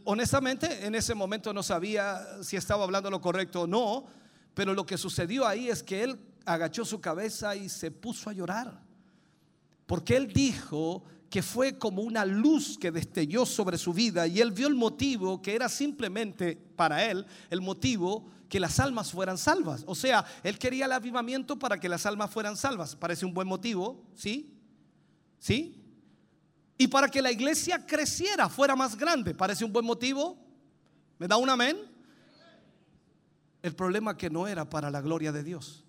[0.06, 4.06] Honestamente, en ese momento no sabía si estaba hablando lo correcto o no,
[4.57, 8.34] pero lo que sucedió ahí es que él agachó su cabeza y se puso a
[8.34, 8.81] llorar.
[9.85, 14.51] Porque él dijo que fue como una luz que destelló sobre su vida y él
[14.51, 19.84] vio el motivo que era simplemente para él el motivo que las almas fueran salvas.
[19.85, 22.95] O sea, él quería el avivamiento para que las almas fueran salvas.
[22.95, 24.57] Parece un buen motivo, ¿sí?
[25.38, 25.79] ¿Sí?
[26.79, 29.35] Y para que la iglesia creciera, fuera más grande.
[29.35, 30.35] Parece un buen motivo.
[31.19, 31.95] ¿Me da un amén?
[33.68, 35.84] El problema que no era para la gloria de Dios.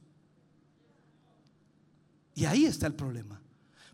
[2.35, 3.41] Y ahí está el problema.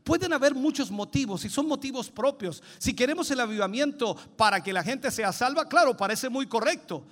[0.02, 2.62] Pueden haber muchos motivos y son motivos propios.
[2.78, 7.04] Si queremos el avivamiento para que la gente sea salva, claro, parece muy correcto.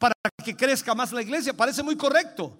[0.00, 0.14] Para
[0.44, 2.58] que crezca más la iglesia, parece muy correcto.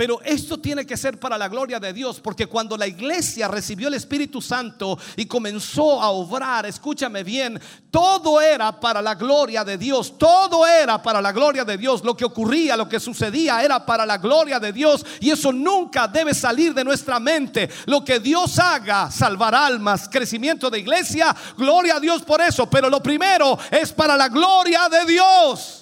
[0.00, 3.88] Pero esto tiene que ser para la gloria de Dios, porque cuando la iglesia recibió
[3.88, 7.60] el Espíritu Santo y comenzó a obrar, escúchame bien,
[7.90, 12.16] todo era para la gloria de Dios, todo era para la gloria de Dios, lo
[12.16, 16.32] que ocurría, lo que sucedía era para la gloria de Dios y eso nunca debe
[16.32, 17.68] salir de nuestra mente.
[17.84, 22.88] Lo que Dios haga, salvar almas, crecimiento de iglesia, gloria a Dios por eso, pero
[22.88, 25.79] lo primero es para la gloria de Dios.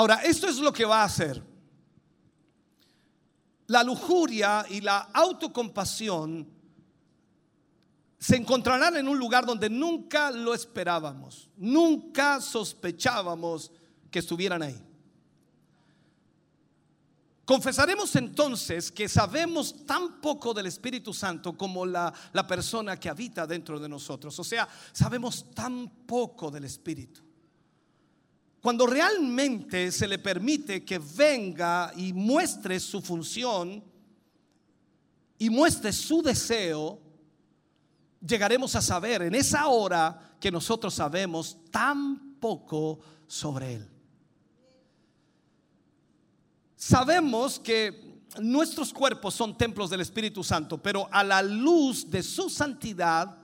[0.00, 1.42] Ahora, esto es lo que va a hacer.
[3.66, 6.48] La lujuria y la autocompasión
[8.18, 13.72] se encontrarán en un lugar donde nunca lo esperábamos, nunca sospechábamos
[14.10, 14.82] que estuvieran ahí.
[17.44, 23.46] Confesaremos entonces que sabemos tan poco del Espíritu Santo como la, la, persona que habita
[23.46, 24.38] dentro de nosotros.
[24.38, 27.29] O sea, sabemos tan poco del Espíritu.
[28.60, 33.82] Cuando realmente se le permite que venga y muestre su función
[35.38, 37.00] y muestre su deseo,
[38.20, 43.88] llegaremos a saber en esa hora que nosotros sabemos tan poco sobre Él.
[46.76, 52.50] Sabemos que nuestros cuerpos son templos del Espíritu Santo, pero a la luz de su
[52.50, 53.38] santidad,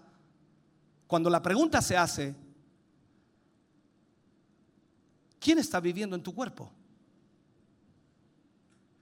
[1.07, 2.35] cuando la pregunta se hace,
[5.47, 6.69] ¿Quién está viviendo en tu cuerpo?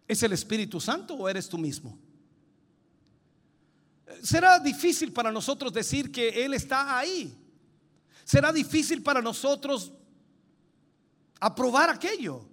[0.06, 1.98] ¿Es el Espíritu Santo o eres tú mismo?
[4.22, 7.34] Será difícil para nosotros decir que Él está ahí.
[8.26, 9.90] Será difícil para nosotros
[11.40, 12.46] aprobar aquello.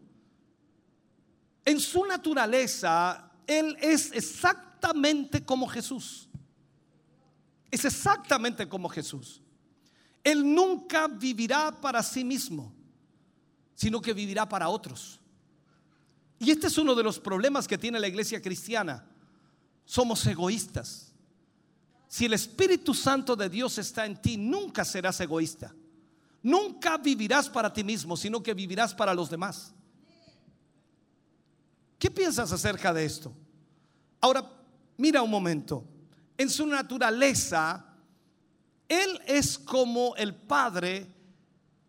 [1.66, 6.30] En su naturaleza, Él es exactamente como Jesús.
[7.70, 9.42] Es exactamente como Jesús.
[10.24, 12.74] Él nunca vivirá para sí mismo
[13.82, 15.20] sino que vivirá para otros.
[16.38, 19.04] Y este es uno de los problemas que tiene la iglesia cristiana.
[19.86, 21.12] Somos egoístas.
[22.08, 25.74] Si el Espíritu Santo de Dios está en ti, nunca serás egoísta.
[26.44, 29.74] Nunca vivirás para ti mismo, sino que vivirás para los demás.
[31.98, 33.34] ¿Qué piensas acerca de esto?
[34.20, 34.48] Ahora,
[34.96, 35.84] mira un momento.
[36.38, 37.84] En su naturaleza,
[38.88, 41.21] Él es como el Padre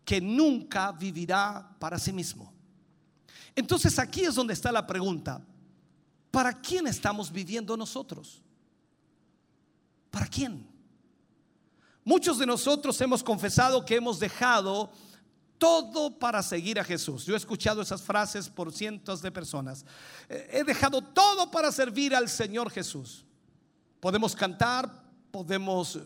[0.05, 2.53] que nunca vivirá para sí mismo.
[3.55, 5.41] Entonces aquí es donde está la pregunta.
[6.31, 8.41] ¿Para quién estamos viviendo nosotros?
[10.09, 10.67] ¿Para quién?
[12.03, 14.91] Muchos de nosotros hemos confesado que hemos dejado
[15.57, 17.25] todo para seguir a Jesús.
[17.25, 19.85] Yo he escuchado esas frases por cientos de personas.
[20.27, 23.23] He dejado todo para servir al Señor Jesús.
[24.01, 25.99] Podemos cantar, podemos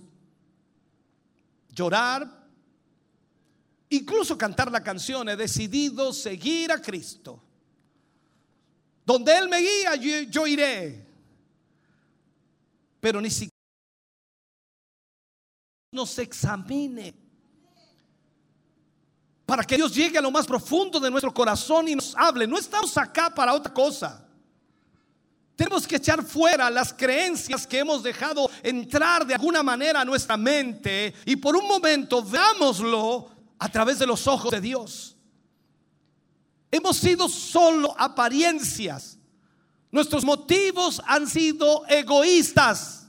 [1.70, 2.47] llorar,
[3.90, 7.42] Incluso cantar la canción, he decidido seguir a Cristo.
[9.06, 9.96] Donde Él me guía,
[10.26, 11.06] yo, iré.
[13.00, 13.52] Pero ni siquiera
[15.92, 17.16] nos examine
[19.46, 22.46] para que Dios llegue a lo más profundo de nuestro corazón y nos hable.
[22.46, 24.28] No estamos acá para otra cosa.
[25.56, 30.36] Tenemos que echar fuera las creencias que hemos dejado entrar de alguna manera a nuestra
[30.36, 35.16] mente y por un momento veámoslo a través de los ojos de Dios.
[36.72, 39.18] Hemos sido solo apariencias.
[39.92, 43.08] Nuestros motivos han sido egoístas.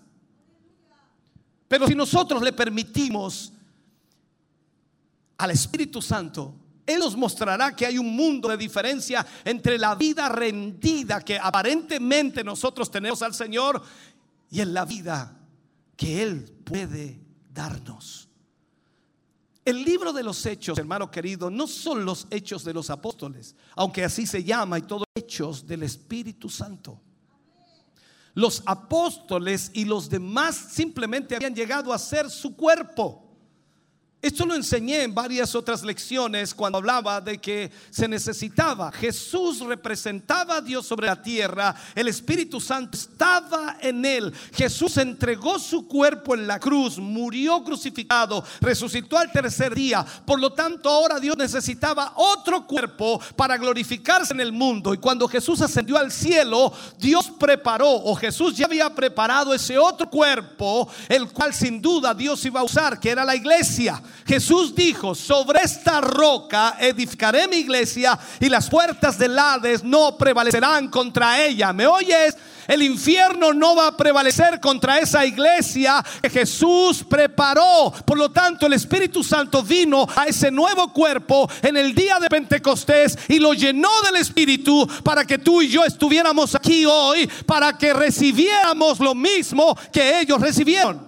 [1.67, 3.53] Pero si nosotros le permitimos
[5.37, 6.55] al Espíritu Santo,
[6.87, 12.43] Él nos mostrará que hay un mundo de diferencia entre la vida rendida que aparentemente
[12.43, 13.83] nosotros tenemos al Señor
[14.51, 15.37] y en la vida
[15.97, 17.21] que Él puede
[17.53, 18.28] darnos.
[19.69, 24.03] El libro de los hechos, hermano querido, no son los hechos de los apóstoles, aunque
[24.03, 26.99] así se llama y todo hechos del Espíritu Santo.
[28.33, 33.28] Los apóstoles y los demás simplemente habían llegado a ser su cuerpo.
[34.21, 38.91] Esto lo enseñé en varias otras lecciones cuando hablaba de que se necesitaba.
[38.91, 41.73] Jesús representaba a Dios sobre la tierra.
[41.95, 44.35] El Espíritu Santo estaba en él.
[44.53, 50.05] Jesús entregó su cuerpo en la cruz, murió crucificado, resucitó al tercer día.
[50.27, 54.95] Por lo tanto, ahora Dios necesitaba otro cuerpo para glorificarse en el mundo.
[54.95, 60.11] Y cuando Jesús ascendió al cielo, Dios preparó, o Jesús ya había preparado ese otro
[60.11, 64.03] cuerpo, el cual sin duda Dios iba a usar, que era la iglesia.
[64.27, 70.89] Jesús dijo, sobre esta roca edificaré mi iglesia y las puertas del Hades no prevalecerán
[70.89, 71.73] contra ella.
[71.73, 72.37] ¿Me oyes?
[72.69, 77.91] El infierno no va a prevalecer contra esa iglesia que Jesús preparó.
[78.05, 82.29] Por lo tanto, el Espíritu Santo vino a ese nuevo cuerpo en el día de
[82.29, 87.79] Pentecostés y lo llenó del Espíritu para que tú y yo estuviéramos aquí hoy, para
[87.79, 91.08] que recibiéramos lo mismo que ellos recibieron.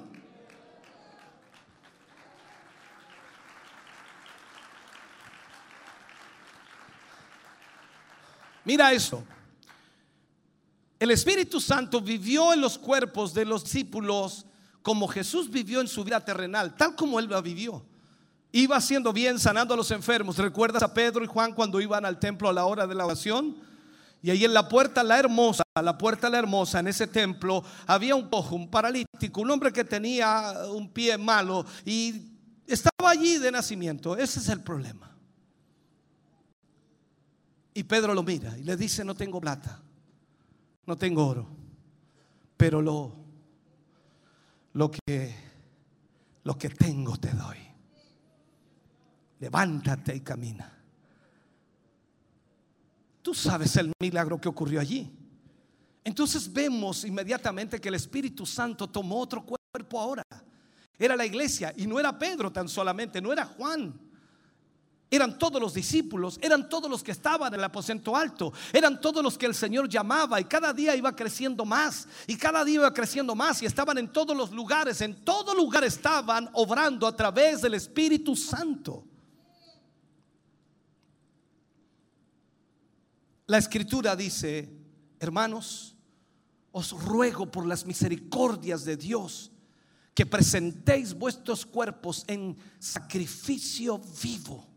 [8.64, 9.24] Mira eso.
[10.98, 14.44] El Espíritu Santo vivió en los cuerpos de los discípulos
[14.82, 17.82] como Jesús vivió en su vida terrenal, tal como él la vivió.
[18.52, 20.36] Iba haciendo bien, sanando a los enfermos.
[20.38, 23.56] ¿Recuerdas a Pedro y Juan cuando iban al templo a la hora de la oración?
[24.22, 28.14] Y ahí en la puerta la hermosa, la puerta la hermosa, en ese templo, había
[28.14, 32.26] un cojo, un paralítico, un hombre que tenía un pie malo y
[32.66, 34.16] estaba allí de nacimiento.
[34.16, 35.09] Ese es el problema.
[37.74, 39.80] Y Pedro lo mira y le dice, no tengo plata,
[40.86, 41.48] no tengo oro,
[42.56, 43.14] pero lo,
[44.72, 45.34] lo que,
[46.44, 47.58] lo que tengo te doy.
[49.38, 50.80] Levántate y camina.
[53.22, 55.10] Tú sabes el milagro que ocurrió allí.
[56.02, 60.24] Entonces vemos inmediatamente que el Espíritu Santo tomó otro cuerpo ahora.
[60.98, 64.09] Era la iglesia y no era Pedro tan solamente, no era Juan.
[65.12, 69.24] Eran todos los discípulos, eran todos los que estaban en el aposento alto, eran todos
[69.24, 72.94] los que el Señor llamaba y cada día iba creciendo más y cada día iba
[72.94, 77.60] creciendo más y estaban en todos los lugares, en todo lugar estaban obrando a través
[77.60, 79.04] del Espíritu Santo.
[83.48, 84.72] La escritura dice,
[85.18, 85.96] hermanos,
[86.70, 89.50] os ruego por las misericordias de Dios
[90.14, 94.69] que presentéis vuestros cuerpos en sacrificio vivo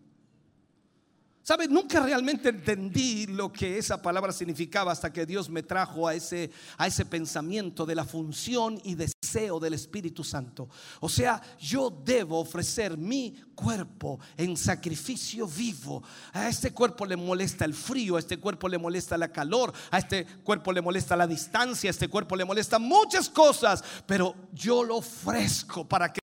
[1.44, 1.68] ¿Sabe?
[1.68, 6.50] Nunca realmente entendí lo que esa palabra significaba hasta que Dios me trajo a ese,
[6.78, 10.70] a ese pensamiento de la función y deseo del Espíritu Santo.
[11.02, 16.02] O sea, yo debo ofrecer mi cuerpo en sacrificio vivo.
[16.32, 19.98] A este cuerpo le molesta el frío, a este cuerpo le molesta la calor, a
[19.98, 24.82] este cuerpo le molesta la distancia, a este cuerpo le molesta muchas cosas, pero yo
[24.82, 26.22] lo ofrezco para que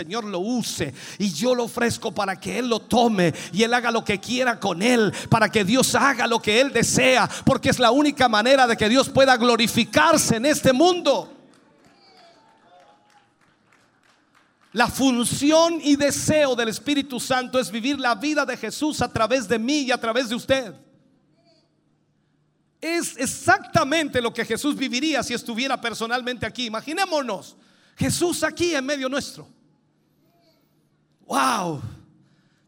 [0.00, 3.90] Señor lo use y yo lo ofrezco para que Él lo tome y Él haga
[3.90, 7.78] lo que quiera con Él, para que Dios haga lo que Él desea, porque es
[7.78, 11.30] la única manera de que Dios pueda glorificarse en este mundo.
[14.72, 19.46] La función y deseo del Espíritu Santo es vivir la vida de Jesús a través
[19.46, 20.74] de mí y a través de usted.
[22.80, 26.66] Es exactamente lo que Jesús viviría si estuviera personalmente aquí.
[26.66, 27.56] Imaginémonos,
[27.96, 29.48] Jesús aquí en medio nuestro.
[31.26, 31.80] Wow.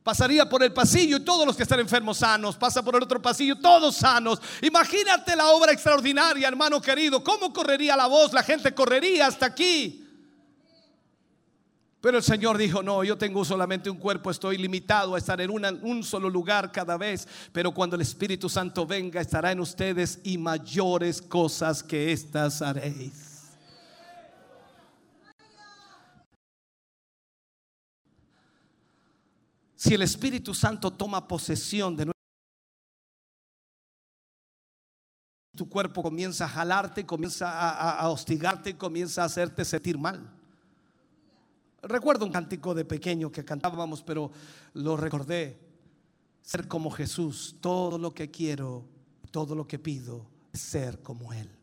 [0.02, 2.56] Pasaría por el pasillo y todos los que están enfermos sanos.
[2.56, 4.40] Pasa por el otro pasillo, todos sanos.
[4.62, 7.24] Imagínate la obra extraordinaria, hermano querido.
[7.24, 8.32] ¿Cómo correría la voz?
[8.32, 10.06] La gente correría hasta aquí.
[12.00, 15.50] Pero el Señor dijo, no, yo tengo solamente un cuerpo, estoy limitado a estar en
[15.50, 20.38] un solo lugar cada vez, pero cuando el Espíritu Santo venga estará en ustedes y
[20.38, 23.35] mayores cosas que estas haréis.
[29.86, 32.16] Si el Espíritu Santo toma posesión de nuestro
[35.56, 40.28] tu cuerpo comienza a jalarte, comienza a, a- hostigarte, comienza a hacerte sentir mal.
[41.82, 44.32] Recuerdo un cántico de pequeño que cantábamos, pero
[44.74, 45.56] lo recordé.
[46.42, 48.84] Ser como Jesús, todo lo que quiero,
[49.30, 51.55] todo lo que pido, ser como Él.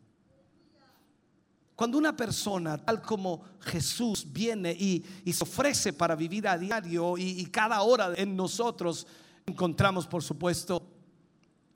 [1.75, 7.41] Cuando una persona, tal como Jesús, viene y, se ofrece para vivir a diario y,
[7.41, 9.07] y cada hora en nosotros,
[9.45, 10.85] encontramos, por supuesto,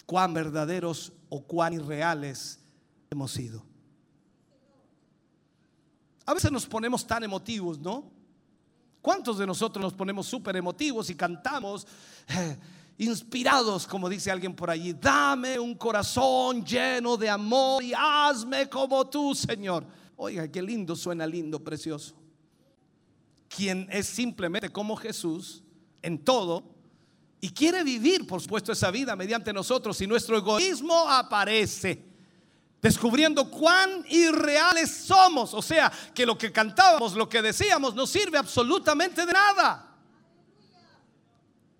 [0.05, 2.59] cuán verdaderos o cuán irreales
[3.09, 3.63] hemos sido.
[6.25, 8.11] A veces nos ponemos tan emotivos, ¿no?
[9.01, 11.87] ¿Cuántos de nosotros nos ponemos súper emotivos y cantamos
[12.27, 12.57] eh,
[12.97, 14.93] inspirados, como dice alguien por allí?
[14.93, 19.85] Dame un corazón lleno de amor y hazme como tú, Señor.
[20.15, 22.15] Oiga, qué lindo suena, lindo, precioso.
[23.47, 25.63] Quien es simplemente como Jesús
[26.01, 26.63] en todo
[27.39, 32.03] y quiere vivir, por supuesto, esa vida mediante nosotros y nuestro egoísmo aparece
[32.81, 35.53] descubriendo cuán irreales somos.
[35.53, 39.86] O sea, que lo que cantábamos, lo que decíamos, no sirve absolutamente de nada.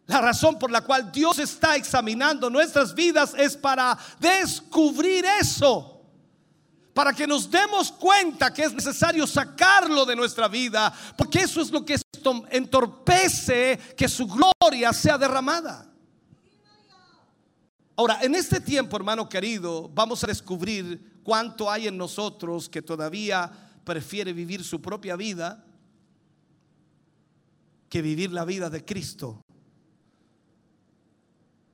[0.08, 6.02] La razón por la cual Dios está examinando nuestras vidas es para descubrir eso.
[6.94, 10.94] Para que nos demos cuenta que es necesario sacarlo de nuestra vida.
[11.18, 11.98] Porque eso es lo que
[12.50, 15.86] entorpece que su gloria sea derramada.
[17.98, 23.52] Ahora, en este tiempo, hermano querido, vamos a descubrir cuánto hay en nosotros que todavía
[23.84, 25.66] prefiere vivir su propia vida
[27.90, 29.42] que vivir la vida de Cristo.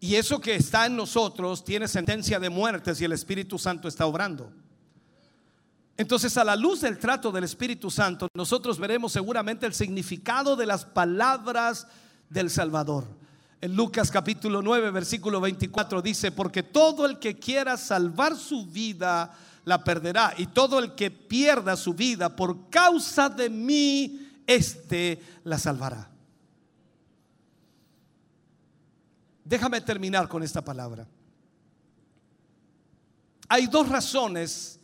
[0.04, 4.06] Y eso que está en nosotros tiene sentencia de muerte si el Espíritu Santo está
[4.06, 4.52] obrando.
[5.96, 10.66] Entonces, a la luz del trato del Espíritu Santo, nosotros veremos seguramente el significado de
[10.66, 11.88] las palabras
[12.30, 13.06] del Salvador.
[13.62, 19.34] En Lucas capítulo 9, versículo 24 dice, porque todo el que quiera salvar su vida
[19.64, 25.58] la perderá, y todo el que pierda su vida por causa de mí, éste la
[25.58, 26.13] salvará.
[29.44, 31.08] Déjame terminar con esta palabra.
[33.50, 34.80] Hay dos razones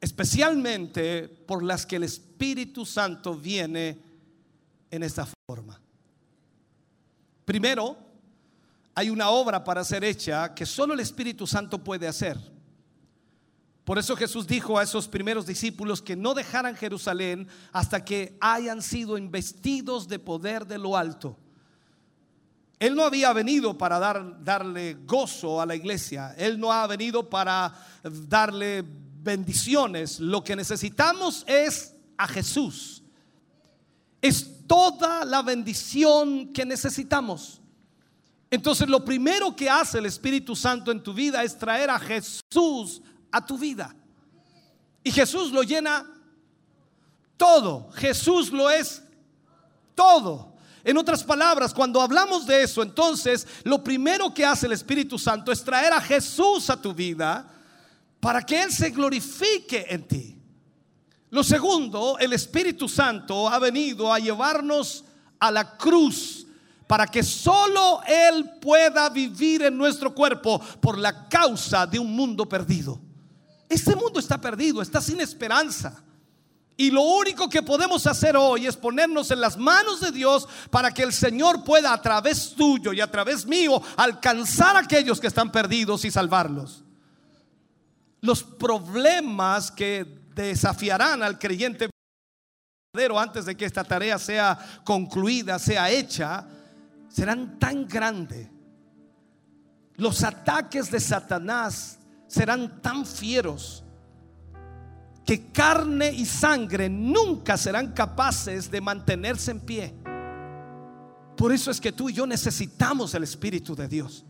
[0.00, 4.00] especialmente por las que el Espíritu Santo viene
[4.90, 5.80] en esta forma.
[7.44, 7.96] Primero,
[8.94, 12.36] hay una obra para ser hecha que solo el Espíritu Santo puede hacer.
[13.84, 18.82] Por eso Jesús dijo a esos primeros discípulos que no dejaran Jerusalén hasta que hayan
[18.82, 21.36] sido investidos de poder de lo alto.
[22.82, 26.34] Él no había venido para dar, darle gozo a la iglesia.
[26.36, 27.72] Él no ha venido para
[28.02, 28.84] darle
[29.22, 30.18] bendiciones.
[30.18, 33.04] Lo que necesitamos es a Jesús.
[34.20, 37.60] Es toda la bendición que necesitamos.
[38.50, 43.00] Entonces lo primero que hace el Espíritu Santo en tu vida es traer a Jesús
[43.30, 43.94] a tu vida.
[45.04, 46.04] Y Jesús lo llena
[47.36, 47.92] todo.
[47.92, 49.04] Jesús lo es
[49.94, 50.51] todo.
[50.84, 55.52] En otras palabras, cuando hablamos de eso, entonces lo primero que hace el Espíritu Santo
[55.52, 57.48] es traer a Jesús a tu vida
[58.18, 60.38] para que Él se glorifique en ti.
[61.30, 65.04] Lo segundo, el Espíritu Santo ha venido a llevarnos
[65.38, 66.46] a la cruz
[66.86, 72.46] para que solo Él pueda vivir en nuestro cuerpo por la causa de un mundo
[72.48, 73.00] perdido.
[73.68, 76.04] Este mundo está perdido, está sin esperanza.
[76.82, 80.90] Y lo único que podemos hacer hoy es ponernos en las manos de Dios para
[80.90, 85.28] que el Señor pueda a través tuyo y a través mío alcanzar a aquellos que
[85.28, 86.82] están perdidos y salvarlos.
[88.20, 90.04] Los problemas que
[90.34, 91.88] desafiarán al creyente
[92.92, 96.48] verdadero antes de que esta tarea sea concluida, sea hecha,
[97.08, 98.48] serán tan grandes.
[99.94, 103.84] Los ataques de Satanás serán tan fieros
[105.24, 109.94] que carne y sangre nunca serán capaces de mantenerse en pie.
[111.36, 114.24] Por eso es que tú y yo necesitamos el Espíritu de Dios.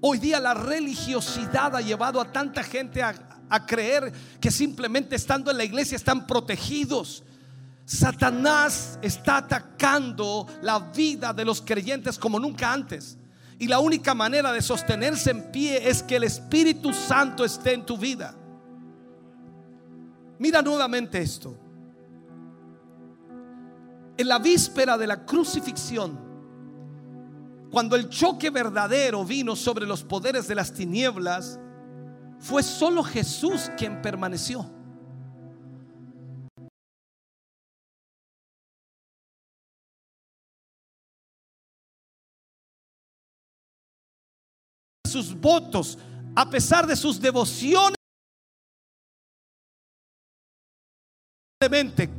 [0.00, 3.14] Hoy día la religiosidad ha llevado a tanta gente a,
[3.48, 7.22] a creer que simplemente estando en la iglesia están protegidos.
[7.84, 13.18] Satanás está atacando la vida de los creyentes como nunca antes.
[13.58, 17.84] Y la única manera de sostenerse en pie es que el Espíritu Santo esté en
[17.84, 18.34] tu vida.
[20.40, 21.56] Mira nuevamente esto.
[24.20, 26.18] en la víspera de la crucifixión,
[27.70, 31.58] cuando el choque verdadero vino sobre los poderes de las tinieblas,
[32.38, 34.70] fue solo Jesús quien permaneció.
[45.08, 45.98] Sus votos,
[46.36, 47.99] a pesar de sus devociones.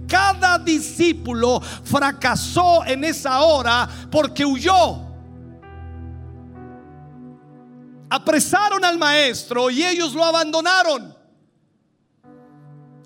[0.07, 5.01] Cada discípulo fracasó en esa hora porque huyó.
[8.07, 11.17] Apresaron al maestro y ellos lo abandonaron.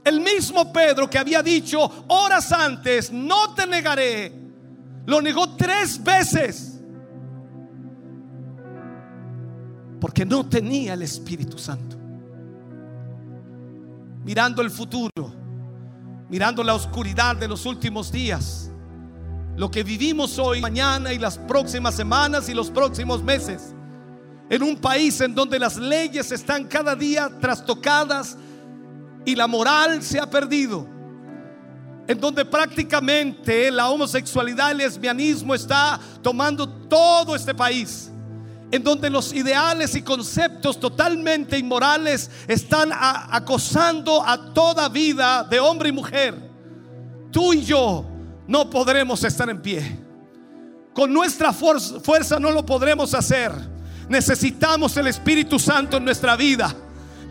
[0.04, 1.80] El mismo Pedro que había dicho
[2.10, 4.34] horas antes, no te negaré,
[5.06, 6.82] lo negó tres veces.
[10.02, 11.96] Porque no tenía el Espíritu Santo.
[14.26, 15.45] Mirando el futuro,
[16.30, 18.72] mirando la oscuridad de los últimos días,
[19.56, 23.74] lo que vivimos hoy, mañana y las próximas semanas y los próximos meses.
[24.50, 28.38] En un país en donde las leyes están cada día trastocadas
[29.24, 30.88] y la moral se ha perdido,
[32.08, 38.12] en donde prácticamente la homosexualidad, el lesbianismo está tomando todo este país,
[38.72, 45.90] en donde los ideales y conceptos totalmente inmorales están acosando a toda vida de hombre
[45.90, 46.36] y mujer.
[47.32, 48.06] Tú y yo
[48.48, 50.00] no podremos estar en pie.
[50.94, 53.76] Con nuestra fuerza no lo podremos hacer
[54.10, 56.74] Necesitamos el Espíritu Santo en nuestra vida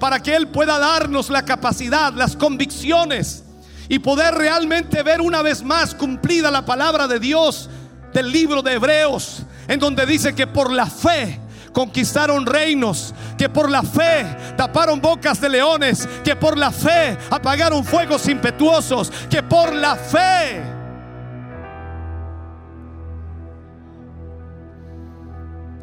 [0.01, 3.45] para que Él pueda darnos la capacidad, las convicciones
[3.89, 7.71] y poder realmente ver una vez más cumplida la palabra de Dios
[8.13, 11.41] del libro de Hebreos, en donde dice que por la fe
[11.73, 14.25] conquistaron reinos, que por la fe
[14.57, 20.75] taparon bocas de leones, que por la fe apagaron fuegos impetuosos, que por la fe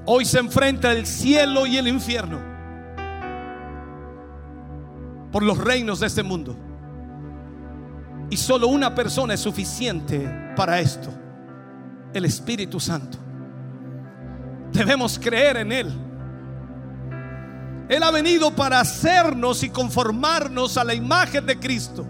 [0.06, 2.40] Hoy se enfrenta el cielo y el infierno
[5.32, 6.56] por los reinos de este mundo.
[8.30, 11.10] Y solo una persona es suficiente para esto,
[12.14, 13.18] el Espíritu Santo.
[14.72, 15.94] Debemos creer en Él.
[17.90, 22.06] Él ha venido para hacernos y conformarnos a la imagen de Cristo,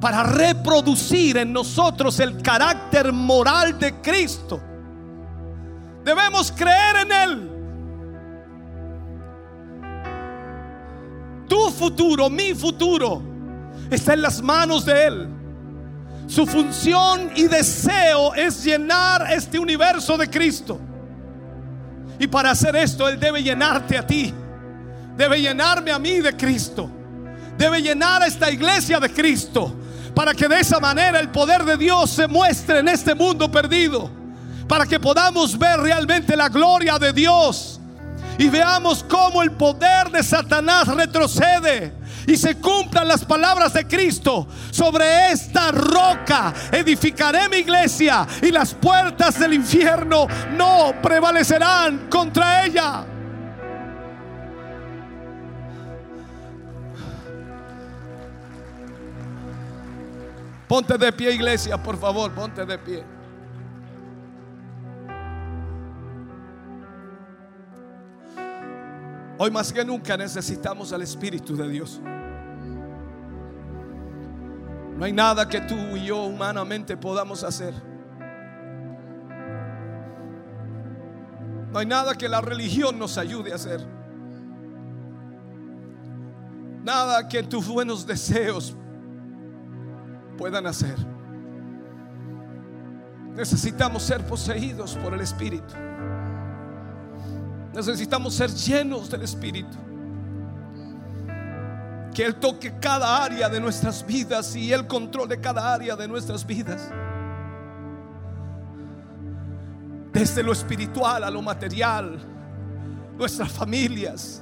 [0.00, 4.60] para reproducir en nosotros el carácter moral de Cristo
[6.04, 7.50] Debemos creer en Él.
[11.48, 13.22] Tu futuro, mi futuro,
[13.90, 15.28] está en las manos de Él.
[16.26, 20.78] Su función y deseo es llenar este universo de Cristo.
[22.18, 24.32] Y para hacer esto, Él debe llenarte a ti.
[25.16, 26.90] Debe llenarme a mí de Cristo.
[27.56, 29.74] Debe llenar a esta iglesia de Cristo.
[30.14, 34.24] Para que de esa manera el poder de Dios se muestre en este mundo perdido
[34.68, 37.80] para que podamos ver realmente la gloria de Dios
[38.38, 41.92] y veamos cómo el poder de Satanás retrocede
[42.26, 44.46] y se cumplan las palabras de Cristo.
[44.70, 50.26] Sobre esta roca edificaré mi iglesia y las puertas del infierno
[50.56, 53.06] no prevalecerán contra ella.
[60.66, 63.13] Ponte de pie, iglesia, por favor, ponte de pie.
[69.36, 72.00] Hoy más que nunca necesitamos al Espíritu de Dios.
[74.96, 77.74] No hay nada que tú y yo humanamente podamos hacer.
[81.72, 83.84] No hay nada que la religión nos ayude a hacer.
[86.84, 88.76] Nada que tus buenos deseos
[90.38, 90.94] puedan hacer.
[93.34, 95.74] Necesitamos ser poseídos por el Espíritu.
[97.74, 99.76] Necesitamos ser llenos del Espíritu.
[102.14, 106.46] Que Él toque cada área de nuestras vidas y Él controle cada área de nuestras
[106.46, 106.88] vidas.
[110.12, 112.20] Desde lo espiritual a lo material,
[113.18, 114.40] nuestras familias,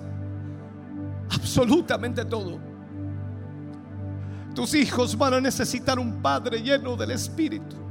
[1.30, 2.60] absolutamente todo.
[4.54, 7.81] Tus hijos van a necesitar un Padre lleno del Espíritu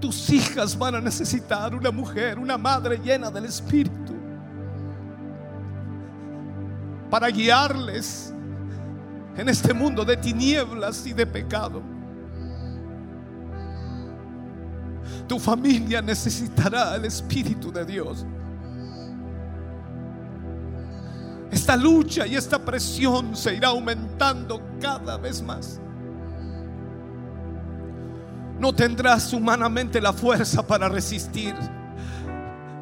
[0.00, 4.14] tus hijas van a necesitar una mujer, una madre llena del Espíritu
[7.10, 8.34] para guiarles
[9.36, 11.82] en este mundo de tinieblas y de pecado.
[15.28, 18.26] Tu familia necesitará el Espíritu de Dios.
[21.50, 25.80] Esta lucha y esta presión se irá aumentando cada vez más
[28.64, 31.54] no tendrás humanamente la fuerza para resistir.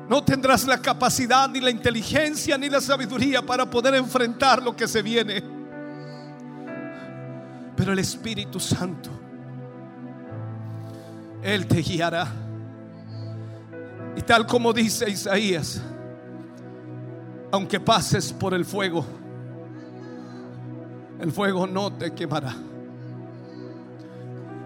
[0.08, 4.86] No tendrás la capacidad, ni la inteligencia, ni la sabiduría para poder enfrentar lo que
[4.86, 5.42] se viene.
[7.74, 9.10] Pero el Espíritu Santo,
[11.42, 12.28] Él te guiará.
[14.14, 15.82] Y tal como dice Isaías,
[17.50, 19.04] aunque pases por el fuego,
[21.18, 22.54] el fuego no te quemará.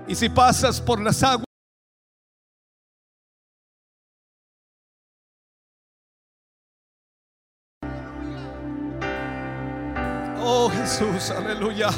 [0.09, 1.45] Y si pasas por las aguas,
[10.49, 11.91] Oh Jesús, aleluya.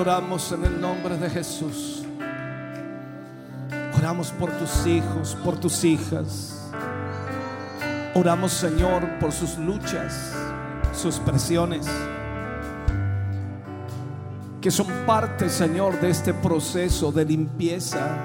[0.00, 2.02] Oramos en el nombre de Jesús.
[3.96, 6.70] Oramos por tus hijos, por tus hijas.
[8.14, 10.34] Oramos, Señor, por sus luchas,
[10.94, 11.86] sus presiones.
[14.60, 18.16] Que son parte, Señor, de este proceso de limpieza.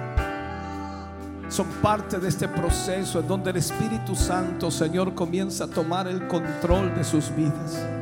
[1.49, 6.25] Son parte de este proceso en donde el Espíritu Santo, Señor, comienza a tomar el
[6.27, 7.94] control de sus vidas.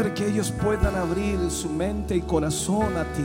[0.00, 3.22] Que ellos puedan abrir su mente y corazón a ti.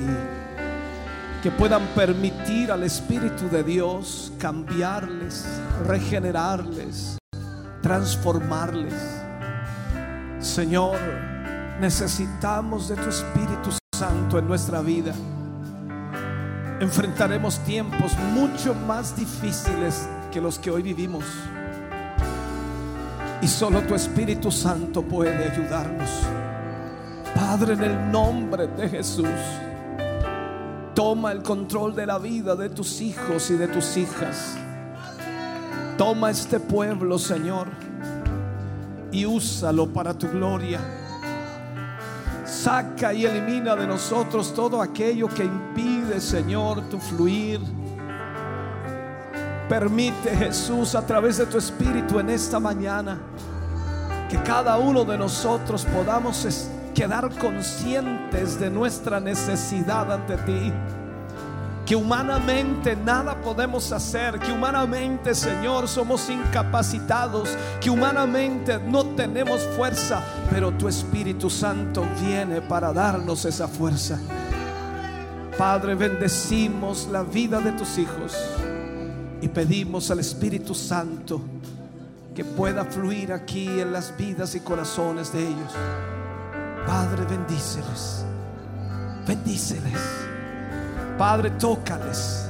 [1.41, 5.45] Que puedan permitir al Espíritu de Dios cambiarles,
[5.87, 7.17] regenerarles,
[7.81, 8.93] transformarles.
[10.39, 10.97] Señor,
[11.79, 15.13] necesitamos de tu Espíritu Santo en nuestra vida.
[16.81, 21.23] Enfrentaremos tiempos mucho más difíciles que los que hoy vivimos.
[23.41, 26.09] Y solo tu Espíritu Santo puede ayudarnos.
[27.35, 29.27] Padre, en el nombre de Jesús,
[30.93, 34.57] toma el control de la vida de tus hijos y de tus hijas.
[35.97, 37.67] Toma este pueblo, Señor,
[39.11, 40.79] y úsalo para tu gloria.
[42.45, 47.59] Saca y elimina de nosotros todo aquello que impide, Señor, tu fluir.
[49.67, 53.17] Permite, Jesús, a través de tu Espíritu en esta mañana,
[54.29, 60.71] que cada uno de nosotros podamos es- quedar conscientes de nuestra necesidad ante ti.
[61.85, 67.49] Que humanamente nada podemos hacer, que humanamente, Señor, somos incapacitados,
[67.79, 74.19] que humanamente no tenemos fuerza, pero tu Espíritu Santo viene para darnos esa fuerza.
[75.59, 78.35] Padre, bendecimos la vida de tus hijos
[79.41, 81.39] y pedimos al Espíritu Santo
[82.33, 85.71] que pueda fluir aquí en las vidas y corazones de ellos.
[86.85, 88.25] Padre, bendíceles,
[89.27, 89.99] bendíceles.
[91.17, 92.49] Padre, tócales.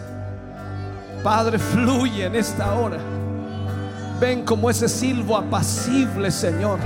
[1.24, 2.98] Padre, fluye en esta hora.
[4.20, 6.80] Ven como ese silbo apacible, Señor.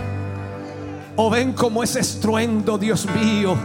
[1.15, 3.55] O ven como ese estruendo, Dios mío,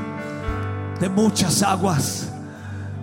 [1.01, 2.29] de muchas aguas.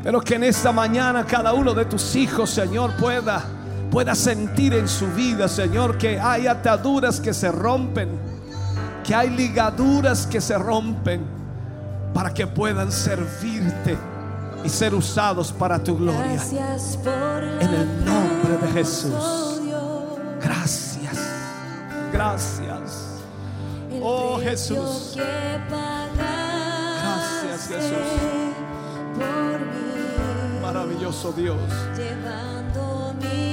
[0.03, 3.43] Pero que en esta mañana cada uno de tus hijos, Señor, pueda
[3.91, 8.09] pueda sentir en su vida, Señor, que hay ataduras que se rompen,
[9.03, 11.25] que hay ligaduras que se rompen
[12.13, 13.97] para que puedan servirte
[14.63, 16.33] y ser usados para tu gloria.
[16.33, 19.13] Gracias por la En el nombre de Jesús.
[19.13, 20.17] oh.
[20.41, 21.17] Gracias.
[22.11, 23.11] Gracias.
[23.91, 25.15] El Jesús.
[27.01, 27.97] Gracias, Jesús.
[30.61, 31.57] Maravilloso Dios.
[31.97, 33.50] llevando mi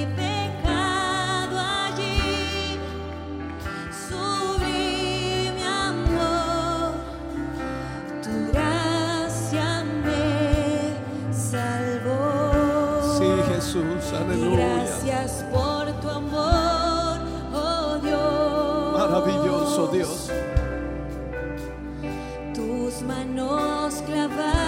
[15.18, 17.18] gracias por tu amor,
[17.52, 18.92] oh Dios.
[18.92, 20.30] Maravilloso Dios.
[22.54, 24.67] Tus manos clavadas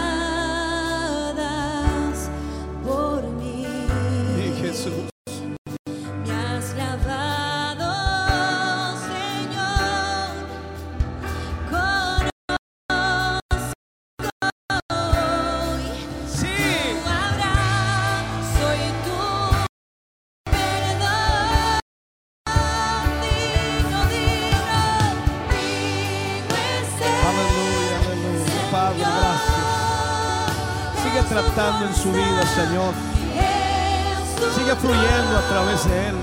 [35.86, 36.14] Él.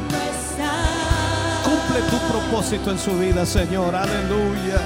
[1.63, 3.95] Cumple tu propósito en su vida, Señor.
[3.95, 4.79] Aleluya.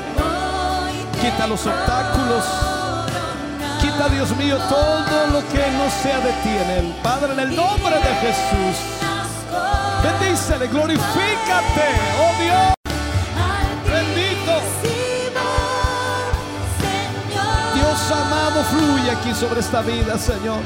[1.21, 2.45] Quita los obstáculos.
[3.79, 6.95] Quita, Dios mío, todo lo que no sea de ti en Él.
[7.03, 8.77] Padre, en el nombre de Jesús.
[10.03, 11.87] Bendícele, glorifícate,
[12.19, 12.73] oh Dios.
[13.85, 14.51] Bendito.
[17.75, 20.59] Dios amado, fluye aquí sobre esta vida, Señor.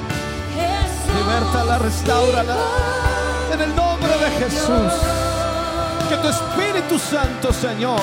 [1.18, 2.56] Libertala, restaurala.
[3.54, 3.85] En el nombre
[4.18, 4.94] de Jesús.
[6.10, 8.02] Que tu Espíritu Santo, Señor,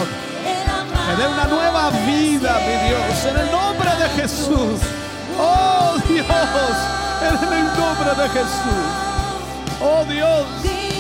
[1.07, 3.25] me dé una nueva vida, mi Dios.
[3.29, 4.81] En el nombre de Jesús.
[5.39, 6.27] Oh Dios.
[7.23, 8.87] En el nombre de Jesús.
[9.81, 10.92] Oh Dios.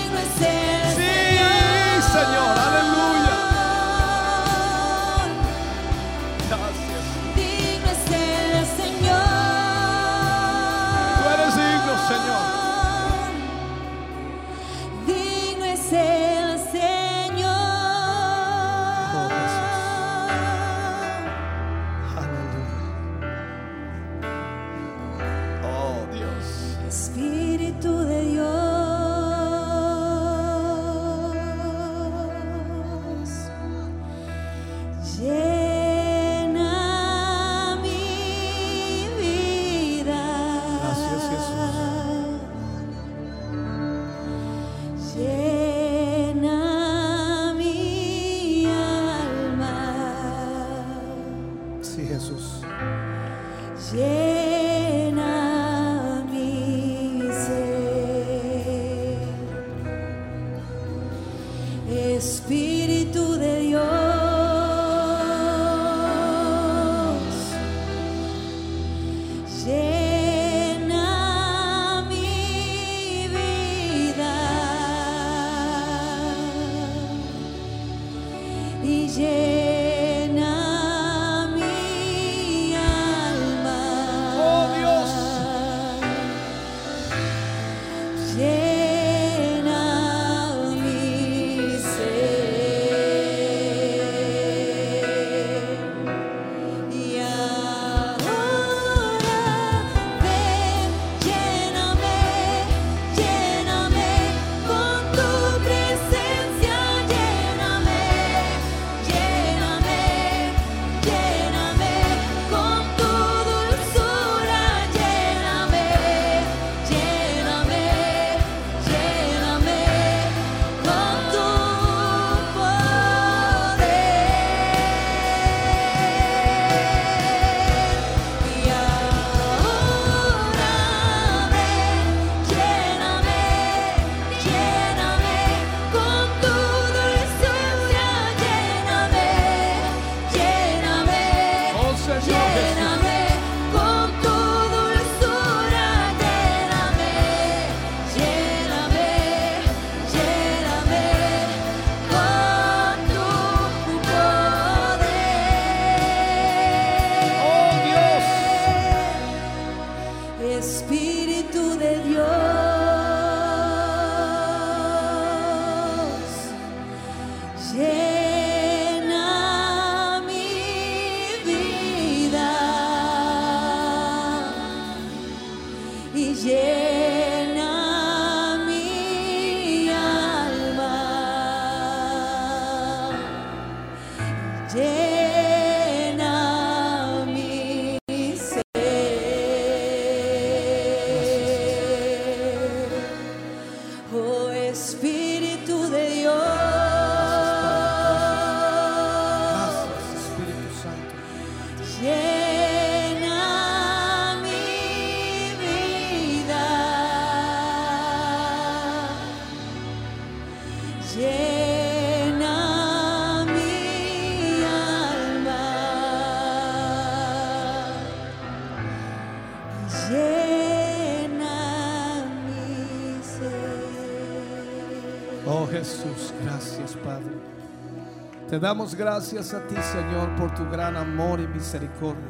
[228.52, 232.20] Te damos gracias a ti, Señor, por tu gran amor y misericordia.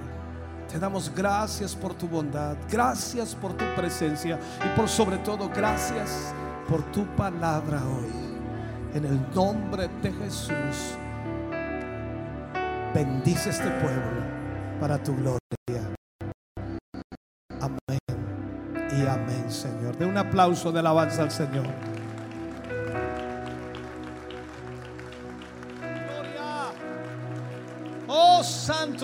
[0.70, 6.32] Te damos gracias por tu bondad, gracias por tu presencia y por sobre todo gracias
[6.68, 8.12] por tu palabra hoy.
[8.94, 10.96] En el nombre de Jesús,
[12.94, 14.22] bendice este pueblo
[14.78, 15.40] para tu gloria.
[17.60, 17.98] Amén
[18.96, 19.98] y amén, Señor.
[19.98, 21.91] De un aplauso de alabanza al Señor.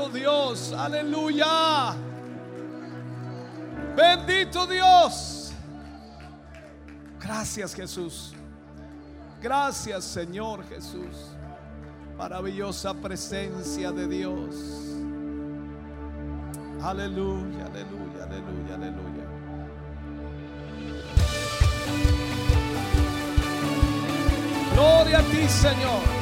[0.06, 1.96] Dios, aleluya.
[3.96, 5.52] Bendito Dios.
[7.20, 8.32] Gracias Jesús.
[9.42, 11.34] Gracias Señor Jesús.
[12.16, 14.54] Maravillosa presencia de Dios.
[16.82, 19.24] Aleluya, aleluya, aleluya, aleluya.
[24.74, 26.17] Gloria a ti, Señor.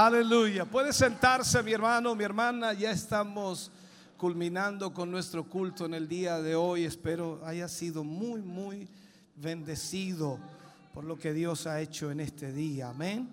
[0.00, 0.64] Aleluya.
[0.64, 2.72] Puede sentarse mi hermano, mi hermana.
[2.72, 3.72] Ya estamos
[4.16, 6.84] culminando con nuestro culto en el día de hoy.
[6.84, 8.88] Espero haya sido muy, muy
[9.34, 10.38] bendecido
[10.94, 12.90] por lo que Dios ha hecho en este día.
[12.90, 13.28] Amén.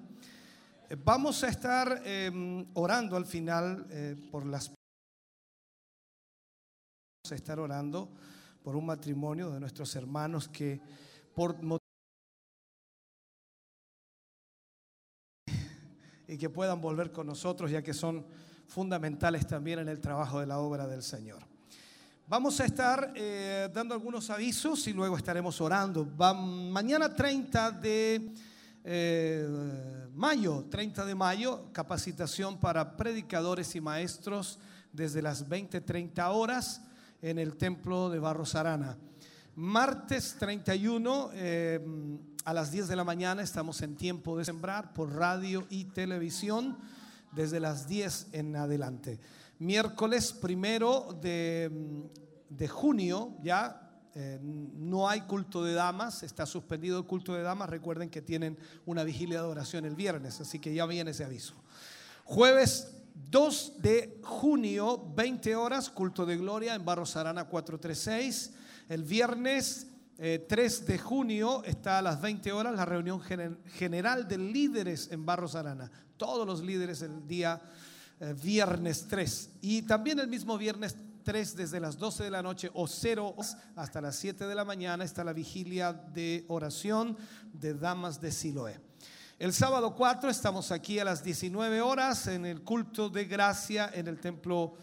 [0.89, 4.69] Eh, Vamos a estar eh, orando al final eh, por las...
[4.69, 4.75] Vamos
[7.31, 8.09] a estar orando
[8.63, 10.81] por un matrimonio de nuestros hermanos que
[11.35, 11.77] por mo-
[16.27, 18.25] y que puedan volver con nosotros ya que son
[18.67, 21.39] fundamentales también en el trabajo de la obra del Señor.
[22.27, 26.07] Vamos a estar eh, dando algunos avisos y luego estaremos orando.
[26.17, 28.31] Va- mañana 30 de
[28.83, 29.47] eh,
[30.15, 34.57] mayo, 30 de mayo, capacitación para predicadores y maestros
[34.91, 36.81] desde las 20-30 horas
[37.21, 38.97] en el templo de Barros Arana.
[39.57, 41.79] Martes 31 eh,
[42.43, 46.77] a las 10 de la mañana estamos en tiempo de sembrar por radio y televisión
[47.31, 49.17] desde las 10 en adelante.
[49.59, 51.71] Miércoles primero de,
[52.49, 57.69] de junio ya eh, no hay culto de damas, está suspendido el culto de damas.
[57.69, 61.53] Recuerden que tienen una vigilia de oración el viernes, así que ya viene ese aviso.
[62.25, 62.93] Jueves
[63.31, 68.51] 2 de junio, 20 horas, culto de gloria en Barros Arana 436.
[68.89, 74.27] El viernes eh, 3 de junio está a las 20 horas la reunión gene- general
[74.27, 75.91] de líderes en Barros Arana.
[76.17, 77.61] Todos los líderes el día
[78.19, 79.49] eh, viernes 3.
[79.61, 83.35] Y también el mismo viernes 3 desde las 12 de la noche o 0
[83.75, 87.17] hasta las 7 de la mañana está la vigilia de oración
[87.53, 88.79] de Damas de Siloé.
[89.39, 94.07] El sábado 4 estamos aquí a las 19 horas en el culto de gracia en
[94.07, 94.75] el templo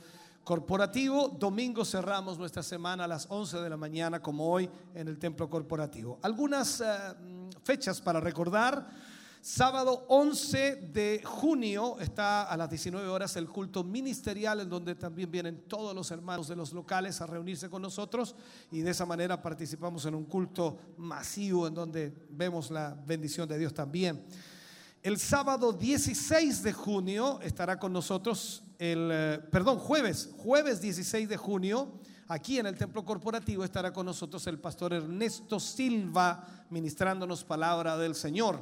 [0.45, 1.29] corporativo.
[1.29, 5.49] Domingo cerramos nuestra semana a las 11 de la mañana como hoy en el templo
[5.49, 6.19] corporativo.
[6.23, 6.85] Algunas eh,
[7.65, 9.13] fechas para recordar.
[9.45, 15.33] Sábado 11 de junio está a las 19 horas el culto ministerial en donde también
[15.33, 18.37] vienen todos los hermanos de los locales a reunirse con nosotros
[18.71, 23.59] y de esa manera participamos en un culto masivo en donde vemos la bendición de
[23.59, 24.25] Dios también.
[25.03, 31.37] El sábado 16 de junio estará con nosotros el, eh, perdón, jueves, jueves 16 de
[31.37, 31.99] junio,
[32.29, 38.15] aquí en el templo corporativo estará con nosotros el pastor Ernesto Silva ministrándonos palabra del
[38.15, 38.61] Señor.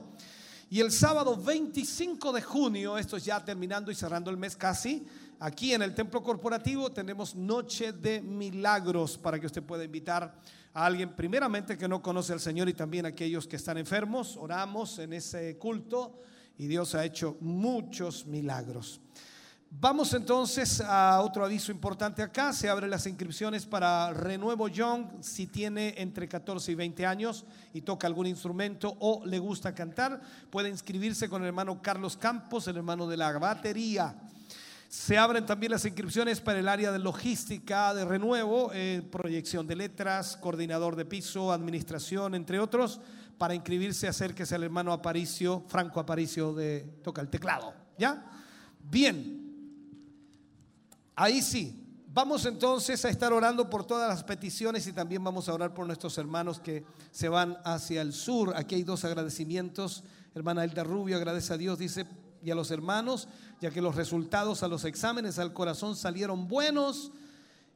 [0.70, 5.06] Y el sábado 25 de junio, esto es ya terminando y cerrando el mes casi,
[5.40, 10.40] aquí en el templo corporativo tenemos Noche de Milagros para que usted pueda invitar
[10.72, 14.36] a alguien primeramente que no conoce al Señor y también a aquellos que están enfermos.
[14.36, 16.20] Oramos en ese culto
[16.58, 19.00] y Dios ha hecho muchos milagros.
[19.72, 22.52] Vamos entonces a otro aviso importante acá.
[22.52, 25.22] Se abren las inscripciones para Renuevo Young.
[25.22, 30.20] Si tiene entre 14 y 20 años y toca algún instrumento o le gusta cantar,
[30.50, 34.16] puede inscribirse con el hermano Carlos Campos, el hermano de la batería.
[34.90, 39.76] Se abren también las inscripciones para el área de logística de renuevo, eh, proyección de
[39.76, 43.00] letras, coordinador de piso, administración, entre otros.
[43.38, 47.72] Para inscribirse, acérquese al hermano Aparicio, Franco Aparicio de Toca el Teclado.
[47.96, 48.26] ¿Ya?
[48.82, 49.40] Bien,
[51.20, 51.76] Ahí sí.
[52.12, 55.86] Vamos entonces a estar orando por todas las peticiones y también vamos a orar por
[55.86, 58.54] nuestros hermanos que se van hacia el sur.
[58.56, 60.02] Aquí hay dos agradecimientos.
[60.34, 62.06] Hermana Elda Rubio agradece a Dios, dice,
[62.42, 63.28] y a los hermanos,
[63.60, 67.12] ya que los resultados a los exámenes al corazón salieron buenos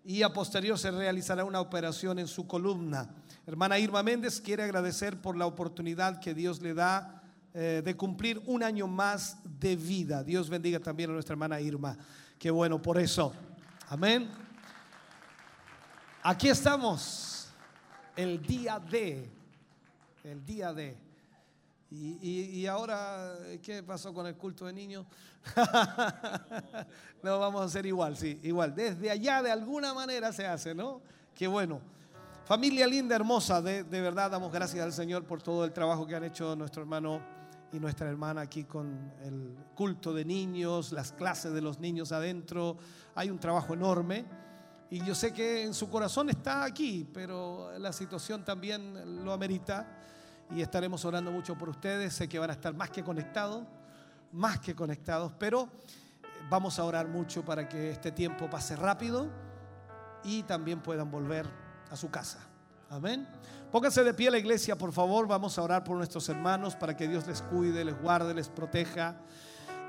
[0.05, 3.11] y a posterior se realizará una operación en su columna.
[3.47, 7.23] Hermana Irma Méndez quiere agradecer por la oportunidad que Dios le da
[7.55, 10.23] eh, de cumplir un año más de vida.
[10.23, 11.97] Dios bendiga también a nuestra hermana Irma.
[12.39, 13.33] Qué bueno por eso.
[13.89, 14.29] Amén.
[16.23, 17.49] Aquí estamos,
[18.17, 19.31] el día de,
[20.25, 21.04] el día de.
[21.97, 25.07] Y, ahora, ¿qué pasó con el culto de niños?
[27.23, 28.75] no, vamos a hacer igual, sí, igual.
[28.75, 31.01] Desde allá de alguna manera se hace, ¿no?
[31.35, 31.81] Qué bueno.
[32.47, 36.17] Familia linda, hermosa, de, de verdad damos gracias al Señor por todo el trabajo que
[36.17, 37.21] han hecho nuestro hermano
[37.73, 42.77] y nuestra hermana aquí con el culto de niños, las clases de los niños adentro.
[43.15, 44.25] Hay un trabajo enorme
[44.91, 50.01] y yo sé que en su corazón está aquí, pero la situación también lo amerita
[50.51, 52.15] y estaremos orando mucho por ustedes.
[52.15, 53.65] Sé que van a estar más que conectados,
[54.33, 55.69] más que conectados, pero
[56.49, 59.31] vamos a orar mucho para que este tiempo pase rápido
[60.23, 61.47] y también puedan volver
[61.91, 62.39] a su casa.
[62.91, 63.27] Amén.
[63.71, 65.27] Pónganse de pie la iglesia, por favor.
[65.27, 69.17] Vamos a orar por nuestros hermanos para que Dios les cuide, les guarde, les proteja.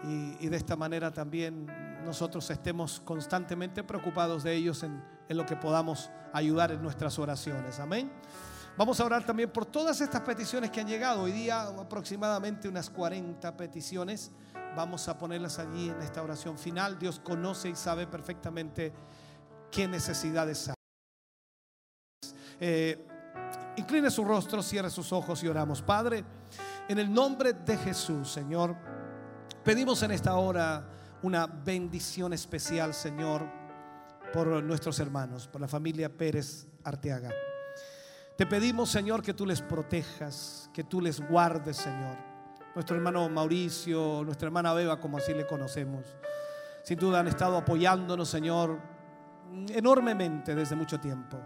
[0.03, 1.66] Y, de esta manera también
[2.06, 7.80] nosotros estemos constantemente preocupados de ellos en lo que podamos ayudar en nuestras oraciones.
[7.80, 8.11] Amén.
[8.78, 11.22] Vamos a orar también por todas estas peticiones que han llegado.
[11.22, 14.32] Hoy día aproximadamente unas 40 peticiones
[14.76, 17.00] vamos a ponerlas allí en esta oración final.
[17.00, 18.92] Dios conoce y sabe perfectamente
[19.72, 20.76] qué necesidades hay.
[22.60, 23.08] Eh,
[23.78, 25.82] incline su rostro, cierre sus ojos y oramos.
[25.82, 26.26] Padre,
[26.90, 28.76] en el nombre de Jesús, Señor,
[29.64, 30.86] pedimos en esta hora
[31.22, 33.50] una bendición especial, Señor,
[34.34, 37.32] por nuestros hermanos, por la familia Pérez Arteaga.
[38.38, 42.17] Te pedimos, Señor, que tú les protejas, que tú les guardes, Señor.
[42.73, 46.05] Nuestro hermano Mauricio, nuestra hermana Beba, como así le conocemos.
[46.83, 48.77] Sin duda han estado apoyándonos, Señor,
[49.69, 51.39] enormemente desde mucho tiempo.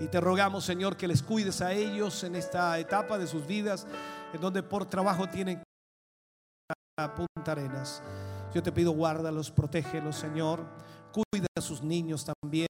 [0.00, 3.86] Y te rogamos, Señor, que les cuides a ellos en esta etapa de sus vidas,
[4.34, 5.62] en donde por trabajo tienen
[6.98, 8.02] a Punta Arenas.
[8.54, 10.66] Yo te pido, guárdalos, protégelos, Señor.
[11.10, 12.68] Cuida a sus niños también.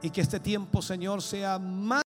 [0.00, 2.02] Y que este tiempo, Señor, sea más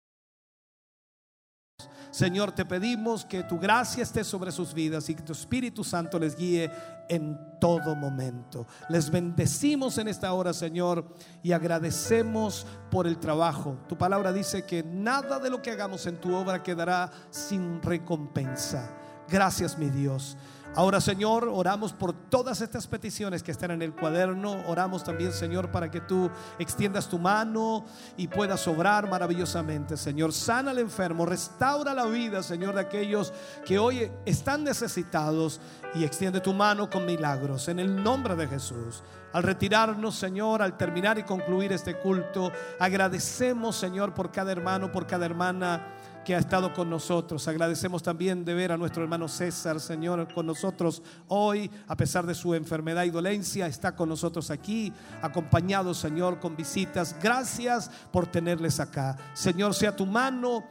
[2.14, 6.16] Señor, te pedimos que tu gracia esté sobre sus vidas y que tu Espíritu Santo
[6.16, 6.70] les guíe
[7.08, 8.68] en todo momento.
[8.88, 11.04] Les bendecimos en esta hora, Señor,
[11.42, 13.78] y agradecemos por el trabajo.
[13.88, 18.88] Tu palabra dice que nada de lo que hagamos en tu obra quedará sin recompensa.
[19.28, 20.36] Gracias, mi Dios.
[20.76, 24.56] Ahora, Señor, oramos por todas estas peticiones que están en el cuaderno.
[24.66, 26.28] Oramos también, Señor, para que tú
[26.58, 27.84] extiendas tu mano
[28.16, 30.32] y puedas obrar maravillosamente, Señor.
[30.32, 33.32] Sana al enfermo, restaura la vida, Señor, de aquellos
[33.64, 35.60] que hoy están necesitados
[35.94, 37.68] y extiende tu mano con milagros.
[37.68, 39.04] En el nombre de Jesús.
[39.32, 45.06] Al retirarnos, Señor, al terminar y concluir este culto, agradecemos, Señor, por cada hermano, por
[45.06, 45.86] cada hermana
[46.24, 47.46] que ha estado con nosotros.
[47.46, 52.34] Agradecemos también de ver a nuestro hermano César, Señor, con nosotros hoy, a pesar de
[52.34, 57.16] su enfermedad y dolencia, está con nosotros aquí, acompañado, Señor, con visitas.
[57.22, 59.16] Gracias por tenerles acá.
[59.34, 60.64] Señor, sea tu mano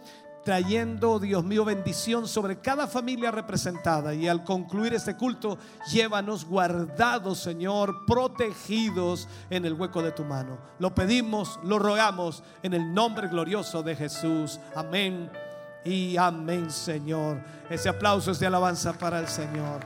[0.43, 4.13] trayendo, Dios mío, bendición sobre cada familia representada.
[4.13, 5.57] Y al concluir este culto,
[5.91, 10.57] llévanos guardados, Señor, protegidos en el hueco de tu mano.
[10.79, 14.59] Lo pedimos, lo rogamos en el nombre glorioso de Jesús.
[14.75, 15.42] Amén
[15.85, 17.37] y amén, Señor.
[17.69, 19.81] Ese aplauso es de alabanza para el Señor.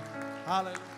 [0.45, 0.96] Aleluya.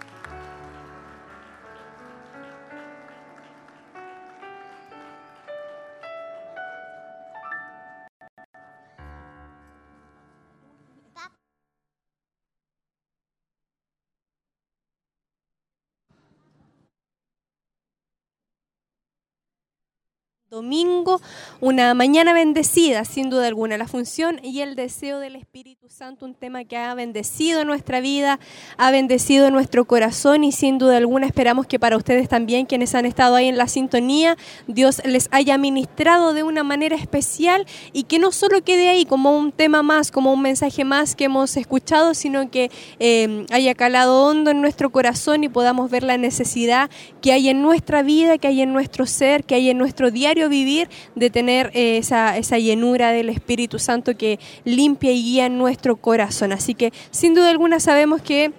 [20.59, 21.21] Domingo,
[21.61, 26.33] una mañana bendecida, sin duda alguna, la función y el deseo del Espíritu Santo, un
[26.33, 28.41] tema que ha bendecido nuestra vida,
[28.77, 33.05] ha bendecido nuestro corazón y sin duda alguna esperamos que para ustedes también, quienes han
[33.05, 34.35] estado ahí en la sintonía,
[34.67, 39.37] Dios les haya ministrado de una manera especial y que no solo quede ahí como
[39.37, 44.25] un tema más, como un mensaje más que hemos escuchado, sino que eh, haya calado
[44.25, 46.89] hondo en nuestro corazón y podamos ver la necesidad
[47.21, 50.48] que hay en nuestra vida, que hay en nuestro ser, que hay en nuestro diario
[50.49, 55.95] vivir, de tener eh, esa, esa llenura del Espíritu Santo que limpia y guía nuestro
[55.95, 56.51] corazón.
[56.51, 58.51] Así que sin duda alguna sabemos que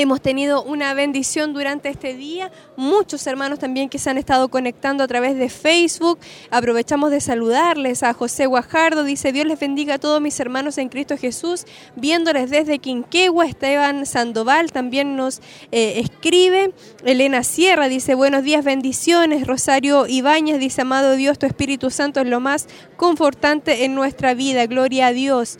[0.00, 5.02] Hemos tenido una bendición durante este día, muchos hermanos también que se han estado conectando
[5.02, 6.20] a través de Facebook.
[6.52, 10.88] Aprovechamos de saludarles a José Guajardo, dice Dios les bendiga a todos mis hermanos en
[10.88, 11.64] Cristo Jesús,
[11.96, 15.40] viéndoles desde Quinquegua, Esteban Sandoval también nos
[15.72, 16.72] eh, escribe,
[17.04, 22.28] Elena Sierra dice buenos días, bendiciones, Rosario Ibáñez dice amado Dios, tu Espíritu Santo es
[22.28, 25.58] lo más confortante en nuestra vida, gloria a Dios.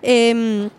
[0.00, 0.70] Em,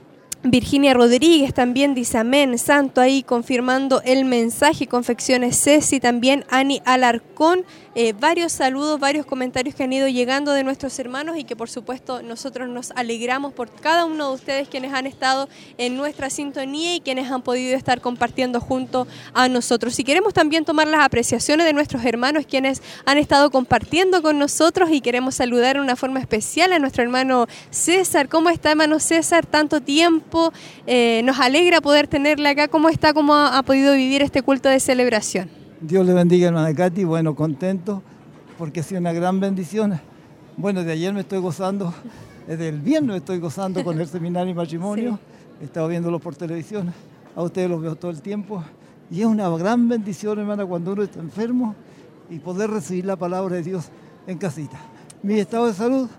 [0.43, 7.65] Virginia Rodríguez también dice amén, santo ahí confirmando el mensaje, confecciones Ceci, también Ani Alarcón,
[7.99, 11.67] eh, varios saludos, varios comentarios que han ido llegando de nuestros hermanos y que por
[11.67, 16.93] supuesto nosotros nos alegramos por cada uno de ustedes quienes han estado en nuestra sintonía
[16.93, 19.97] y quienes han podido estar compartiendo junto a nosotros.
[19.97, 24.91] Y queremos también tomar las apreciaciones de nuestros hermanos quienes han estado compartiendo con nosotros
[24.91, 28.29] y queremos saludar de una forma especial a nuestro hermano César.
[28.29, 29.47] ¿Cómo está hermano César?
[29.47, 30.53] Tanto tiempo,
[30.85, 32.67] eh, nos alegra poder tenerle acá.
[32.67, 33.15] ¿Cómo está?
[33.15, 35.66] ¿Cómo ha, ha podido vivir este culto de celebración?
[35.81, 37.03] Dios le bendiga, hermana Katy.
[37.03, 38.01] Bueno, contento
[38.57, 39.99] porque ha sido una gran bendición.
[40.55, 41.93] Bueno, de ayer me estoy gozando,
[42.47, 45.19] desde el viernes me estoy gozando con el seminario y matrimonio.
[45.61, 46.93] He estado viéndolo por televisión.
[47.35, 48.63] A ustedes los veo todo el tiempo.
[49.11, 51.75] Y es una gran bendición, hermana, cuando uno está enfermo
[52.29, 53.85] y poder recibir la palabra de Dios
[54.25, 54.77] en casita.
[55.23, 56.09] Mi estado de salud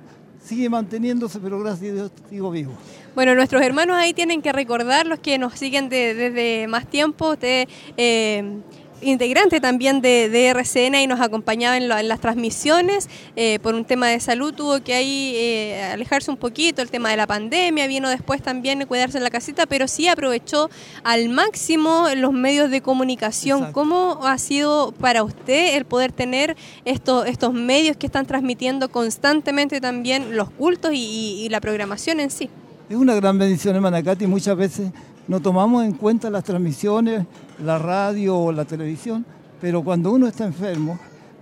[0.42, 2.72] sigue manteniéndose, pero gracias a Dios sigo vivo.
[3.14, 7.32] Bueno, nuestros hermanos ahí tienen que recordar, los que nos siguen de- desde más tiempo,
[7.32, 8.58] usted, eh,
[9.02, 13.08] integrante también de, de RCN y nos acompañaba en, lo- en las transmisiones.
[13.36, 17.10] eh, por un tema de salud tuvo que ahí eh, alejarse un poquito, el tema
[17.10, 20.68] de la pandemia, vino después también cuidarse en la casita, pero sí aprovechó
[21.04, 23.58] al máximo los medios de comunicación.
[23.58, 23.74] Exacto.
[23.74, 29.80] ¿Cómo ha sido para usted el poder tener estos, estos medios que están transmitiendo constantemente
[29.80, 32.48] también los cultos y, y- y la programación en sí?
[32.90, 34.26] Es una gran bendición, hermana Katy.
[34.26, 34.90] Muchas veces
[35.28, 37.26] no tomamos en cuenta las transmisiones,
[37.62, 39.24] la radio o la televisión,
[39.60, 40.98] pero cuando uno está enfermo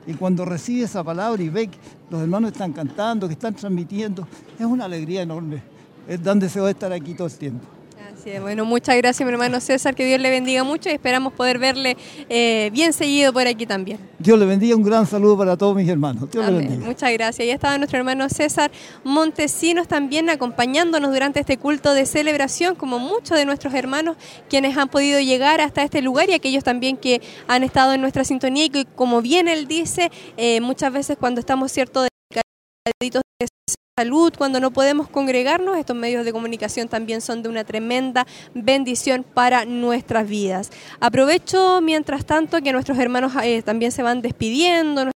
[0.06, 1.78] y cuando recibe esa palabra y ve que
[2.10, 4.26] los hermanos están cantando, que están transmitiendo,
[4.58, 5.62] es una alegría enorme.
[6.08, 7.75] Es dan deseo de estar aquí todo el tiempo.
[8.26, 11.32] Así es, bueno, muchas gracias mi hermano César, que Dios le bendiga mucho y esperamos
[11.32, 11.96] poder verle
[12.28, 14.00] eh, bien seguido por aquí también.
[14.18, 16.28] Dios le bendiga, un gran saludo para todos mis hermanos.
[16.32, 16.84] Dios le bendiga.
[16.84, 17.46] Muchas gracias.
[17.46, 18.72] Ya estaba nuestro hermano César
[19.04, 24.16] Montesinos también acompañándonos durante este culto de celebración, como muchos de nuestros hermanos
[24.48, 28.24] quienes han podido llegar hasta este lugar y aquellos también que han estado en nuestra
[28.24, 32.08] sintonía y que, como bien él dice, eh, muchas veces cuando estamos cierto de
[33.98, 39.24] salud, cuando no podemos congregarnos, estos medios de comunicación también son de una tremenda bendición
[39.24, 40.70] para nuestras vidas.
[41.00, 45.10] Aprovecho mientras tanto que nuestros hermanos eh, también se van despidiendo,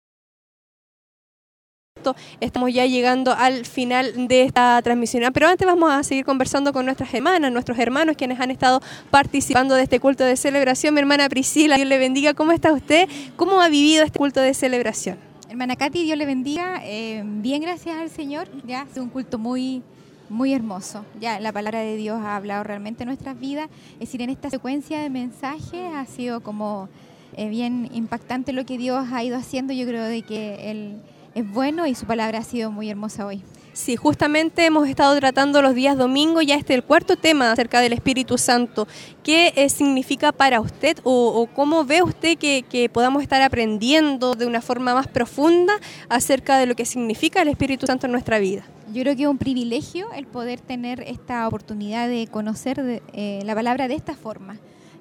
[2.40, 6.86] Estamos ya llegando al final de esta transmisión, pero antes vamos a seguir conversando con
[6.86, 10.94] nuestras hermanas, nuestros hermanos quienes han estado participando de este culto de celebración.
[10.94, 12.34] Mi hermana Priscila, Dios le bendiga.
[12.34, 13.10] ¿Cómo está usted?
[13.36, 15.29] ¿Cómo ha vivido este culto de celebración?
[15.50, 16.80] Hermana Katy, Dios le bendiga.
[16.84, 18.48] Eh, bien, gracias al Señor.
[18.68, 19.82] Ya es un culto muy,
[20.30, 21.04] muy hermoso.
[21.20, 23.68] Ya la palabra de Dios ha hablado realmente en nuestras vidas.
[23.94, 26.88] Es decir, en esta secuencia de mensajes ha sido como
[27.36, 29.74] eh, bien impactante lo que Dios ha ido haciendo.
[29.74, 31.02] Yo creo de que Él
[31.34, 33.42] es bueno y su palabra ha sido muy hermosa hoy.
[33.74, 37.82] Sí, justamente hemos estado tratando los días domingo, ya este es el cuarto tema acerca
[37.82, 38.88] del Espíritu Santo.
[39.24, 44.62] ¿Qué eh, significa para usted o, cómo ve usted que, podamos estar aprendiendo de una
[44.62, 45.74] forma más profunda
[46.10, 48.64] acerca de lo que significa el Espíritu Santo en nuestra vida?
[48.92, 53.54] Yo creo que es un privilegio el poder tener esta oportunidad de conocer eh, la
[53.54, 54.58] palabra de esta forma.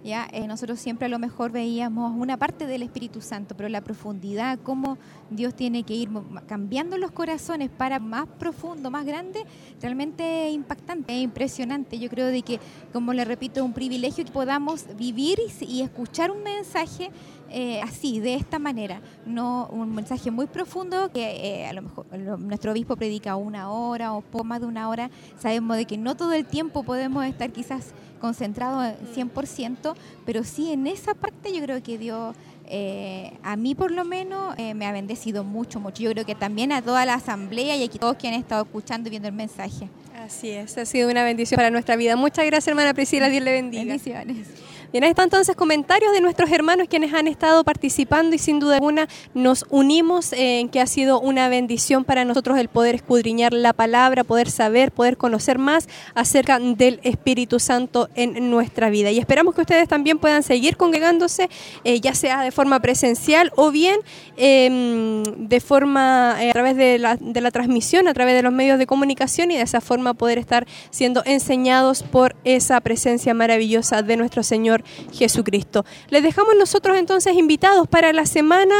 [0.09, 0.29] ¿Ya?
[0.33, 4.59] Eh, nosotros siempre a lo mejor veíamos una parte del Espíritu Santo, pero la profundidad,
[4.63, 4.99] cómo
[5.31, 6.09] Dios tiene que ir
[6.47, 9.45] cambiando los corazones para más profundo, más grande,
[9.81, 11.99] realmente impactante, es impresionante.
[11.99, 12.59] Yo creo de que,
[12.93, 17.11] como le repito, es un privilegio que podamos vivir y escuchar un mensaje
[17.51, 19.01] eh, así, de esta manera.
[19.27, 23.71] No un mensaje muy profundo que eh, a lo mejor lo- nuestro obispo predica una
[23.71, 25.11] hora o poco más de una hora.
[25.39, 29.95] Sabemos de que no todo el tiempo podemos estar quizás concentrados 100%,
[30.27, 32.35] pero sí en esa parte yo creo que Dios,
[32.67, 36.03] eh, a mí por lo menos, eh, me ha bendecido mucho, mucho.
[36.03, 39.09] Yo creo que también a toda la asamblea y aquí todos quienes han estado escuchando
[39.09, 39.89] y viendo el mensaje.
[40.17, 42.17] Así es, ha sido una bendición para nuestra vida.
[42.17, 43.85] Muchas gracias, hermana Priscila, Dios le bendiga.
[43.85, 44.49] Bendiciones.
[44.91, 48.77] Bien, ahí están entonces comentarios de nuestros hermanos quienes han estado participando y sin duda
[48.77, 53.75] alguna nos unimos en que ha sido una bendición para nosotros el poder escudriñar la
[53.75, 59.11] palabra, poder saber, poder conocer más acerca del Espíritu Santo en nuestra vida.
[59.11, 61.51] Y esperamos que ustedes también puedan seguir congregándose,
[61.85, 64.01] eh, ya sea de forma presencial o bien
[64.39, 68.87] eh, de forma eh, a través de la transmisión, a través de los medios de
[68.87, 74.43] comunicación y de esa forma poder estar siendo enseñados por esa presencia maravillosa de nuestro
[74.43, 74.78] Señor
[75.13, 75.85] Jesucristo.
[76.11, 78.75] Les dejamos nosotros entonces invitados para la semana.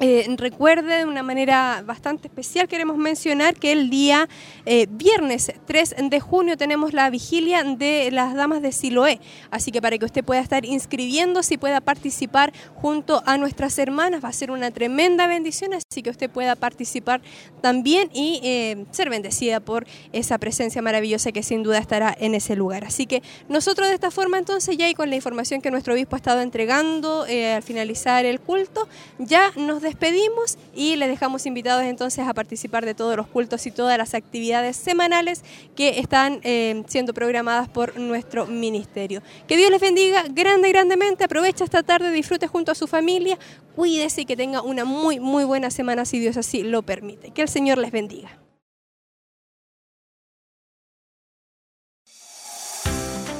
[0.00, 4.28] Eh, recuerde de una manera bastante especial, queremos mencionar que el día
[4.64, 9.20] eh, viernes 3 de junio tenemos la vigilia de las damas de Siloé.
[9.50, 14.24] Así que para que usted pueda estar inscribiéndose y pueda participar junto a nuestras hermanas,
[14.24, 15.74] va a ser una tremenda bendición.
[15.74, 17.20] Así que usted pueda participar
[17.60, 22.56] también y eh, ser bendecida por esa presencia maravillosa que sin duda estará en ese
[22.56, 22.84] lugar.
[22.84, 26.16] Así que nosotros de esta forma entonces ya y con la información que nuestro obispo
[26.16, 28.88] ha estado entregando al finalizar el culto,
[29.18, 33.70] ya nos despedimos y le dejamos invitados entonces a participar de todos los cultos y
[33.70, 35.42] todas las actividades semanales
[35.76, 39.22] que están eh, siendo programadas por nuestro ministerio.
[39.46, 43.38] Que Dios les bendiga grande grandemente, aprovecha esta tarde, disfrute junto a su familia,
[43.76, 47.30] cuídese y que tenga una muy, muy buena semana si Dios así lo permite.
[47.30, 48.38] Que el Señor les bendiga.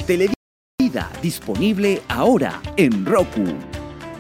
[0.07, 3.45] Televida disponible ahora en Roku.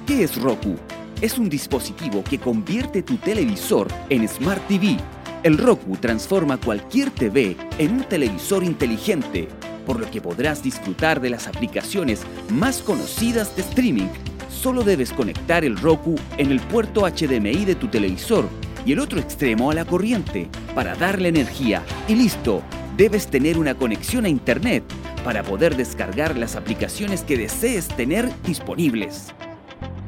[0.06, 0.76] ¿Qué es Roku?
[1.22, 4.96] Es un dispositivo que convierte tu televisor en Smart TV.
[5.44, 9.46] El Roku transforma cualquier TV en un televisor inteligente,
[9.86, 14.08] por lo que podrás disfrutar de las aplicaciones más conocidas de streaming.
[14.50, 18.48] Solo debes conectar el Roku en el puerto HDMI de tu televisor
[18.84, 21.84] y el otro extremo a la corriente para darle energía.
[22.08, 22.62] Y listo,
[22.96, 24.82] debes tener una conexión a Internet
[25.22, 29.32] para poder descargar las aplicaciones que desees tener disponibles.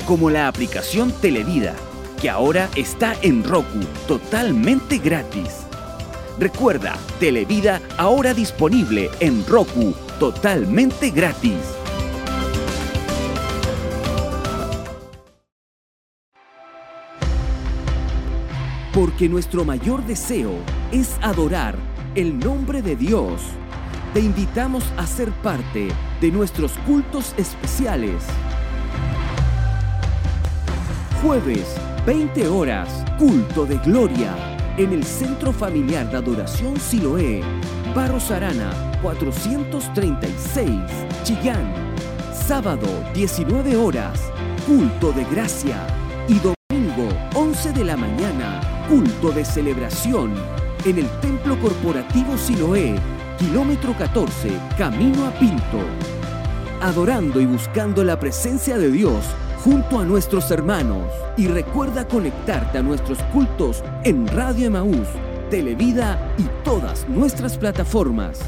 [0.06, 1.74] Como la aplicación Televida,
[2.20, 5.64] que ahora está en Roku totalmente gratis.
[6.38, 11.56] Recuerda, Televida ahora disponible en Roku totalmente gratis.
[18.92, 20.52] Porque nuestro mayor deseo
[20.92, 21.76] es adorar
[22.14, 23.42] el nombre de Dios.
[24.12, 25.88] Te invitamos a ser parte
[26.20, 28.22] de nuestros cultos especiales.
[31.24, 34.36] Jueves, 20 horas, culto de gloria
[34.76, 37.40] en el Centro Familiar de Adoración Siloé,
[37.94, 38.70] Barros Arana,
[39.00, 40.68] 436,
[41.22, 41.64] Chillán.
[42.30, 44.20] Sábado, 19 horas,
[44.66, 45.86] culto de gracia.
[46.28, 50.34] Y domingo, 11 de la mañana, culto de celebración
[50.84, 52.96] en el Templo Corporativo Siloé,
[53.38, 55.80] kilómetro 14, camino a Pinto.
[56.82, 59.24] Adorando y buscando la presencia de Dios
[59.64, 61.10] junto a nuestros hermanos.
[61.38, 65.08] Y recuerda conectarte a nuestros cultos en Radio Emaús,
[65.50, 68.40] Televida y todas nuestras plataformas.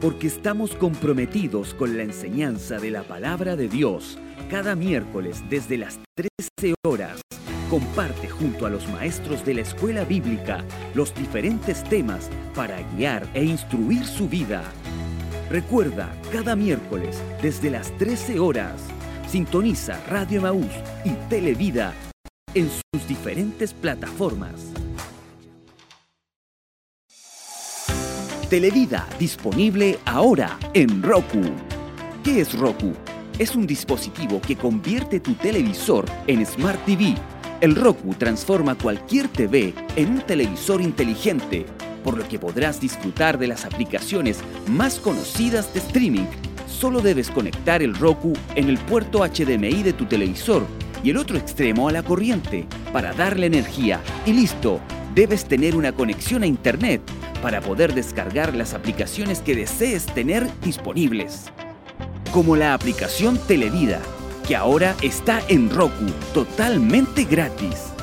[0.00, 4.18] Porque estamos comprometidos con la enseñanza de la palabra de Dios
[4.50, 7.20] cada miércoles desde las 13 horas.
[7.70, 10.62] Comparte junto a los maestros de la escuela bíblica
[10.94, 14.62] los diferentes temas para guiar e instruir su vida.
[15.54, 18.82] Recuerda, cada miércoles desde las 13 horas,
[19.28, 20.72] sintoniza Radio Emaús
[21.04, 21.94] y Televida
[22.54, 24.72] en sus diferentes plataformas.
[28.50, 31.44] Televida disponible ahora en Roku.
[32.24, 32.92] ¿Qué es Roku?
[33.38, 37.14] Es un dispositivo que convierte tu televisor en Smart TV.
[37.60, 41.64] El Roku transforma cualquier TV en un televisor inteligente,
[42.04, 46.26] por lo que podrás disfrutar de las aplicaciones más conocidas de streaming.
[46.68, 50.66] Solo debes conectar el Roku en el puerto HDMI de tu televisor
[51.02, 54.80] y el otro extremo a la corriente para darle energía y listo.
[55.14, 57.00] Debes tener una conexión a Internet
[57.42, 61.50] para poder descargar las aplicaciones que desees tener disponibles.
[62.32, 64.00] Como la aplicación Televida,
[64.48, 67.93] que ahora está en Roku totalmente gratis.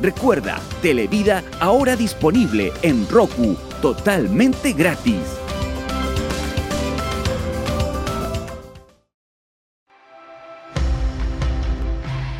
[0.00, 5.20] Recuerda, Televida ahora disponible en Roku totalmente gratis.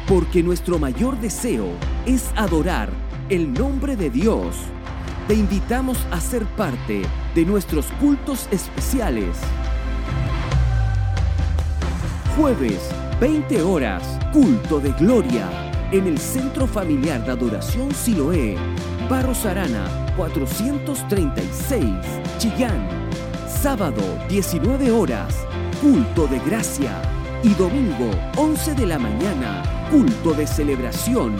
[0.09, 1.67] Porque nuestro mayor deseo
[2.07, 2.89] es adorar
[3.29, 4.57] el nombre de Dios.
[5.29, 7.03] Te invitamos a ser parte
[7.35, 9.37] de nuestros cultos especiales.
[12.39, 12.81] Jueves,
[13.21, 18.57] 20 horas, culto de gloria en el Centro Familiar de Adoración Siloé,
[19.09, 21.85] Barros Arana, 436,
[22.39, 22.89] Chillán.
[23.49, 25.47] Sábado, 19 horas,
[25.83, 27.03] culto de gracia.
[27.43, 31.35] Y domingo, 11 de la mañana, culto de celebración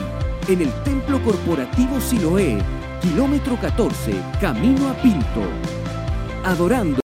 [0.47, 2.57] en el Templo Corporativo Siloé,
[3.01, 5.41] kilómetro 14, camino a Pinto.
[6.43, 7.00] Adorando